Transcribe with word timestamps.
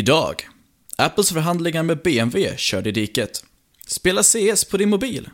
Idag. 0.00 0.48
Apples 0.96 1.32
förhandlingar 1.32 1.82
med 1.82 2.02
BMW 2.02 2.56
körde 2.56 2.88
i 2.88 2.92
diket. 2.92 3.44
Spela 3.86 4.22
CS 4.22 4.64
på 4.64 4.76
din 4.76 4.90
mobil. 4.90 5.28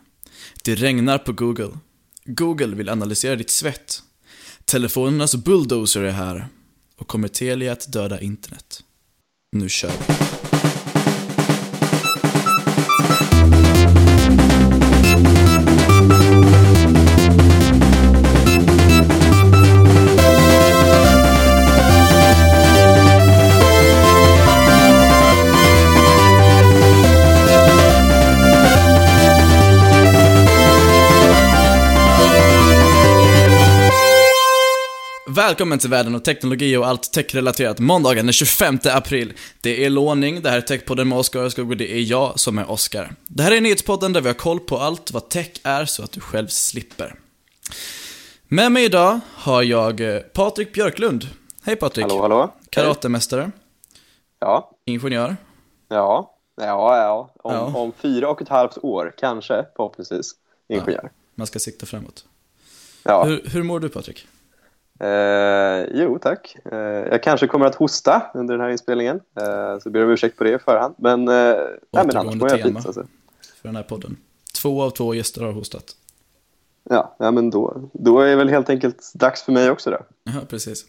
Det 0.63 0.75
regnar 0.75 1.19
på 1.19 1.33
Google. 1.33 1.79
Google 2.25 2.77
vill 2.77 2.89
analysera 2.89 3.37
ditt 3.37 3.51
svett. 3.51 4.03
Telefonernas 4.65 5.37
bulldozer 5.37 6.03
är 6.03 6.11
här. 6.11 6.49
Och 6.97 7.09
kommer 7.09 7.29
Telia 7.29 7.73
att 7.73 7.93
döda 7.93 8.21
internet? 8.21 8.83
Nu 9.53 9.69
kör 9.69 9.91
vi. 9.91 10.46
Välkommen 35.47 35.79
till 35.79 35.91
världen 35.91 36.15
av 36.15 36.19
teknologi 36.19 36.77
och 36.77 36.87
allt 36.87 37.13
techrelaterat 37.13 37.79
måndagen 37.79 38.27
den 38.27 38.33
25 38.33 38.79
april. 38.85 39.33
Det 39.61 39.85
är 39.85 39.91
låning, 39.91 40.43
det 40.43 40.51
här 40.51 40.57
är 40.57 40.61
Techpodden 40.61 41.09
med 41.09 41.19
Oskar 41.19 41.61
och 41.71 41.77
det 41.77 41.93
är 41.93 42.01
jag 42.01 42.41
som 42.41 42.59
är 42.59 42.71
Oskar. 42.71 43.15
Det 43.29 43.43
här 43.43 43.53
är 43.53 43.61
nyhetspodden 43.61 44.13
där 44.13 44.21
vi 44.21 44.29
har 44.29 44.35
koll 44.35 44.61
på 44.61 44.79
allt 44.79 45.11
vad 45.11 45.29
tech 45.29 45.51
är 45.63 45.85
så 45.85 46.03
att 46.03 46.13
du 46.13 46.21
själv 46.21 46.47
slipper. 46.49 47.15
Med 48.49 48.73
mig 48.73 48.85
idag 48.85 49.21
har 49.35 49.63
jag 49.63 50.01
eh, 50.01 50.19
Patrik 50.21 50.73
Björklund. 50.73 51.29
Hej 51.63 51.77
Patrik. 51.77 52.07
Hallå, 52.07 52.23
hallå. 52.23 52.55
Karatemästare. 52.71 53.51
Ja, 54.39 54.71
Ingenjör. 54.85 55.37
ja, 55.89 56.37
ja, 56.57 56.97
ja. 56.97 57.31
Om, 57.43 57.55
Ja. 57.55 57.61
om 57.61 57.93
fyra 57.93 58.29
och 58.31 58.43
ett 58.43 58.49
halvt 58.49 58.79
år, 58.79 59.15
kanske, 59.19 59.65
förhoppningsvis, 59.77 60.33
ingenjör. 60.69 61.11
Man 61.35 61.47
ska 61.47 61.59
sikta 61.59 61.87
framåt. 61.87 62.25
Ja, 63.03 63.25
Hur, 63.25 63.43
hur 63.45 63.63
mår 63.63 63.81
du 63.81 63.89
Patrik? 63.89 64.27
Eh, 65.01 65.87
jo 65.95 66.19
tack. 66.19 66.57
Eh, 66.73 66.79
jag 66.79 67.23
kanske 67.23 67.47
kommer 67.47 67.67
att 67.67 67.75
hosta 67.75 68.31
under 68.35 68.55
den 68.55 68.61
här 68.61 68.71
inspelningen, 68.71 69.21
eh, 69.41 69.79
så 69.79 69.91
ber 69.91 70.05
om 70.05 70.11
ursäkt 70.11 70.39
på 70.39 70.45
det 70.45 70.51
i 70.51 70.59
förhand. 70.59 70.95
Men, 70.99 71.29
eh, 71.29 71.35
nej, 71.35 72.07
men 72.07 72.17
annars 72.17 72.35
mår 72.35 72.51
jag 72.51 72.59
tema. 72.63 72.81
fint. 72.81 72.87
Alltså. 72.87 73.07
För 73.61 73.69
den 73.69 73.77
här 73.77 73.83
podden. 73.83 74.17
Två 74.63 74.83
av 74.83 74.91
två 74.91 75.15
gäster 75.15 75.41
har 75.43 75.53
hostat. 75.53 75.85
Ja, 76.91 77.17
ja, 77.19 77.31
men 77.31 77.51
då, 77.51 77.91
då 77.93 78.21
är 78.21 78.27
det 78.27 78.37
väl 78.37 78.49
helt 78.49 78.71
enkelt 78.71 79.13
dags 79.15 79.43
för 79.43 79.53
mig 79.53 79.71
också 79.71 79.91
då. 79.91 79.99
Ja, 80.25 80.41
precis. 80.49 80.85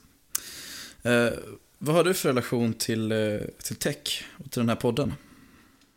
Eh, 1.03 1.33
vad 1.77 1.95
har 1.95 2.03
du 2.03 2.13
för 2.13 2.29
relation 2.29 2.73
till, 2.73 3.11
eh, 3.11 3.17
till 3.63 3.75
tech 3.75 4.25
och 4.45 4.51
till 4.51 4.61
den 4.61 4.69
här 4.69 4.75
podden? 4.75 5.13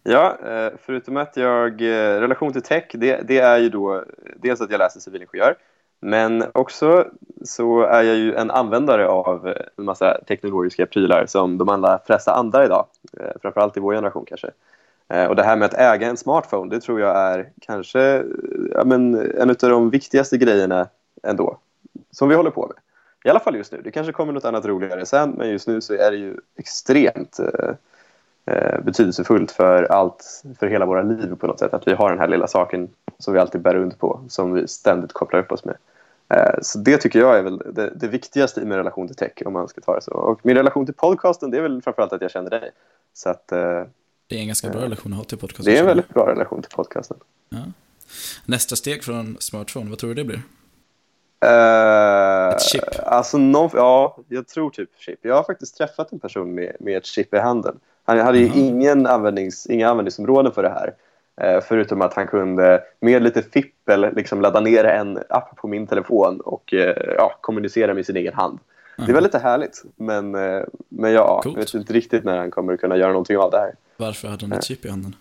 Ja, 0.02 0.38
eh, 0.44 0.72
förutom 0.82 1.16
att 1.16 1.36
jag, 1.36 1.82
relation 1.82 2.52
till 2.52 2.62
tech, 2.62 2.84
det, 2.92 3.22
det 3.28 3.38
är 3.38 3.58
ju 3.58 3.68
då 3.68 4.04
dels 4.36 4.60
att 4.60 4.70
jag 4.70 4.78
läser 4.78 5.00
civilingenjör, 5.00 5.56
men 6.00 6.44
också 6.54 7.06
så 7.44 7.82
är 7.82 8.02
jag 8.02 8.16
ju 8.16 8.34
en 8.34 8.50
användare 8.50 9.08
av 9.08 9.54
en 9.76 9.84
massa 9.84 10.20
teknologiska 10.28 10.86
prylar 10.86 11.26
som 11.26 11.58
de 11.58 11.68
allra 11.68 11.98
flesta 12.06 12.34
andra 12.34 12.64
idag, 12.64 12.86
eh, 13.20 13.32
framförallt 13.42 13.76
i 13.76 13.80
vår 13.80 13.94
generation 13.94 14.24
kanske. 14.26 14.50
Eh, 15.08 15.24
och 15.24 15.36
det 15.36 15.42
här 15.42 15.56
med 15.56 15.66
att 15.66 15.74
äga 15.74 16.08
en 16.08 16.16
smartphone, 16.16 16.74
det 16.74 16.80
tror 16.80 17.00
jag 17.00 17.16
är 17.16 17.50
kanske 17.60 18.00
eh, 18.00 18.22
ja, 18.74 18.84
men 18.84 19.14
en 19.14 19.50
av 19.50 19.56
de 19.60 19.90
viktigaste 19.90 20.38
grejerna 20.38 20.88
ändå, 21.22 21.58
som 22.10 22.28
vi 22.28 22.34
håller 22.34 22.50
på 22.50 22.66
med. 22.66 22.76
I 23.24 23.28
alla 23.28 23.40
fall 23.40 23.56
just 23.56 23.72
nu. 23.72 23.80
Det 23.84 23.90
kanske 23.90 24.12
kommer 24.12 24.32
något 24.32 24.44
annat 24.44 24.66
roligare 24.66 25.06
sen, 25.06 25.30
men 25.30 25.50
just 25.50 25.68
nu 25.68 25.80
så 25.80 25.94
är 25.94 26.10
det 26.10 26.16
ju 26.16 26.36
extremt 26.56 27.38
eh, 27.38 27.70
eh, 28.46 28.80
betydelsefullt 28.80 29.50
för 29.50 29.84
allt, 29.84 30.42
för 30.58 30.66
hela 30.66 30.86
våra 30.86 31.02
liv 31.02 31.34
på 31.40 31.46
något 31.46 31.58
sätt. 31.58 31.74
Att 31.74 31.88
vi 31.88 31.92
har 31.92 32.10
den 32.10 32.18
här 32.18 32.28
lilla 32.28 32.46
saken 32.46 32.88
som 33.18 33.34
vi 33.34 33.40
alltid 33.40 33.60
bär 33.60 33.74
runt 33.74 33.98
på, 33.98 34.24
som 34.28 34.52
vi 34.52 34.68
ständigt 34.68 35.12
kopplar 35.12 35.40
upp 35.40 35.52
oss 35.52 35.64
med. 35.64 35.76
Eh, 36.34 36.54
så 36.62 36.78
det 36.78 36.96
tycker 36.98 37.18
jag 37.18 37.38
är 37.38 37.42
väl 37.42 37.58
det, 37.58 37.92
det 37.96 38.08
viktigaste 38.08 38.60
i 38.60 38.64
min 38.64 38.78
relation 38.78 39.06
till 39.06 39.16
tech, 39.16 39.32
om 39.44 39.52
man 39.52 39.68
ska 39.68 39.80
ta 39.80 39.94
det 39.94 40.02
så. 40.02 40.12
Och 40.12 40.40
min 40.42 40.56
relation 40.56 40.86
till 40.86 40.94
podcasten, 40.94 41.50
det 41.50 41.58
är 41.58 41.62
väl 41.62 41.82
framförallt 41.82 42.12
att 42.12 42.22
jag 42.22 42.30
känner 42.30 42.50
dig. 42.50 42.70
Så 43.14 43.30
att 43.30 43.52
eh, 43.52 43.82
Det 44.26 44.36
är 44.36 44.40
en 44.40 44.46
ganska 44.46 44.68
bra 44.70 44.82
relation 44.82 45.12
att 45.12 45.18
ha 45.18 45.24
till 45.24 45.38
podcast. 45.38 45.64
det 45.64 45.76
är 45.76 45.80
en 45.80 45.86
väldigt 45.86 46.08
bra 46.08 46.26
relation 46.28 46.62
till 46.62 46.70
podcasten. 46.70 47.16
Ja. 47.48 47.58
Nästa 48.46 48.76
steg 48.76 49.04
från 49.04 49.36
smartphone, 49.40 49.90
vad 49.90 49.98
tror 49.98 50.08
du 50.08 50.14
det 50.14 50.24
blir? 50.24 50.42
Eh, 51.44 52.48
Ett 52.54 52.62
chip. 52.62 52.84
Alltså, 53.04 53.38
någon, 53.38 53.70
ja, 53.74 54.16
jag 54.28 54.48
tror 54.48 54.70
typ 54.70 54.90
chip. 54.98 55.18
Jag 55.22 55.34
har 55.34 55.42
faktiskt 55.42 55.76
träffat 55.76 56.12
en 56.12 56.18
person 56.18 56.54
med, 56.54 56.76
med 56.80 56.96
ett 56.96 57.06
chip 57.06 57.34
i 57.34 57.38
handen. 57.38 57.80
Han 58.04 58.18
hade 58.18 58.38
ju 58.38 58.46
Jaha. 58.46 58.56
ingen 58.56 59.06
användnings, 59.06 59.66
inga 59.66 59.88
användningsområden 59.90 60.52
för 60.52 60.62
det 60.62 60.68
här. 60.68 60.94
Eh, 61.40 61.60
förutom 61.60 62.02
att 62.02 62.14
han 62.14 62.26
kunde 62.26 62.82
med 63.00 63.22
lite 63.22 63.42
fippel 63.42 64.14
liksom 64.14 64.40
ladda 64.40 64.60
ner 64.60 64.84
en 64.84 65.18
app 65.28 65.56
på 65.56 65.68
min 65.68 65.86
telefon 65.86 66.40
och 66.40 66.74
eh, 66.74 67.14
ja, 67.16 67.34
kommunicera 67.40 67.94
med 67.94 68.06
sin 68.06 68.16
egen 68.16 68.34
hand. 68.34 68.58
Det 69.06 69.12
var 69.12 69.20
lite 69.20 69.38
härligt, 69.38 69.82
men, 69.96 70.34
eh, 70.34 70.62
men 70.88 71.12
ja, 71.12 71.40
Coolt. 71.42 71.56
jag 71.56 71.64
vet 71.64 71.74
inte 71.74 71.92
riktigt 71.92 72.24
när 72.24 72.38
han 72.38 72.50
kommer 72.50 72.76
kunna 72.76 72.96
göra 72.96 73.12
någonting 73.12 73.38
av 73.38 73.50
det 73.50 73.58
här. 73.58 73.74
Varför 73.96 74.28
hade 74.28 74.46
han 74.46 74.52
ett 74.52 74.64
chip 74.64 74.84
i 74.84 74.88
handen? 74.88 75.16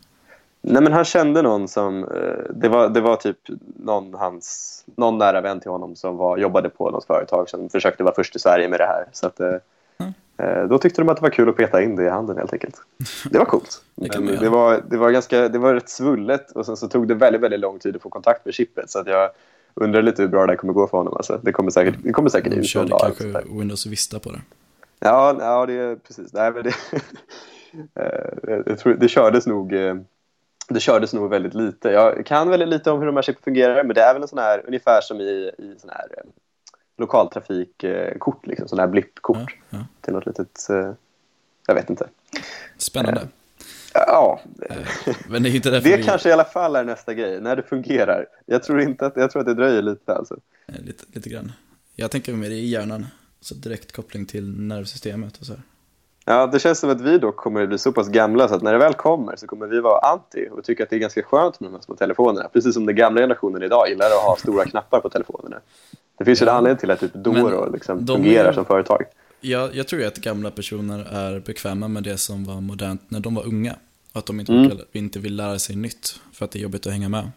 Nej, 0.61 0.81
men 0.81 0.93
han 0.93 1.05
kände 1.05 1.41
någon 1.41 1.67
som... 1.67 2.07
Det, 2.49 2.69
var, 2.69 2.89
det 2.89 3.01
var 3.01 3.15
typ 3.15 3.37
någon, 3.77 4.13
hans, 4.13 4.83
någon 4.95 5.17
nära 5.17 5.41
vän 5.41 5.59
till 5.59 5.71
honom 5.71 5.95
som 5.95 6.17
var, 6.17 6.37
jobbade 6.37 6.69
på 6.69 6.91
något 6.91 7.05
företag 7.05 7.49
som 7.49 7.69
försökte 7.69 8.03
vara 8.03 8.15
först 8.15 8.35
i 8.35 8.39
Sverige 8.39 8.69
med 8.69 8.79
det 8.79 8.85
här. 8.85 9.05
Så 9.11 9.27
att, 9.27 9.39
Mm. 9.39 9.59
Då 10.69 10.77
tyckte 10.77 11.01
de 11.01 11.09
att 11.09 11.17
det 11.17 11.21
var 11.21 11.29
kul 11.29 11.49
att 11.49 11.55
peta 11.57 11.81
in 11.81 11.95
det 11.95 12.03
i 12.03 12.09
handen 12.09 12.37
helt 12.37 12.53
enkelt. 12.53 12.75
Det 13.31 13.37
var 13.37 13.45
coolt. 13.45 13.81
Det 14.41 14.49
var, 14.49 14.83
det, 14.89 14.97
var 14.97 15.11
ganska, 15.11 15.47
det 15.47 15.59
var 15.59 15.73
rätt 15.73 15.89
svullet 15.89 16.51
och 16.51 16.65
sen 16.65 16.77
så 16.77 16.87
tog 16.87 17.07
det 17.07 17.15
väldigt, 17.15 17.41
väldigt 17.41 17.59
lång 17.59 17.79
tid 17.79 17.95
att 17.95 18.01
få 18.01 18.09
kontakt 18.09 18.45
med 18.45 18.53
chippet. 18.53 18.89
Så 18.89 18.99
att 18.99 19.07
jag 19.07 19.29
undrar 19.73 20.01
lite 20.01 20.21
hur 20.21 20.29
bra 20.29 20.45
det 20.45 20.51
här 20.51 20.57
kommer 20.57 20.73
gå 20.73 20.87
för 20.87 20.97
honom. 20.97 21.13
Alltså. 21.13 21.39
Det 21.43 21.51
kommer 21.51 21.71
säkert, 21.71 21.95
det 22.03 22.11
kommer 22.11 22.29
säkert 22.29 22.51
De 22.51 22.55
ut 22.55 22.57
någon 22.57 22.65
körde 22.65 22.89
dag. 22.89 22.99
kanske 23.01 23.23
där. 23.23 23.43
Windows 23.59 23.85
Vista 23.85 24.19
på 24.19 24.31
det. 24.31 24.41
Ja, 24.99 25.35
ja 25.39 25.65
det 25.65 25.73
är 25.73 25.95
precis. 25.95 26.33
Nej, 26.33 26.51
men 26.51 26.63
det, 26.63 26.73
Eh, 27.73 28.59
jag 28.65 28.79
tror, 28.79 28.93
det 28.93 29.07
kördes 29.07 29.47
nog 29.47 29.73
eh, 29.73 29.95
det 30.69 30.79
kördes 30.79 31.13
nog 31.13 31.29
väldigt 31.29 31.53
lite. 31.53 31.89
Jag 31.89 32.25
kan 32.25 32.49
väldigt 32.49 32.69
lite 32.69 32.91
om 32.91 32.99
hur 32.99 33.05
de 33.05 33.15
här 33.15 33.23
chippen 33.23 33.43
fungerar, 33.43 33.83
men 33.83 33.95
det 33.95 34.01
är 34.01 34.13
väl 34.13 34.21
en 34.21 34.27
sån 34.27 34.39
här, 34.39 34.63
ungefär 34.67 35.01
som 35.01 35.21
i, 35.21 35.51
i 35.57 35.75
sån 35.77 35.89
här 35.89 36.07
eh, 36.17 36.23
lokaltrafikkort, 36.99 38.47
liksom, 38.47 38.67
sån 38.67 38.79
här 38.79 38.87
blippkort 38.87 39.37
Ja, 39.69 39.77
ja. 39.77 39.85
till 40.01 40.13
något 40.13 40.25
litet, 40.25 40.69
eh, 40.69 40.91
jag 41.67 41.75
vet 41.75 41.89
inte. 41.89 42.07
Spännande. 42.77 43.27
Ja, 43.93 44.39
Men 45.29 45.43
det 45.43 45.49
är 45.49 45.55
inte 45.55 45.69
det 45.69 45.79
vi... 45.79 46.03
kanske 46.03 46.29
i 46.29 46.31
alla 46.31 46.43
fall 46.45 46.75
är 46.75 46.83
nästa 46.83 47.13
grej, 47.13 47.41
när 47.41 47.55
det 47.55 47.63
fungerar. 47.63 48.25
Jag 48.45 48.63
tror 48.63 48.81
inte 48.81 49.05
att, 49.05 49.13
jag 49.15 49.31
tror 49.31 49.39
att 49.39 49.45
det 49.45 49.53
dröjer 49.53 49.81
lite 49.81 50.13
alltså. 50.15 50.37
Eh, 50.67 50.75
Lite, 50.81 51.03
lite 51.13 51.29
grann. 51.29 51.51
Jag 51.95 52.11
tänker 52.11 52.33
mer 52.33 52.49
i 52.49 52.67
hjärnan. 52.67 53.07
Så 53.41 53.55
direkt 53.55 53.91
koppling 53.91 54.25
till 54.25 54.49
nervsystemet 54.59 55.37
och 55.37 55.45
så 55.45 55.53
här. 55.53 55.61
Ja, 56.31 56.47
det 56.47 56.59
känns 56.59 56.79
som 56.79 56.89
att 56.89 57.01
vi 57.01 57.17
då 57.17 57.31
kommer 57.31 57.61
att 57.63 57.69
bli 57.69 57.77
så 57.77 57.91
pass 57.91 58.07
gamla 58.07 58.47
så 58.47 58.55
att 58.55 58.61
när 58.61 58.73
det 58.73 58.79
väl 58.79 58.93
kommer 58.93 59.35
så 59.35 59.47
kommer 59.47 59.67
vi 59.67 59.79
vara 59.79 59.99
anti 59.99 60.47
och 60.51 60.63
tycka 60.63 60.83
att 60.83 60.89
det 60.89 60.95
är 60.95 60.99
ganska 60.99 61.23
skönt 61.23 61.59
med 61.59 61.69
de 61.69 61.73
här 61.73 61.81
små 61.81 61.95
telefonerna. 61.95 62.49
Precis 62.53 62.73
som 62.73 62.85
den 62.85 62.95
gamla 62.95 63.21
generationen 63.21 63.63
idag 63.63 63.89
gillar 63.89 64.05
att 64.05 64.11
ha 64.23 64.35
stora 64.35 64.65
knappar 64.65 64.99
på 64.99 65.09
telefonerna. 65.09 65.57
Det 66.17 66.25
finns 66.25 66.41
ju 66.41 66.43
en 66.43 66.49
anledning 66.55 66.79
till 66.79 66.91
att 66.91 66.99
typ 66.99 67.13
Doro 67.13 67.71
liksom 67.73 68.07
fungerar 68.07 68.49
är- 68.49 68.53
som 68.53 68.65
företag. 68.65 69.03
Jag, 69.41 69.75
jag 69.75 69.87
tror 69.87 70.05
att 70.05 70.17
gamla 70.17 70.51
personer 70.51 70.99
är 71.11 71.39
bekväma 71.39 71.87
med 71.87 72.03
det 72.03 72.17
som 72.17 72.45
var 72.45 72.61
modernt 72.61 73.01
när 73.07 73.19
de 73.19 73.35
var 73.35 73.45
unga. 73.47 73.75
Att 74.13 74.25
de 74.25 74.39
inte, 74.39 74.51
Mm. 74.53 74.77
inte 74.91 75.19
vill 75.19 75.35
lära 75.35 75.59
sig 75.59 75.75
nytt 75.75 76.19
för 76.33 76.45
att 76.45 76.51
det 76.51 76.59
är 76.59 76.61
jobbigt 76.63 76.87
att 76.87 76.93
hänga 76.93 77.09
med. 77.09 77.31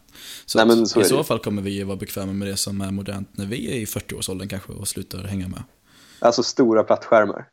Så, 0.47 0.65
Nej, 0.65 0.87
så 0.87 1.01
i 1.01 1.05
så 1.05 1.25
fall 1.25 1.39
kommer 1.39 1.63
vi 1.63 1.71
ju 1.71 1.85
vara 1.85 1.97
bekväma 1.97 2.33
med 2.33 2.49
det 2.49 2.57
som 2.57 2.81
är 2.81 2.91
modernt 2.91 3.29
när 3.33 3.47
vi 3.47 3.73
är 3.73 3.77
i 3.77 3.85
40-årsåldern 3.85 4.49
kanske 4.49 4.73
och 4.73 4.89
slutar 4.89 5.19
hänga 5.19 5.49
med. 5.49 5.63
Alltså 6.19 6.43
stora 6.43 6.83
plattskärmar. 6.83 7.45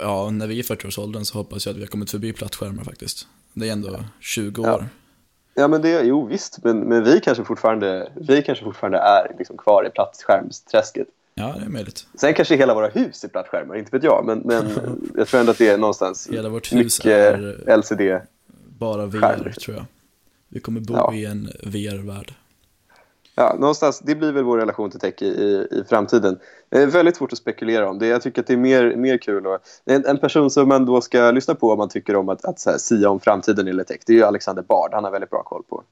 Ja, 0.00 0.30
när 0.30 0.46
vi 0.46 0.54
är 0.54 0.58
i 0.58 0.62
40-årsåldern 0.62 1.24
så 1.24 1.38
hoppas 1.38 1.66
jag 1.66 1.70
att 1.72 1.76
vi 1.76 1.82
har 1.82 1.88
kommit 1.88 2.10
förbi 2.10 2.32
plattskärmar 2.32 2.84
faktiskt. 2.84 3.26
Det 3.52 3.68
är 3.68 3.72
ändå 3.72 4.00
20 4.20 4.62
Ja. 4.62 4.74
år. 4.74 4.86
Ja, 5.54 5.68
men 5.68 5.82
det, 5.82 6.00
jo 6.02 6.26
visst, 6.26 6.58
men, 6.64 6.78
men 6.80 7.04
vi 7.04 7.20
kanske 7.20 7.44
fortfarande, 7.44 8.12
vi 8.16 8.42
kanske 8.42 8.64
fortfarande 8.64 8.98
är 8.98 9.36
liksom 9.38 9.56
kvar 9.56 9.86
i 9.86 9.90
plattskärmsträsket. 9.90 11.06
Ja, 11.34 11.54
det 11.58 11.64
är 11.64 11.68
möjligt. 11.68 12.06
Sen 12.14 12.34
kanske 12.34 12.56
hela 12.56 12.74
våra 12.74 12.88
hus 12.88 13.24
är 13.24 13.28
plattskärmar, 13.28 13.76
inte 13.76 13.90
vet 13.96 14.04
jag, 14.04 14.24
men, 14.26 14.38
men 14.38 14.64
jag 15.16 15.28
tror 15.28 15.40
ändå 15.40 15.52
att 15.52 15.58
det 15.58 15.68
är 15.68 15.78
någonstans 15.78 16.28
Hela 16.32 16.48
vårt 16.48 16.72
hus 16.72 16.98
mycket 17.04 17.06
är- 17.12 17.76
LCD. 17.76 18.20
Bara 18.78 19.06
VR 19.06 19.20
Skärm. 19.20 19.52
tror 19.52 19.76
jag. 19.76 19.84
Vi 20.48 20.60
kommer 20.60 20.80
bo 20.80 20.94
Ja. 20.94 21.14
i 21.14 21.24
en 21.24 21.50
VR-värld. 21.62 22.34
Ja, 23.34 23.56
någonstans, 23.58 24.00
det 24.00 24.14
blir 24.14 24.32
väl 24.32 24.44
vår 24.44 24.58
relation 24.58 24.90
till 24.90 25.00
tech 25.00 25.22
i, 25.22 25.26
i, 25.26 25.68
i 25.70 25.84
framtiden. 25.88 26.38
Det 26.68 26.82
är 26.82 26.86
väldigt 26.86 27.16
svårt 27.16 27.32
att 27.32 27.38
spekulera 27.38 27.90
om. 27.90 27.98
Det, 27.98 28.06
jag 28.06 28.22
tycker 28.22 28.40
att 28.40 28.46
det 28.46 28.52
är 28.52 28.56
mer, 28.56 28.96
mer 28.96 29.18
kul. 29.18 29.46
Och, 29.46 29.58
en, 29.84 30.06
en 30.06 30.18
person 30.18 30.50
som 30.50 30.68
man 30.68 30.86
då 30.86 31.00
ska 31.00 31.30
lyssna 31.30 31.54
på 31.54 31.70
om 31.70 31.78
man 31.78 31.88
tycker 31.88 32.16
om 32.16 32.28
att, 32.28 32.44
att 32.44 32.60
så 32.60 32.70
här, 32.70 32.78
sia 32.78 33.10
om 33.10 33.20
framtiden 33.20 33.68
i 33.68 33.84
tech, 33.84 33.98
det 34.06 34.12
är 34.12 34.16
ju 34.16 34.24
Alexander 34.24 34.62
Bard. 34.62 34.90
Han 34.92 35.04
har 35.04 35.10
väldigt 35.10 35.30
bra 35.30 35.42
koll 35.42 35.62
på. 35.68 35.82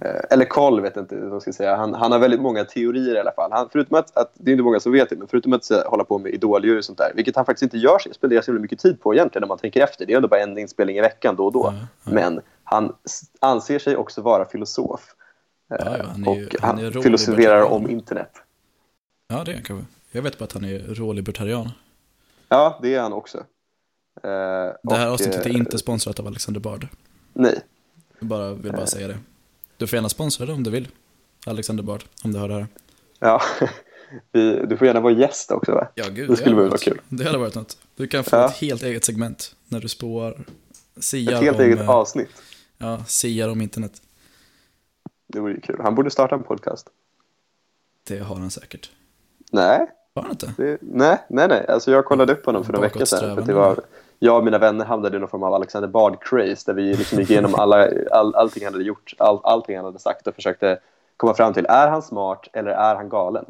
Eh, 0.00 0.20
eller 0.30 0.44
koll, 0.44 0.80
vet 0.80 0.96
inte 0.96 1.16
vad 1.16 1.34
jag 1.34 1.42
ska 1.42 1.52
säga. 1.52 1.76
Han, 1.76 1.94
han 1.94 2.12
har 2.12 2.18
väldigt 2.18 2.40
många 2.40 2.64
teorier 2.64 3.16
i 3.16 3.20
alla 3.20 3.32
fall. 3.32 3.52
Han, 3.52 3.68
förutom 3.72 3.98
att, 3.98 4.16
att, 4.16 4.32
det 4.34 4.50
är 4.50 4.52
inte 4.52 4.64
många 4.64 4.80
som 4.80 4.92
vet 4.92 5.10
det, 5.10 5.16
men 5.16 5.28
förutom 5.28 5.52
att 5.52 5.64
så, 5.64 5.82
hålla 5.88 6.04
på 6.04 6.18
med 6.18 6.34
idoljury 6.34 6.78
och 6.78 6.84
sånt 6.84 6.98
där, 6.98 7.12
vilket 7.14 7.36
han 7.36 7.44
faktiskt 7.44 7.62
inte 7.62 7.78
gör 7.78 7.98
sig, 7.98 8.14
spenderar 8.14 8.42
så 8.42 8.52
mycket 8.52 8.78
tid 8.78 9.00
på 9.00 9.14
egentligen 9.14 9.40
när 9.40 9.48
man 9.48 9.58
tänker 9.58 9.84
efter. 9.84 10.06
Det 10.06 10.12
är 10.12 10.16
ändå 10.16 10.28
bara 10.28 10.40
en 10.40 10.58
inspelning 10.58 10.96
i 10.96 11.00
veckan 11.00 11.36
då 11.36 11.44
och 11.44 11.52
då. 11.52 11.74
Men 12.04 12.40
han 12.64 12.92
anser 13.40 13.78
sig 13.78 13.96
också 13.96 14.22
vara 14.22 14.44
filosof. 14.44 15.14
Ja, 15.68 15.76
ja, 15.78 16.04
han 16.06 16.28
och 16.28 16.54
han, 16.60 16.78
han 16.78 17.02
filosoferar 17.02 17.62
om 17.62 17.90
internet. 17.90 18.30
Ja, 19.28 19.44
det 19.44 19.50
är 19.50 19.54
han 19.54 19.64
kanske. 19.64 19.86
Jag 20.10 20.22
vet 20.22 20.38
bara 20.38 20.44
att 20.44 20.52
han 20.52 20.64
är 20.64 20.78
rålibertarian. 20.78 21.70
Ja, 22.48 22.78
det 22.82 22.94
är 22.94 23.00
han 23.00 23.12
också. 23.12 23.38
Uh, 23.38 23.44
det 24.82 24.94
här 24.94 25.06
och, 25.06 25.12
avsnittet 25.12 25.46
är 25.46 25.50
eh, 25.50 25.56
inte 25.56 25.78
sponsrat 25.78 26.20
av 26.20 26.26
Alexander 26.26 26.60
Bard. 26.60 26.88
Nej. 27.32 27.60
Jag 28.18 28.28
bara, 28.28 28.54
vill 28.54 28.72
bara 28.72 28.80
uh, 28.80 28.86
säga 28.86 29.08
det. 29.08 29.18
Du 29.76 29.86
får 29.86 29.96
gärna 29.96 30.08
sponsra 30.08 30.46
det 30.46 30.52
om 30.52 30.62
du 30.62 30.70
vill. 30.70 30.88
Alexander 31.46 31.82
Bard, 31.82 32.04
om 32.24 32.32
du 32.32 32.38
hör 32.38 32.48
det 32.48 32.54
här. 32.54 32.66
Ja, 33.18 33.42
du 34.68 34.76
får 34.76 34.86
gärna 34.86 35.00
vara 35.00 35.12
gäst 35.12 35.50
också 35.50 35.72
va? 35.72 35.88
Ja, 35.94 36.04
gud. 36.08 36.30
Det 36.30 36.36
skulle 36.36 36.54
vara 36.54 36.78
kul. 36.78 37.00
Det 37.08 37.24
hade 37.24 37.38
varit 37.38 37.54
något. 37.54 37.78
Du 37.96 38.06
kan 38.06 38.24
få 38.24 38.36
ja. 38.36 38.46
ett 38.46 38.56
helt 38.56 38.82
eget 38.82 39.04
segment 39.04 39.56
när 39.68 39.80
du 39.80 39.88
spår, 39.88 40.44
siar 40.96 41.32
Ett 41.32 41.40
helt 41.40 41.58
om, 41.58 41.64
eget 41.64 41.88
avsnitt. 41.88 42.42
Ja, 42.78 43.04
siar 43.06 43.48
om 43.48 43.60
internet. 43.60 44.02
Det 45.34 45.40
vore 45.40 45.52
ju 45.52 45.60
kul. 45.60 45.80
Han 45.82 45.94
borde 45.94 46.10
starta 46.10 46.34
en 46.34 46.42
podcast. 46.42 46.90
Det 48.08 48.18
har 48.18 48.36
han 48.36 48.50
säkert. 48.50 48.90
Nej. 49.52 49.86
Har 50.14 50.22
han 50.22 50.30
inte? 50.30 50.54
Det, 50.56 50.78
nej, 50.80 51.18
nej, 51.28 51.48
nej. 51.48 51.66
Alltså 51.68 51.90
jag 51.90 52.04
kollade 52.04 52.32
upp 52.32 52.46
honom 52.46 52.64
för 52.64 52.72
några 52.72 52.86
veckor 52.86 53.04
sedan. 53.04 53.36
För 53.36 53.42
det 53.42 53.54
var, 53.54 53.80
jag 54.18 54.38
och 54.38 54.44
mina 54.44 54.58
vänner 54.58 54.84
hamnade 54.84 55.16
i 55.16 55.20
någon 55.20 55.28
form 55.28 55.42
av 55.42 55.54
Alexander 55.54 55.88
Bard-craze 55.88 56.66
där 56.66 56.74
vi 56.74 56.94
liksom 56.96 57.18
gick 57.18 57.30
igenom 57.30 57.54
alla, 57.54 57.88
all, 58.10 58.34
allting 58.34 58.64
han 58.64 58.72
hade 58.72 58.84
gjort, 58.84 59.14
all, 59.18 59.40
allting 59.42 59.76
han 59.76 59.84
hade 59.84 59.98
sagt 59.98 60.26
och 60.26 60.34
försökte 60.34 60.78
komma 61.16 61.34
fram 61.34 61.52
till, 61.52 61.66
är 61.66 61.88
han 61.88 62.02
smart 62.02 62.48
eller 62.52 62.70
är 62.70 62.94
han 62.94 63.08
galen? 63.08 63.44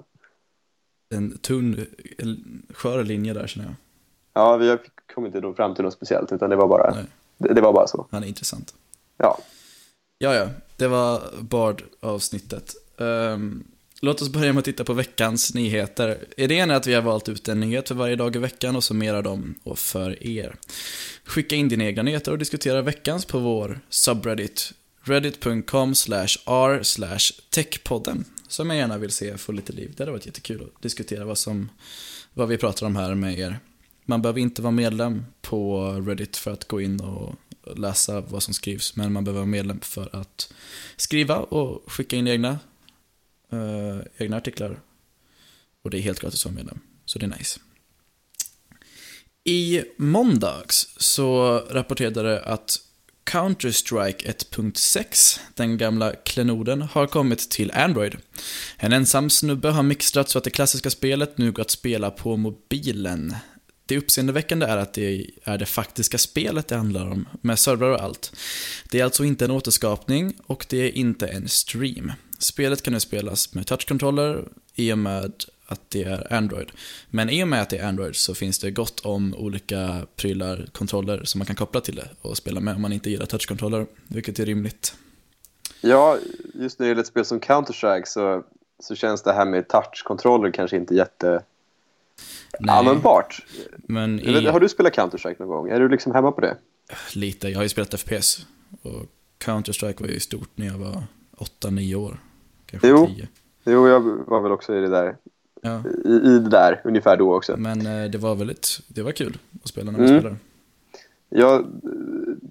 En 1.14 1.38
tunn, 1.38 1.86
skör 2.74 3.04
linje 3.04 3.34
där 3.34 3.46
känner 3.46 3.66
jag. 3.66 3.74
Ja, 4.32 4.56
vi 4.56 4.78
kom 5.14 5.26
inte 5.26 5.52
fram 5.56 5.74
till 5.74 5.84
något 5.84 5.94
speciellt 5.94 6.32
utan 6.32 6.50
det 6.50 6.56
var 6.56 6.68
bara, 6.68 6.94
det, 7.38 7.54
det, 7.54 7.60
var 7.60 7.72
bara 7.72 7.86
så. 7.86 8.06
Han 8.10 8.22
är 8.22 8.26
intressant. 8.26 8.74
Ja. 9.16 9.38
Ja, 10.18 10.34
ja, 10.34 10.48
det 10.76 10.88
var 10.88 11.22
Bard-avsnittet. 11.40 12.74
Um, 12.96 13.64
låt 14.00 14.22
oss 14.22 14.28
börja 14.28 14.52
med 14.52 14.58
att 14.58 14.64
titta 14.64 14.84
på 14.84 14.92
veckans 14.92 15.54
nyheter. 15.54 16.24
Idén 16.36 16.70
är 16.70 16.74
att 16.74 16.86
vi 16.86 16.94
har 16.94 17.02
valt 17.02 17.28
ut 17.28 17.48
en 17.48 17.60
nyhet 17.60 17.88
för 17.88 17.94
varje 17.94 18.16
dag 18.16 18.36
i 18.36 18.38
veckan 18.38 18.76
och 18.76 18.84
summerar 18.84 19.22
dem 19.22 19.54
och 19.62 19.78
för 19.78 20.26
er. 20.26 20.56
Skicka 21.24 21.56
in 21.56 21.68
dina 21.68 21.84
egna 21.84 22.02
nyheter 22.02 22.32
och 22.32 22.38
diskutera 22.38 22.82
veckans 22.82 23.24
på 23.24 23.38
vår 23.38 23.80
subreddit 23.88 24.72
reddit.com 25.04 25.94
r 26.06 27.18
techpodden 27.50 28.24
som 28.48 28.70
jag 28.70 28.78
gärna 28.78 28.98
vill 28.98 29.10
se 29.10 29.38
få 29.38 29.52
lite 29.52 29.72
liv. 29.72 29.94
Det 29.96 30.02
hade 30.02 30.12
varit 30.12 30.26
jättekul 30.26 30.62
att 30.62 30.82
diskutera 30.82 31.24
vad, 31.24 31.38
som, 31.38 31.70
vad 32.34 32.48
vi 32.48 32.58
pratar 32.58 32.86
om 32.86 32.96
här 32.96 33.14
med 33.14 33.38
er. 33.38 33.58
Man 34.04 34.22
behöver 34.22 34.40
inte 34.40 34.62
vara 34.62 34.70
medlem 34.70 35.24
på 35.42 35.90
Reddit 36.06 36.36
för 36.36 36.50
att 36.50 36.68
gå 36.68 36.80
in 36.80 37.00
och 37.00 37.34
läsa 37.76 38.20
vad 38.20 38.42
som 38.42 38.54
skrivs, 38.54 38.96
men 38.96 39.12
man 39.12 39.24
behöver 39.24 39.40
vara 39.40 39.50
medlem 39.50 39.80
för 39.80 40.16
att 40.16 40.52
skriva 40.96 41.36
och 41.36 41.92
skicka 41.92 42.16
in 42.16 42.28
egna, 42.28 42.58
eh, 43.52 43.98
egna 44.18 44.36
artiklar. 44.36 44.80
Och 45.82 45.90
det 45.90 45.98
är 45.98 46.02
helt 46.02 46.20
gratis 46.20 46.40
att 46.40 46.52
vara 46.52 46.54
medlem, 46.54 46.80
så 47.04 47.18
det 47.18 47.26
är 47.26 47.38
nice. 47.38 47.60
I 49.44 49.82
måndags 49.96 50.94
så 50.96 51.58
rapporterade 51.70 52.22
det 52.22 52.42
att 52.42 52.78
Counter-Strike 53.24 54.26
1.6, 54.26 55.40
den 55.54 55.78
gamla 55.78 56.12
klenoden, 56.12 56.82
har 56.82 57.06
kommit 57.06 57.50
till 57.50 57.70
Android. 57.70 58.16
En 58.76 58.92
ensam 58.92 59.30
snubbe 59.30 59.68
har 59.68 59.82
mixtrat 59.82 60.28
så 60.28 60.38
att 60.38 60.44
det 60.44 60.50
klassiska 60.50 60.90
spelet 60.90 61.38
nu 61.38 61.52
går 61.52 61.62
att 61.62 61.70
spela 61.70 62.10
på 62.10 62.36
mobilen. 62.36 63.34
Det 63.86 63.98
uppseendeväckande 63.98 64.66
är 64.66 64.76
att 64.76 64.94
det 64.94 65.26
är 65.44 65.58
det 65.58 65.66
faktiska 65.66 66.18
spelet 66.18 66.68
det 66.68 66.76
handlar 66.76 67.10
om, 67.10 67.28
med 67.40 67.58
servrar 67.58 67.90
och 67.90 68.02
allt. 68.02 68.36
Det 68.90 69.00
är 69.00 69.04
alltså 69.04 69.24
inte 69.24 69.44
en 69.44 69.50
återskapning 69.50 70.36
och 70.46 70.66
det 70.68 70.76
är 70.76 70.96
inte 70.96 71.26
en 71.26 71.48
stream. 71.48 72.12
Spelet 72.38 72.82
kan 72.82 72.92
nu 72.92 73.00
spelas 73.00 73.54
med 73.54 73.66
touchkontroller 73.66 74.48
i 74.74 74.92
och 74.92 74.98
med 74.98 75.32
att 75.66 75.90
det 75.90 76.02
är 76.02 76.32
Android. 76.32 76.72
Men 77.10 77.30
i 77.30 77.44
och 77.44 77.48
med 77.48 77.62
att 77.62 77.70
det 77.70 77.78
är 77.78 77.88
Android 77.88 78.16
så 78.16 78.34
finns 78.34 78.58
det 78.58 78.70
gott 78.70 79.00
om 79.00 79.34
olika 79.34 80.06
prylar, 80.16 80.66
kontroller 80.72 81.24
som 81.24 81.38
man 81.38 81.46
kan 81.46 81.56
koppla 81.56 81.80
till 81.80 81.96
det 81.96 82.08
och 82.22 82.36
spela 82.36 82.60
med 82.60 82.74
om 82.74 82.82
man 82.82 82.92
inte 82.92 83.10
gillar 83.10 83.26
touchkontroller, 83.26 83.86
vilket 84.08 84.38
är 84.38 84.46
rimligt. 84.46 84.94
Ja, 85.80 86.18
just 86.54 86.78
när 86.78 86.86
det 86.86 86.88
gäller 86.88 87.02
ett 87.02 87.08
spel 87.08 87.24
som 87.24 87.40
Counter-Strike 87.40 88.04
så, 88.06 88.44
så 88.82 88.94
känns 88.94 89.22
det 89.22 89.32
här 89.32 89.46
med 89.46 89.68
touchkontroller 89.68 90.50
kanske 90.50 90.76
inte 90.76 90.94
jätte 90.94 91.42
Nej, 92.60 92.78
användbart. 92.78 93.46
Men 93.76 94.20
i... 94.20 94.46
Har 94.46 94.60
du 94.60 94.68
spelat 94.68 94.96
Counter-Strike 94.96 95.36
någon 95.38 95.48
gång? 95.48 95.68
Är 95.68 95.80
du 95.80 95.88
liksom 95.88 96.12
hemma 96.12 96.32
på 96.32 96.40
det? 96.40 96.56
Lite, 97.14 97.48
jag 97.48 97.58
har 97.58 97.62
ju 97.62 97.68
spelat 97.68 98.00
FPS. 98.00 98.46
Och 98.82 99.06
Counter-Strike 99.44 100.00
var 100.00 100.08
ju 100.08 100.20
stort 100.20 100.50
när 100.54 100.66
jag 100.66 100.78
var 100.78 101.02
8-9 101.62 101.94
år. 101.94 102.18
Kanske 102.66 102.88
jo. 102.88 103.06
10. 103.06 103.28
Jo, 103.64 103.88
jag 103.88 104.00
var 104.00 104.40
väl 104.40 104.52
också 104.52 104.76
i 104.76 104.80
det 104.80 104.88
där. 104.88 105.16
Ja. 105.62 105.82
I, 106.04 106.12
I 106.12 106.38
det 106.38 106.50
där, 106.50 106.80
ungefär 106.84 107.16
då 107.16 107.34
också. 107.36 107.56
Men 107.56 107.86
eh, 107.86 108.10
det 108.10 108.18
var 108.18 108.34
väldigt, 108.34 108.80
det 108.88 109.02
var 109.02 109.12
kul 109.12 109.38
att 109.62 109.68
spela 109.68 109.90
när 109.90 109.98
man 109.98 110.08
mm. 110.08 110.20
spelade. 110.20 110.36
Jag 111.28 111.66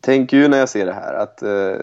tänker 0.01 0.37
ju 0.37 0.47
när 0.47 0.57
jag 0.57 0.69
ser 0.69 0.85
det 0.85 0.93
här 0.93 1.13
att, 1.13 1.41
eh, 1.41 1.75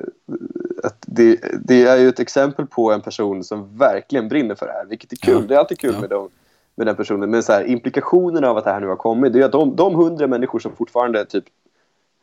att 0.82 1.04
det, 1.06 1.40
det, 1.64 1.82
är 1.82 1.96
ju 1.96 2.08
ett 2.08 2.20
exempel 2.20 2.66
på 2.66 2.92
en 2.92 3.00
person 3.00 3.44
som 3.44 3.78
verkligen 3.78 4.28
brinner 4.28 4.54
för 4.54 4.66
det 4.66 4.72
här, 4.72 4.84
vilket 4.84 5.12
är 5.12 5.16
kul. 5.16 5.34
Ja. 5.34 5.46
Det 5.48 5.54
är 5.54 5.58
alltid 5.58 5.78
kul 5.78 5.94
ja. 5.94 6.00
med 6.00 6.10
dem 6.10 6.28
med 6.80 6.86
den 6.86 6.96
personen. 6.96 7.30
Men 7.30 7.42
så 7.42 7.52
här, 7.52 7.64
implikationerna 7.64 8.50
av 8.50 8.56
att 8.56 8.64
det 8.64 8.70
här 8.70 8.80
nu 8.80 8.86
har 8.86 8.96
kommit, 8.96 9.32
det 9.32 9.40
är 9.40 9.44
att 9.44 9.52
de, 9.52 9.76
de 9.76 9.94
hundra 9.94 10.26
människor 10.26 10.58
som 10.58 10.76
fortfarande 10.76 11.24
typ, 11.24 11.44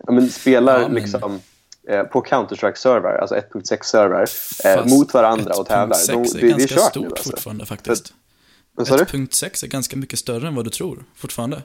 ja, 0.06 0.12
men, 0.12 0.30
spelar 0.30 0.81
ja, 0.81 0.88
men... 0.88 0.95
liksom 0.95 1.39
eh, 1.88 2.04
på 2.04 2.21
Counter-Strike-server, 2.21 3.18
alltså 3.21 3.36
1.6-server, 3.36 4.27
eh, 4.65 4.86
mot 4.86 5.13
varandra 5.13 5.54
och 5.54 5.65
tävlar. 5.65 5.98
De, 6.07 6.13
är 6.13 6.42
det, 6.42 6.48
ganska 6.48 6.75
det 6.75 6.81
är 6.81 6.89
stort 6.89 7.04
nu, 7.04 7.09
alltså. 7.09 7.30
fortfarande 7.30 7.65
faktiskt. 7.65 8.13
1.6 8.77 9.63
är 9.63 9.68
ganska 9.68 9.98
mycket 9.98 10.19
större 10.19 10.48
än 10.48 10.56
vad 10.56 10.65
du 10.65 10.69
tror, 10.69 11.04
fortfarande. 11.15 11.62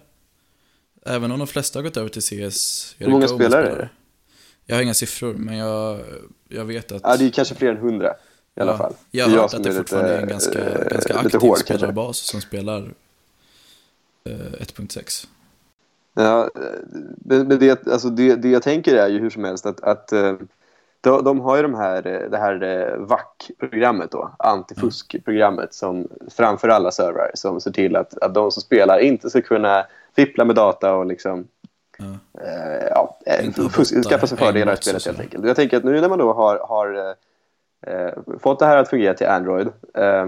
Även 1.06 1.32
om 1.32 1.38
de 1.38 1.48
flesta 1.48 1.78
har 1.78 1.84
gått 1.84 1.96
över 1.96 2.08
till 2.08 2.22
CS. 2.22 2.94
Hur 2.98 3.10
många 3.10 3.28
spelare 3.28 3.68
är 3.68 3.76
det? 3.76 3.88
Jag 4.66 4.76
har 4.76 4.82
inga 4.82 4.94
siffror, 4.94 5.34
men 5.34 5.56
jag, 5.56 6.00
jag 6.48 6.64
vet 6.64 6.92
att... 6.92 7.02
Ja, 7.04 7.16
det 7.16 7.24
är 7.24 7.30
kanske 7.30 7.54
fler 7.54 7.70
än 7.70 7.76
hundra 7.76 8.14
i 8.54 8.60
alla 8.60 8.76
fall. 8.76 8.92
Jag 9.10 9.28
har 9.28 9.38
hört 9.38 9.54
att 9.54 9.62
det 9.62 9.72
fortfarande 9.72 10.16
är 10.16 10.22
en 10.22 10.28
ganska, 10.28 10.58
äh, 10.58 10.88
ganska 10.88 11.14
aktiv 11.14 11.40
hård, 11.40 11.58
spelarbas 11.58 12.16
som 12.18 12.40
spelar 12.40 12.94
äh, 14.24 14.32
1.6. 14.32 15.26
Ja, 16.14 16.50
men 17.24 17.58
det, 17.58 17.86
alltså 17.86 18.08
det, 18.10 18.36
det 18.36 18.48
jag 18.48 18.62
tänker 18.62 18.94
är 18.94 19.08
ju 19.08 19.18
hur 19.18 19.30
som 19.30 19.44
helst 19.44 19.66
att, 19.66 19.80
att 19.80 20.12
eh, 20.12 20.34
de, 21.00 21.24
de 21.24 21.40
har 21.40 21.56
ju 21.56 21.62
de 21.62 21.74
här, 21.74 22.02
det 22.30 22.38
här 22.38 22.62
eh, 22.62 22.98
VAC-programmet 22.98 24.10
då, 24.10 24.34
antifusk-programmet 24.38 25.74
som 25.74 26.08
framför 26.30 26.68
alla 26.68 26.90
servrar 26.90 27.30
som 27.34 27.60
ser 27.60 27.70
till 27.70 27.96
att, 27.96 28.18
att 28.18 28.34
de 28.34 28.50
som 28.50 28.62
spelar 28.62 28.98
inte 28.98 29.30
ska 29.30 29.40
kunna 29.40 29.86
fippla 30.16 30.44
med 30.44 30.56
data 30.56 30.94
och 30.94 31.06
liksom 31.06 31.48
ja. 31.98 32.04
Eh, 32.44 32.86
ja, 32.90 33.18
skaffa 34.10 34.26
sig 34.26 34.38
fördelar 34.38 34.72
i 34.72 34.76
spelet 34.76 35.06
helt 35.06 35.20
enkelt. 35.20 35.46
Jag 35.46 35.56
tänker 35.56 35.76
att 35.76 35.84
nu 35.84 36.00
när 36.00 36.08
man 36.08 36.18
då 36.18 36.32
har, 36.32 36.58
har 36.58 37.16
eh, 37.82 38.38
fått 38.40 38.58
det 38.58 38.66
här 38.66 38.76
att 38.76 38.90
fungera 38.90 39.14
till 39.14 39.26
Android 39.26 39.68
eh, 39.94 40.26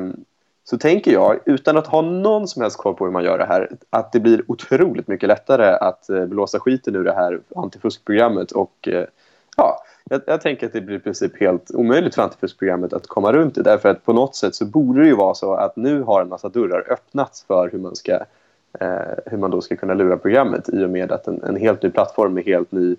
så 0.64 0.78
tänker 0.78 1.12
jag, 1.12 1.38
utan 1.44 1.76
att 1.76 1.86
ha 1.86 2.02
någon 2.02 2.48
som 2.48 2.62
helst 2.62 2.76
koll 2.76 2.94
på 2.94 3.04
hur 3.04 3.12
man 3.12 3.24
gör 3.24 3.38
det 3.38 3.44
här, 3.44 3.70
att 3.90 4.12
det 4.12 4.20
blir 4.20 4.42
otroligt 4.46 5.08
mycket 5.08 5.28
lättare 5.28 5.66
att 5.66 6.10
eh, 6.10 6.26
blåsa 6.26 6.60
skiten 6.60 6.96
ur 6.96 7.04
det 7.04 7.14
här 7.14 7.40
antifuskprogrammet 7.56 8.52
och 8.52 8.88
eh, 8.88 9.04
ja, 9.56 9.84
jag, 10.04 10.20
jag, 10.26 10.40
tänker 10.40 10.66
att 10.66 10.72
det 10.72 10.80
blir 10.80 10.96
i 10.96 11.00
princip 11.00 11.40
helt 11.40 11.70
omöjligt 11.74 12.14
för 12.14 12.22
antifuskprogrammet 12.22 12.92
att 12.92 13.06
komma 13.06 13.32
runt 13.32 13.54
det 13.54 13.62
därför 13.62 13.88
att 13.88 14.04
på 14.04 14.12
något 14.12 14.36
sätt 14.36 14.54
så 14.54 14.64
borde 14.64 15.00
det 15.00 15.06
ju 15.06 15.14
vara 15.14 15.34
så 15.34 15.54
att 15.54 15.76
nu 15.76 16.02
har 16.02 16.22
en 16.22 16.28
massa 16.28 16.48
dörrar 16.48 16.92
öppnats 16.92 17.44
för 17.44 17.70
hur 17.72 17.78
man 17.78 17.96
ska 17.96 18.12
eh, 18.80 18.88
hur 19.26 19.38
man 19.38 19.50
då 19.50 19.60
ska 19.60 19.76
kunna 19.76 19.94
lura 19.94 20.16
programmet 20.16 20.68
i 20.68 20.84
och 20.84 20.90
med 20.90 21.12
att 21.12 21.26
en, 21.26 21.42
en 21.42 21.56
helt 21.56 21.82
ny 21.82 21.90
plattform 21.90 22.34
med 22.34 22.44
helt 22.44 22.72
ny 22.72 22.96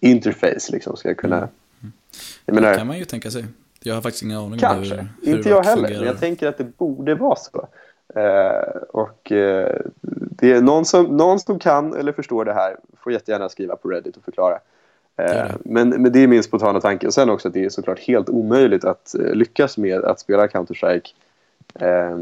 interface 0.00 0.72
liksom 0.72 0.96
ska 0.96 1.14
kunna 1.14 1.36
mm. 1.36 1.50
Jag 2.46 2.54
menar, 2.54 2.70
det 2.70 2.76
kan 2.76 2.86
man 2.86 2.98
ju 2.98 3.04
tänka 3.04 3.30
sig. 3.30 3.44
Jag 3.84 3.94
har 3.94 4.02
faktiskt 4.02 4.22
ingen 4.22 4.38
aning 4.38 4.58
Kanske. 4.58 4.94
om 4.94 5.08
hur, 5.22 5.30
hur 5.30 5.36
Inte 5.36 5.48
jag 5.48 5.62
heller, 5.62 5.88
men 5.88 6.06
jag 6.06 6.20
tänker 6.20 6.48
att 6.48 6.58
det 6.58 6.78
borde 6.78 7.14
vara 7.14 7.36
så. 7.36 7.68
Uh, 8.16 8.82
och 8.88 9.30
uh, 9.30 9.68
det 10.00 10.52
är 10.52 10.60
någon 10.60 10.84
som, 10.84 11.04
någon 11.04 11.40
som 11.40 11.58
kan 11.58 11.94
eller 11.94 12.12
förstår 12.12 12.44
det 12.44 12.54
här 12.54 12.76
får 13.02 13.12
jättegärna 13.12 13.48
skriva 13.48 13.76
på 13.76 13.88
Reddit 13.88 14.16
och 14.16 14.24
förklara. 14.24 14.58
Det 15.16 15.54
men, 15.64 15.88
men 15.88 16.12
det 16.12 16.18
är 16.18 16.26
min 16.26 16.42
spontana 16.42 16.80
tanke. 16.80 17.06
Och 17.06 17.14
sen 17.14 17.30
också 17.30 17.48
att 17.48 17.54
det 17.54 17.64
är 17.64 17.68
såklart 17.68 17.98
helt 17.98 18.28
omöjligt 18.28 18.84
att 18.84 19.14
lyckas 19.18 19.78
med 19.78 20.04
att 20.04 20.20
spela 20.20 20.46
Counter-Strike 20.46 21.08
eh, 21.74 22.18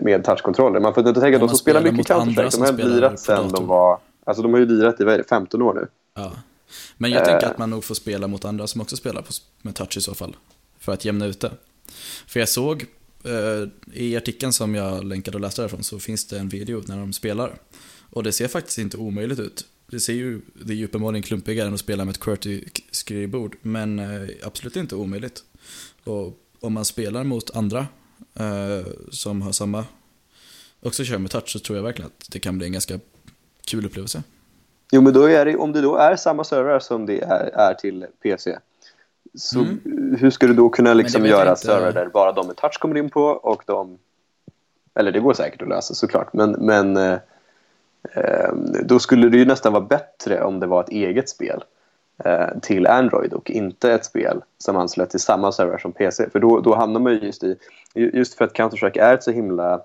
med 0.00 0.24
touchkontroller. 0.24 0.80
Man 0.80 0.94
får 0.94 1.08
inte 1.08 1.20
tänka 1.20 1.36
att 1.36 1.40
de 1.40 1.48
som 1.48 1.58
spelar 1.58 1.82
mycket 1.82 2.08
Counter-Strike, 2.08 2.76
de 2.76 2.82
har 2.82 2.90
lirat 2.90 3.20
sen 3.20 3.48
de 3.48 3.66
var... 3.66 3.98
Alltså 4.24 4.42
de 4.42 4.52
har 4.52 4.60
ju 4.60 4.66
lirat 4.66 5.00
i, 5.00 5.04
vad 5.04 5.14
är 5.14 5.18
det, 5.18 5.24
15 5.24 5.62
år 5.62 5.74
nu? 5.74 5.86
Ja. 6.14 6.32
Men 6.96 7.10
jag 7.10 7.24
tänker 7.24 7.46
att 7.46 7.58
man 7.58 7.70
nog 7.70 7.84
får 7.84 7.94
spela 7.94 8.26
mot 8.26 8.44
andra 8.44 8.66
som 8.66 8.80
också 8.80 8.96
spelar 8.96 9.22
på, 9.22 9.28
med 9.62 9.74
touch 9.74 9.96
i 9.96 10.00
så 10.00 10.14
fall. 10.14 10.36
För 10.78 10.92
att 10.92 11.04
jämna 11.04 11.26
ut 11.26 11.40
det. 11.40 11.52
För 12.26 12.40
jag 12.40 12.48
såg 12.48 12.86
eh, 13.24 13.68
i 13.92 14.16
artikeln 14.16 14.52
som 14.52 14.74
jag 14.74 15.04
länkade 15.04 15.36
och 15.36 15.40
läste 15.40 15.62
därifrån 15.62 15.82
så 15.82 15.98
finns 15.98 16.26
det 16.26 16.38
en 16.38 16.48
video 16.48 16.82
när 16.86 16.96
de 16.96 17.12
spelar. 17.12 17.54
Och 18.10 18.22
det 18.22 18.32
ser 18.32 18.48
faktiskt 18.48 18.78
inte 18.78 18.96
omöjligt 18.96 19.38
ut. 19.38 19.66
Det 19.90 20.00
ser 20.00 20.12
ju, 20.12 20.40
det 20.54 20.72
är 20.72 20.76
ju 20.76 20.84
uppenbarligen 20.84 21.22
klumpigare 21.22 21.66
än 21.68 21.74
att 21.74 21.80
spela 21.80 22.04
med 22.04 22.12
ett 22.12 22.20
QWERTY-skrivbord, 22.20 23.56
men 23.62 23.98
eh, 23.98 24.28
absolut 24.42 24.76
inte 24.76 24.94
omöjligt. 24.94 25.42
Och 26.04 26.38
om 26.60 26.72
man 26.72 26.84
spelar 26.84 27.24
mot 27.24 27.56
andra 27.56 27.86
eh, 28.34 28.86
som 29.10 29.42
har 29.42 29.52
samma, 29.52 29.84
också 30.82 31.04
kör 31.04 31.18
med 31.18 31.30
touch, 31.30 31.48
så 31.48 31.58
tror 31.58 31.78
jag 31.78 31.82
verkligen 31.82 32.10
att 32.10 32.28
det 32.30 32.40
kan 32.40 32.58
bli 32.58 32.66
en 32.66 32.72
ganska 32.72 33.00
kul 33.66 33.86
upplevelse. 33.86 34.22
Jo, 34.92 35.00
men 35.00 35.12
då 35.12 35.24
är 35.24 35.44
det, 35.44 35.56
om 35.56 35.72
det 35.72 35.80
då 35.80 35.96
är 35.96 36.16
samma 36.16 36.44
servrar 36.44 36.80
som 36.80 37.06
det 37.06 37.20
är, 37.20 37.50
är 37.54 37.74
till 37.74 38.06
PC, 38.22 38.58
så 39.38 39.60
mm. 39.60 40.16
hur 40.20 40.30
ska 40.30 40.46
du 40.46 40.54
då 40.54 40.68
kunna 40.68 40.94
liksom 40.94 41.26
göra 41.26 41.50
inte... 41.50 41.60
servrar 41.60 41.92
där 41.92 42.06
bara 42.06 42.32
de 42.32 42.46
med 42.46 42.56
touch 42.56 42.78
kommer 42.78 42.96
in 42.96 43.10
på 43.10 43.22
och 43.22 43.62
de... 43.66 43.98
Eller 44.94 45.12
det 45.12 45.20
går 45.20 45.34
säkert 45.34 45.62
att 45.62 45.68
lösa 45.68 45.94
såklart, 45.94 46.32
men, 46.32 46.50
men 46.50 46.96
eh, 46.96 47.18
eh, 48.14 48.52
då 48.84 48.98
skulle 48.98 49.28
det 49.28 49.38
ju 49.38 49.44
nästan 49.44 49.72
vara 49.72 49.84
bättre 49.84 50.42
om 50.42 50.60
det 50.60 50.66
var 50.66 50.80
ett 50.80 50.88
eget 50.88 51.28
spel 51.28 51.64
eh, 52.24 52.58
till 52.62 52.86
Android 52.86 53.32
och 53.32 53.50
inte 53.50 53.92
ett 53.92 54.04
spel 54.04 54.42
som 54.58 54.76
anslöt 54.76 55.10
till 55.10 55.20
samma 55.20 55.52
servrar 55.52 55.78
som 55.78 55.92
PC. 55.92 56.30
För 56.30 56.40
då, 56.40 56.60
då 56.60 56.74
hamnar 56.74 57.00
man 57.00 57.12
ju 57.12 57.18
just 57.18 57.44
i... 57.44 57.56
Just 57.94 58.34
för 58.34 58.44
att 58.44 58.52
Counter-Strike 58.52 59.00
är 59.00 59.14
ett 59.14 59.22
så 59.22 59.30
himla 59.30 59.80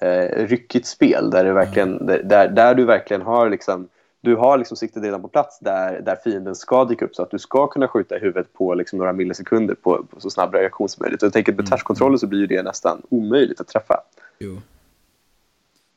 eh, 0.00 0.46
ryckigt 0.46 0.86
spel 0.86 1.30
där, 1.30 1.44
det 1.44 1.52
verkligen, 1.52 2.06
där, 2.06 2.48
där 2.48 2.74
du 2.74 2.84
verkligen 2.84 3.22
har 3.22 3.50
liksom 3.50 3.88
du 4.20 4.36
har 4.36 4.58
liksom 4.58 4.76
siktet 4.76 5.02
redan 5.02 5.22
på 5.22 5.28
plats 5.28 5.58
där, 5.58 6.00
där 6.00 6.16
fienden 6.24 6.54
ska 6.54 6.84
dyka 6.84 7.04
upp 7.04 7.14
så 7.14 7.22
att 7.22 7.30
du 7.30 7.38
ska 7.38 7.66
kunna 7.66 7.88
skjuta 7.88 8.16
i 8.16 8.20
huvudet 8.20 8.52
på 8.52 8.74
liksom 8.74 8.98
några 8.98 9.12
millisekunder 9.12 9.74
på, 9.74 10.04
på 10.10 10.20
så 10.20 10.30
snabb 10.30 10.54
reaktion 10.54 10.88
som 10.88 11.02
möjligt. 11.02 11.22
Och 11.22 11.26
jag 11.26 11.32
tänker 11.32 11.52
att 11.52 11.56
med 11.56 11.66
mm. 11.66 11.70
touchkontroller 11.70 12.18
så 12.18 12.26
blir 12.26 12.46
det 12.46 12.62
nästan 12.62 13.02
omöjligt 13.08 13.60
att 13.60 13.68
träffa. 13.68 14.00
Jo. 14.38 14.60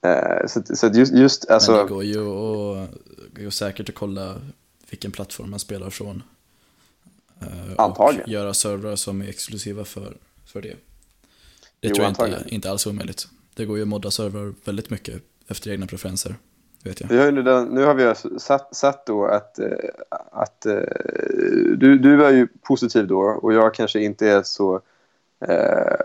Uh, 0.05 0.47
så, 0.47 0.75
så 0.75 0.87
just, 0.87 1.13
just 1.13 1.49
alltså... 1.49 1.71
Men 1.71 1.85
det 1.85 1.93
går 1.93 2.03
ju 2.03 2.19
och, 2.19 2.87
går 3.31 3.49
säkert 3.49 3.89
att 3.89 3.95
kolla 3.95 4.35
vilken 4.89 5.11
plattform 5.11 5.49
man 5.49 5.59
spelar 5.59 5.89
från. 5.89 6.23
Uh, 7.41 7.73
Antagligen. 7.77 8.23
Och 8.23 8.29
göra 8.29 8.53
servrar 8.53 8.95
som 8.95 9.21
är 9.21 9.29
exklusiva 9.29 9.85
för, 9.85 10.17
för 10.45 10.61
det. 10.61 10.75
Det 11.79 11.87
jo, 11.87 11.95
tror 11.95 12.05
jag 12.05 12.09
inte, 12.09 12.55
inte 12.55 12.71
alls 12.71 12.85
är 12.85 12.89
omöjligt. 12.89 13.27
Det 13.53 13.65
går 13.65 13.77
ju 13.77 13.81
att 13.83 13.87
modda 13.87 14.11
servrar 14.11 14.53
väldigt 14.65 14.89
mycket 14.89 15.21
efter 15.47 15.71
egna 15.71 15.87
preferenser. 15.87 16.35
Vet 16.83 17.01
jag. 17.01 17.11
Ja, 17.11 17.31
nu 17.63 17.83
har 17.83 17.93
vi 17.93 18.39
satt, 18.39 18.75
satt 18.75 19.05
då 19.05 19.25
att, 19.25 19.59
eh, 19.59 19.67
att 20.31 20.65
eh, 20.65 20.75
du, 21.77 21.97
du 21.97 22.25
är 22.25 22.31
ju 22.31 22.47
positiv 22.61 23.07
då 23.07 23.19
och 23.19 23.53
jag 23.53 23.73
kanske 23.73 23.99
inte 23.99 24.29
är 24.29 24.43
så 24.43 24.81
eh, 25.47 25.95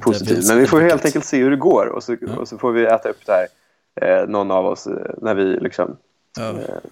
positiv. 0.00 0.44
Men 0.48 0.58
vi 0.58 0.66
får 0.66 0.80
helt 0.80 1.04
enkelt 1.04 1.24
se 1.24 1.42
hur 1.42 1.50
det 1.50 1.56
går 1.56 1.86
och 1.86 2.02
så, 2.02 2.16
ja. 2.20 2.36
och 2.36 2.48
så 2.48 2.58
får 2.58 2.72
vi 2.72 2.84
äta 2.84 3.08
upp 3.08 3.26
det 3.26 3.32
här, 3.32 4.22
eh, 4.22 4.28
någon 4.28 4.50
av 4.50 4.66
oss, 4.66 4.86
eh, 4.86 5.14
när 5.22 5.34
vi 5.34 5.44
liksom 5.44 5.96
ja. 6.36 6.48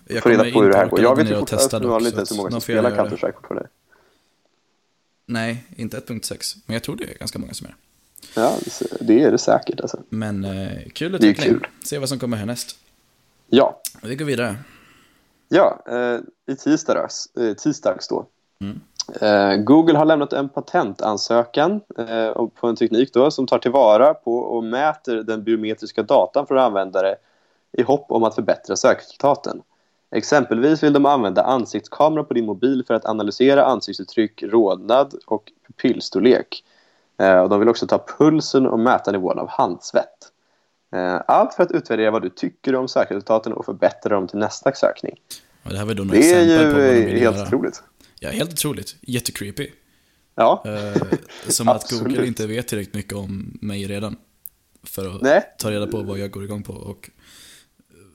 eh, 0.09 0.21
får 0.21 0.31
reda 0.31 0.51
på 0.51 0.63
hur 0.63 0.71
det 0.71 0.77
här 0.77 0.89
går. 0.89 1.01
Jag 1.01 1.17
vet 1.17 1.31
ju 1.31 1.35
fortfarande 1.35 2.09
inte 2.09 2.27
så 2.27 2.35
många 2.35 2.51
som 2.51 2.61
spelar 2.61 2.91
Counter-Strike 2.91 3.33
fortfarande. 3.33 3.69
Nej, 5.27 5.65
inte 5.77 5.99
1.6, 5.99 6.57
men 6.67 6.75
jag 6.75 6.83
tror 6.83 6.97
det 6.97 7.05
är 7.05 7.19
ganska 7.19 7.39
många 7.39 7.55
som 7.55 7.67
är. 7.67 7.75
Ja, 8.35 8.57
det 9.01 9.23
är 9.23 9.31
det 9.31 9.39
säkert 9.39 9.81
alltså. 9.81 10.03
Men 10.09 10.45
eh, 10.45 10.69
kul 10.93 11.15
utveckling. 11.15 11.21
Det 11.21 11.29
är 11.29 11.59
kul. 11.59 11.67
Se 11.85 11.99
vad 11.99 12.09
som 12.09 12.19
kommer 12.19 12.37
härnäst. 12.37 12.77
Ja. 13.51 13.81
Vi 14.03 14.17
går 14.17 14.25
vidare. 14.25 14.57
Ja, 15.49 15.83
eh, 15.87 16.21
i 16.53 16.57
tisdags, 16.57 17.37
eh, 17.37 17.55
tisdags 17.55 18.09
då. 18.09 18.27
Mm. 18.61 18.81
Eh, 19.21 19.65
Google 19.65 19.99
har 19.99 20.05
lämnat 20.05 20.33
en 20.33 20.49
patentansökan 20.49 21.81
på 22.55 22.67
en 22.67 22.77
teknik 22.77 23.15
då, 23.15 23.31
som 23.31 23.47
tar 23.47 23.59
tillvara 23.59 24.15
på 24.15 24.39
och 24.39 24.65
mäter 24.65 25.17
den 25.17 25.45
biometriska 25.45 26.03
datan 26.03 26.47
för 26.47 26.55
användare 26.55 27.17
i 27.73 27.83
hopp 27.83 28.07
om 28.09 28.25
att 28.25 28.35
förbättra 28.35 28.77
sökresultaten. 28.77 29.63
Exempelvis 30.11 30.83
vill 30.83 30.93
de 30.93 31.07
använda 31.07 31.43
ansiktskamera 31.43 32.25
på 32.25 32.35
din 32.35 32.47
mobil 32.47 32.85
för 32.87 32.95
att 32.95 33.05
analysera 33.05 33.65
ansiktsuttryck, 33.65 34.43
rodnad 34.43 35.15
och 35.27 35.53
pupillstorlek. 35.67 36.65
De 37.51 37.61
vill 37.61 37.69
också 37.69 37.87
ta 37.87 38.05
pulsen 38.19 38.67
och 38.67 38.79
mäta 38.79 39.13
nivån 39.13 39.39
av 39.39 39.49
handsvett. 39.49 40.18
Eh, 40.93 41.21
allt 41.27 41.55
för 41.55 41.63
att 41.63 41.71
utvärdera 41.73 42.11
vad 42.11 42.23
du 42.23 42.31
tycker 42.31 42.75
om 42.75 42.89
sökresultaten 42.89 43.53
och 43.53 43.65
förbättra 43.65 44.15
dem 44.15 44.29
till 44.29 44.39
nästa 44.39 44.73
sökning. 44.73 45.15
Ja, 45.63 45.71
det 45.71 45.79
här 45.79 45.85
var 45.85 45.95
då 45.95 46.05
det 46.05 46.33
är 46.33 47.09
ju 47.09 47.19
helt 47.19 47.47
otroligt. 47.47 47.83
Ja, 48.21 48.31
helt 48.31 48.53
otroligt. 48.53 48.97
Jättecreepy. 49.01 49.71
Ja. 50.35 50.63
Eh, 50.67 51.03
som 51.49 51.69
att 51.69 51.91
Google 51.91 52.27
inte 52.27 52.47
vet 52.47 52.69
tillräckligt 52.69 52.95
mycket 52.95 53.13
om 53.13 53.59
mig 53.61 53.87
redan. 53.87 54.17
För 54.83 55.17
att 55.17 55.23
Nej. 55.23 55.43
ta 55.59 55.71
reda 55.71 55.87
på 55.87 56.03
vad 56.03 56.19
jag 56.19 56.31
går 56.31 56.45
igång 56.45 56.63
på 56.63 56.73
och 56.73 57.11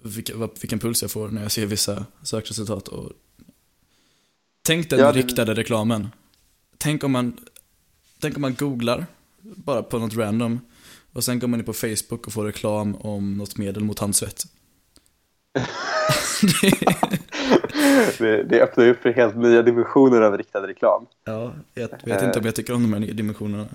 vilken, 0.04 0.50
vilken 0.62 0.80
puls 0.80 1.02
jag 1.02 1.12
får 1.12 1.30
när 1.30 1.42
jag 1.42 1.52
ser 1.52 1.66
vissa 1.66 2.06
sökresultat. 2.24 2.88
Och... 2.88 3.12
Tänk 4.62 4.90
den 4.90 5.00
ja, 5.00 5.12
det... 5.12 5.20
riktade 5.20 5.54
reklamen. 5.54 6.10
Tänk 6.78 7.04
om, 7.04 7.12
man, 7.12 7.38
tänk 8.20 8.36
om 8.36 8.42
man 8.42 8.54
googlar 8.54 9.06
bara 9.42 9.84
på 9.84 10.00
något 10.00 10.16
random 10.16 10.60
och 11.14 11.24
sen 11.24 11.40
går 11.40 11.48
man 11.48 11.60
in 11.60 11.66
på 11.66 11.74
Facebook 11.74 12.28
och 12.28 12.34
får 12.34 12.46
reklam 12.46 12.96
om 12.96 13.38
något 13.38 13.58
medel 13.58 13.84
mot 13.84 14.00
handsvett. 14.00 14.44
det, 18.18 18.44
det 18.44 18.62
öppnar 18.62 18.88
upp 18.88 19.02
för 19.02 19.14
helt 19.14 19.36
nya 19.36 19.62
dimensioner 19.62 20.22
av 20.22 20.38
riktad 20.38 20.68
reklam. 20.68 21.06
Ja, 21.24 21.54
jag 21.74 21.90
vet 22.04 22.24
inte 22.24 22.40
om 22.40 22.46
jag 22.46 22.56
tycker 22.56 22.74
om 22.74 22.84
de 22.84 22.94
här 22.94 23.00
nya 23.00 23.14
dimensionerna. 23.14 23.66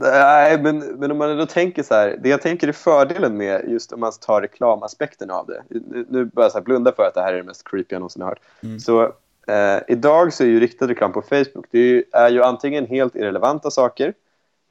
Nej, 0.00 0.62
men, 0.62 0.78
men 0.78 1.10
om 1.10 1.18
man 1.18 1.30
ändå 1.30 1.46
tänker 1.46 1.82
så 1.82 1.94
här, 1.94 2.18
det 2.22 2.28
jag 2.28 2.42
tänker 2.42 2.68
är 2.68 2.72
fördelen 2.72 3.36
med 3.36 3.64
just 3.68 3.92
om 3.92 4.00
man 4.00 4.12
tar 4.20 4.42
reklamaspekten 4.42 5.30
av 5.30 5.46
det. 5.46 5.62
Nu 6.08 6.24
bara 6.24 6.50
så 6.50 6.58
här 6.58 6.64
blunda 6.64 6.92
för 6.92 7.02
att 7.02 7.14
det 7.14 7.20
här 7.20 7.32
är 7.32 7.36
det 7.36 7.42
mest 7.42 7.70
creepy 7.70 7.86
jag 7.88 8.00
någonsin 8.00 8.22
har 8.22 8.28
hört. 8.28 8.40
Mm. 8.60 8.80
Så 8.80 9.02
eh, 9.46 9.78
idag 9.88 10.32
så 10.32 10.44
är 10.44 10.48
ju 10.48 10.60
riktad 10.60 10.88
reklam 10.88 11.12
på 11.12 11.22
Facebook, 11.22 11.66
det 11.70 11.78
är 11.78 11.82
ju, 11.82 12.04
är 12.12 12.30
ju 12.30 12.42
antingen 12.42 12.86
helt 12.86 13.16
irrelevanta 13.16 13.70
saker 13.70 14.14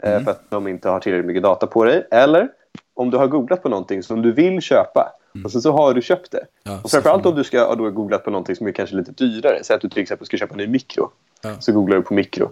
mm. 0.03 0.23
för 0.23 0.31
att 0.31 0.49
de 0.49 0.67
inte 0.67 0.89
har 0.89 0.99
tillräckligt 0.99 1.25
mycket 1.25 1.43
data 1.43 1.67
på 1.67 1.83
dig. 1.85 2.07
Eller 2.11 2.49
om 2.93 3.09
du 3.09 3.17
har 3.17 3.27
googlat 3.27 3.63
på 3.63 3.69
någonting 3.69 4.03
som 4.03 4.21
du 4.21 4.31
vill 4.31 4.61
köpa 4.61 5.13
mm. 5.35 5.45
och 5.45 5.51
sen 5.51 5.61
så 5.61 5.71
har 5.71 5.93
du 5.93 6.01
köpt 6.01 6.31
det. 6.31 6.45
Ja, 6.63 6.79
och 6.83 6.91
framförallt 6.91 7.25
om 7.25 7.35
du 7.35 7.43
ska 7.43 7.65
ha 7.65 7.75
googlat 7.75 8.23
på 8.23 8.31
någonting 8.31 8.55
som 8.55 8.67
är 8.67 8.71
kanske 8.71 8.95
lite 8.95 9.11
dyrare. 9.11 9.63
Säg 9.63 9.75
att 9.75 9.81
du 9.81 9.89
till 9.89 10.01
exempel 10.01 10.25
ska 10.25 10.37
köpa 10.37 10.53
en 10.53 10.57
ny 10.57 10.67
mikro. 10.67 11.11
Ja. 11.41 11.55
Så 11.59 11.71
googlar 11.71 11.97
du 11.97 12.03
på 12.03 12.13
mikro. 12.13 12.45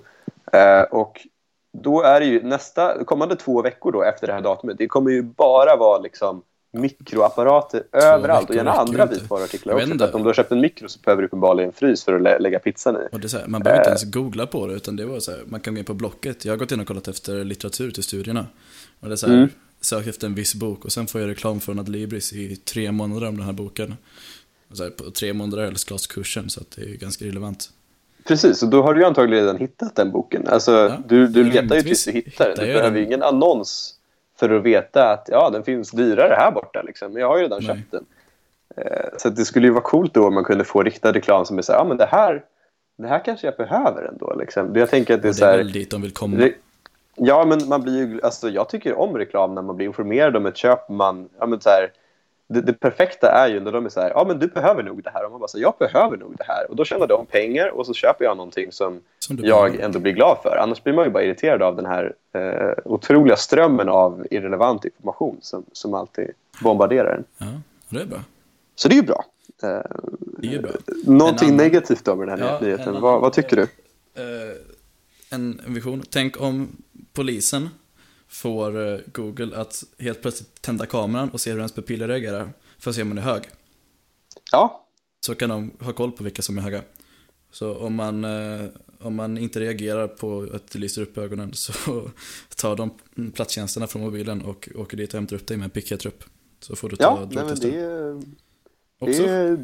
Uh, 0.56 0.82
och 0.92 1.28
då 1.74 2.02
är 2.02 2.20
det 2.20 2.26
ju 2.26 2.44
nästa, 2.44 3.04
kommande 3.04 3.36
två 3.36 3.62
veckor 3.62 3.92
då 3.92 4.04
efter 4.04 4.28
det 4.28 4.34
här 4.34 4.42
datumet, 4.42 4.78
det 4.78 4.88
kommer 4.88 5.12
ju 5.12 5.22
bara 5.22 5.76
vara 5.76 5.98
liksom 5.98 6.42
mikroapparater 6.74 7.84
överallt 7.92 8.50
och 8.50 8.56
gärna 8.56 8.72
andra 8.72 9.06
vitvaruartiklar 9.06 9.74
också. 9.74 9.98
För 9.98 10.06
att 10.06 10.16
om 10.16 10.22
du 10.22 10.30
har 10.30 10.34
köpt 10.34 10.52
en 10.52 10.60
mikro 10.60 10.88
så 10.90 11.00
behöver 11.00 11.22
du 11.22 11.26
uppenbarligen 11.26 11.70
en 11.70 11.74
frys 11.74 12.04
för 12.04 12.14
att 12.14 12.22
lä 12.22 12.40
lägga 12.40 12.60
pizzan 12.60 12.96
i. 12.96 13.08
Och 13.12 13.20
det 13.20 13.34
är 13.34 13.40
här, 13.40 13.48
man 13.48 13.62
behöver 13.62 13.82
inte 13.82 13.90
ens 13.90 14.04
googla 14.04 14.48
på 14.48 14.68
det 14.68 14.74
utan 14.74 14.96
det 14.96 15.06
var 15.06 15.20
så 15.20 15.32
här, 15.32 15.40
man 15.46 15.60
kan 15.60 15.74
gå 15.74 15.80
in 15.80 15.86
på 15.86 15.94
Blocket. 15.94 16.46
Jag 16.46 16.54
har 16.54 16.58
gått 16.58 16.72
in 16.72 16.80
och 16.80 16.88
kollat 16.88 17.08
efter 17.08 17.44
litteratur 17.44 17.92
till 17.92 18.04
studierna. 18.04 18.46
Och 19.00 19.08
det 19.08 19.14
är 19.14 19.18
så 19.18 19.28
här, 19.28 19.34
mm. 19.34 19.50
sök 19.82 20.08
efter 20.08 20.28
en 20.28 20.36
viss 20.36 20.56
bok 20.56 20.86
och 20.86 20.92
sen 20.92 21.08
får 21.08 21.22
jag 21.22 21.30
reklam 21.30 21.60
från 21.60 21.80
Adlibris 21.80 22.34
i 22.34 22.56
tre 22.56 22.92
månader 22.92 23.28
om 23.28 23.38
den 23.38 23.46
här 23.46 23.54
boken. 23.54 23.96
Och 24.70 24.78
så 24.78 24.84
här, 24.84 24.90
på 24.90 25.12
tre 25.12 25.34
månader 25.34 25.64
eller 25.64 26.08
kursen 26.08 26.50
så 26.50 26.62
att 26.62 26.72
det 26.72 26.82
är 26.82 26.96
ganska 26.96 27.26
relevant. 27.26 27.70
Precis, 28.28 28.64
och 28.64 28.70
då 28.70 28.84
har 28.84 28.94
du 28.94 29.06
antagligen 29.06 29.44
redan 29.44 29.58
hittat 29.58 29.96
den 29.96 30.12
boken. 30.12 30.48
Alltså, 30.48 30.72
ja, 30.72 30.98
du, 31.08 31.28
du 31.28 31.44
letar 31.44 31.76
ju 31.76 31.82
tills 31.82 32.06
du 32.06 32.12
hittar 32.12 32.46
den. 32.46 32.68
Du 32.68 32.74
behöver 32.74 32.98
ju 32.98 33.06
ingen 33.06 33.24
annons 33.24 33.93
för 34.48 34.56
att 34.56 34.64
veta 34.64 35.12
att 35.12 35.28
ja, 35.32 35.50
den 35.50 35.64
finns 35.64 35.92
dyrare 35.92 36.34
här 36.34 36.52
borta. 36.52 36.82
Liksom. 36.82 37.14
Men 37.14 37.22
jag 37.22 37.28
har 37.28 37.38
ju 37.38 37.44
redan 37.44 37.64
Nej. 37.64 37.76
köpt 37.76 37.92
den. 37.92 38.06
Eh, 38.76 39.10
så 39.18 39.30
det 39.30 39.46
skulle 39.46 39.68
ju 39.68 39.74
vara 39.74 39.84
coolt 39.84 40.14
då 40.14 40.28
om 40.28 40.34
man 40.34 40.44
kunde 40.44 40.64
få 40.64 40.84
riktad 40.84 41.12
reklam 41.12 41.46
som 41.46 41.58
är 41.58 41.62
så 41.62 41.72
här, 41.72 41.80
ja 41.80 41.86
men 41.86 41.98
det 41.98 42.06
här, 42.06 42.44
det 42.98 43.08
här 43.08 43.26
kanske 43.26 43.48
jag 43.48 43.56
behöver 43.56 44.04
ändå. 44.04 44.36
Liksom. 44.40 44.76
Jag 44.76 44.90
tänker 44.90 45.14
att 45.14 45.22
det 45.22 45.28
är, 45.28 45.34
så 45.34 45.46
här, 45.46 45.58
väl 45.58 45.72
dit 45.72 45.92
de 45.92 46.02
vill 46.02 46.14
komma. 46.14 46.38
Det, 46.38 46.54
ja, 47.16 47.46
men 47.46 47.68
man 47.68 47.82
blir 47.82 47.98
ju, 47.98 48.22
alltså, 48.24 48.50
jag 48.50 48.70
tycker 48.70 49.00
om 49.00 49.18
reklam 49.18 49.56
när 49.56 49.62
man 49.62 49.76
blir 49.76 49.88
informerad 49.88 50.36
om 50.36 50.46
ett 50.46 50.58
köp. 50.58 50.90
Man, 50.90 51.30
ja, 51.40 51.46
men 51.46 51.62
så 51.62 51.70
här, 51.70 51.92
det, 52.48 52.62
det, 52.62 52.74
perfekta 52.74 53.32
är 53.32 53.48
ju 53.48 53.60
när 53.60 53.72
de 53.72 53.86
är 53.86 53.90
så 53.90 54.02
här, 54.02 54.10
ja 54.10 54.26
men 54.28 54.40
du 54.40 54.48
behöver 54.48 54.84
nog 54.84 55.04
det 55.04 55.10
här. 55.14 55.26
Och 55.26 55.32
man 55.32 55.40
bara 55.40 55.48
så 55.48 55.60
jag 55.60 55.74
behöver 55.80 56.18
nog 56.18 56.36
det 56.38 56.44
här. 56.48 56.70
Och 56.70 56.76
då 56.76 56.86
tjänar 56.86 57.08
de 57.08 57.26
pengar 57.26 57.68
och 57.68 57.86
så 57.86 57.94
köper 57.94 58.26
jag 58.26 58.38
någonting 58.38 58.72
som, 58.72 59.00
som 59.20 59.38
jag 59.42 59.80
ändå 59.80 60.00
blir 60.00 60.14
glad 60.14 60.38
för. 60.44 60.58
Annars 60.58 60.84
blir 60.84 60.94
man 60.94 61.06
ju 61.06 61.12
bara 61.12 61.24
irriterad 61.24 61.62
av 61.62 61.76
den 61.76 61.86
här 61.86 62.14
eh, 62.34 62.74
otroliga 62.86 63.36
strömmen 63.36 63.90
av 63.90 64.28
irrelevant 64.32 64.86
information 64.86 65.38
som, 65.42 65.66
som 65.72 65.94
alltid 65.94 66.32
bombarderar 66.62 67.16
en. 67.16 67.24
Ja, 67.38 67.62
det 67.90 68.02
är 68.02 68.06
bra. 68.06 68.20
Så 68.76 68.88
det 68.88 68.96
är 68.96 68.98
ju 68.98 69.04
bra. 69.04 69.26
Eh, 69.64 69.82
det 70.38 70.56
är 70.56 70.62
bra. 70.62 70.72
Någonting 71.06 71.48
annan... 71.48 71.58
negativt 71.58 72.06
då 72.06 72.16
med 72.16 72.28
den 72.28 72.42
här 72.42 72.54
ja, 72.54 72.60
nyheten. 72.60 73.02
Vad, 73.02 73.22
vad, 73.22 73.34
tycker 73.34 73.56
du? 73.56 73.62
Eh, 73.62 74.56
en 75.30 75.62
vision. 75.68 76.04
Tänk 76.10 76.42
om 76.42 76.68
polisen 77.14 77.70
får 78.34 78.88
eh, 78.88 79.00
Google 79.14 79.58
att 79.58 79.84
helt 80.00 80.22
plötsligt 80.22 80.62
tända 80.62 80.86
kameran 80.86 81.30
och 81.30 81.42
se 81.42 81.52
hur 81.52 81.58
ens 81.58 81.72
pupiller 81.72 82.08
reagerar 82.08 82.54
för 82.78 82.90
att 82.90 82.96
se 82.96 83.02
om 83.02 83.08
man 83.10 83.18
är 83.18 83.22
hög. 83.22 83.44
Ja, 84.52 84.88
Så 85.26 85.36
kan 85.36 85.50
de 85.50 85.72
ha 85.80 85.94
koll 85.94 86.12
på 86.12 86.24
vilka 86.24 86.42
som 86.42 86.58
är 86.58 86.62
höga. 86.62 86.84
Så 87.52 87.76
om 87.78 87.96
man, 87.96 88.24
eh, 88.26 88.66
om 89.00 89.16
man 89.16 89.38
inte 89.38 89.60
reagerar 89.60 90.08
på 90.08 90.48
att 90.54 90.72
det 90.72 90.80
lyser 90.80 91.02
upp 91.02 91.18
ögonen 91.18 91.54
så 91.54 91.74
tar 92.56 92.76
de 92.76 92.92
platstjänsterna 93.34 93.88
från 93.88 94.02
mobilen 94.02 94.42
och 94.42 94.70
åker 94.76 94.98
dit 94.98 95.10
och 95.14 95.18
hämtar 95.18 95.36
upp 95.36 95.48
dig 95.48 95.58
med 95.58 95.66
en 95.66 95.72
picketrupp. 95.72 96.24
Så 96.60 96.76
får 96.76 96.90
du 96.90 96.96
ta 96.96 97.04
ja 97.04 97.26
drogtester. 97.26 97.72
det, 97.72 98.26
Också. 99.00 99.24
det, 99.24 99.56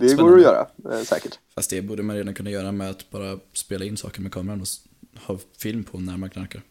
det 0.00 0.14
går 0.14 0.36
att 0.36 0.42
göra, 0.42 0.66
eh, 0.92 1.02
säkert. 1.02 1.38
Fast 1.54 1.70
det 1.70 1.82
borde 1.82 2.02
man 2.02 2.16
redan 2.16 2.34
kunna 2.34 2.50
göra 2.50 2.72
med 2.72 2.90
att 2.90 3.10
bara 3.10 3.38
spela 3.52 3.84
in 3.84 3.96
saker 3.96 4.20
med 4.20 4.32
kameran 4.32 4.60
och 4.60 4.66
ha 5.26 5.38
film 5.58 5.84
på 5.84 5.98
när 6.00 6.16
man 6.16 6.30
knarkar. 6.30 6.62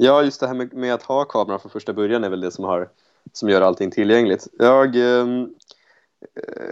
Ja, 0.00 0.22
just 0.22 0.40
det 0.40 0.46
här 0.46 0.54
med, 0.54 0.72
med 0.72 0.94
att 0.94 1.02
ha 1.02 1.24
kameran 1.24 1.60
från 1.60 1.70
första 1.70 1.92
början 1.92 2.24
är 2.24 2.28
väl 2.28 2.40
det 2.40 2.50
som, 2.50 2.64
har, 2.64 2.88
som 3.32 3.48
gör 3.48 3.60
allting 3.60 3.90
tillgängligt. 3.90 4.48
Jag, 4.58 4.96
ehm, 4.96 5.54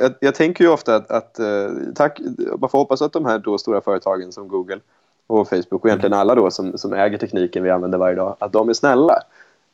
jag, 0.00 0.14
jag 0.20 0.34
tänker 0.34 0.64
ju 0.64 0.70
ofta 0.70 0.96
att, 0.96 1.10
att 1.10 1.38
eh, 1.38 1.68
tack, 1.94 2.20
man 2.60 2.70
får 2.70 2.78
hoppas 2.78 3.02
att 3.02 3.12
de 3.12 3.24
här 3.24 3.38
då 3.38 3.58
stora 3.58 3.80
företagen 3.80 4.32
som 4.32 4.48
Google 4.48 4.80
och 5.26 5.48
Facebook 5.48 5.84
och 5.84 5.86
egentligen 5.86 6.12
alla 6.12 6.34
då 6.34 6.50
som, 6.50 6.78
som 6.78 6.92
äger 6.92 7.18
tekniken 7.18 7.62
vi 7.62 7.70
använder 7.70 7.98
varje 7.98 8.16
dag, 8.16 8.36
att 8.38 8.52
de 8.52 8.68
är 8.68 8.72
snälla. 8.72 9.18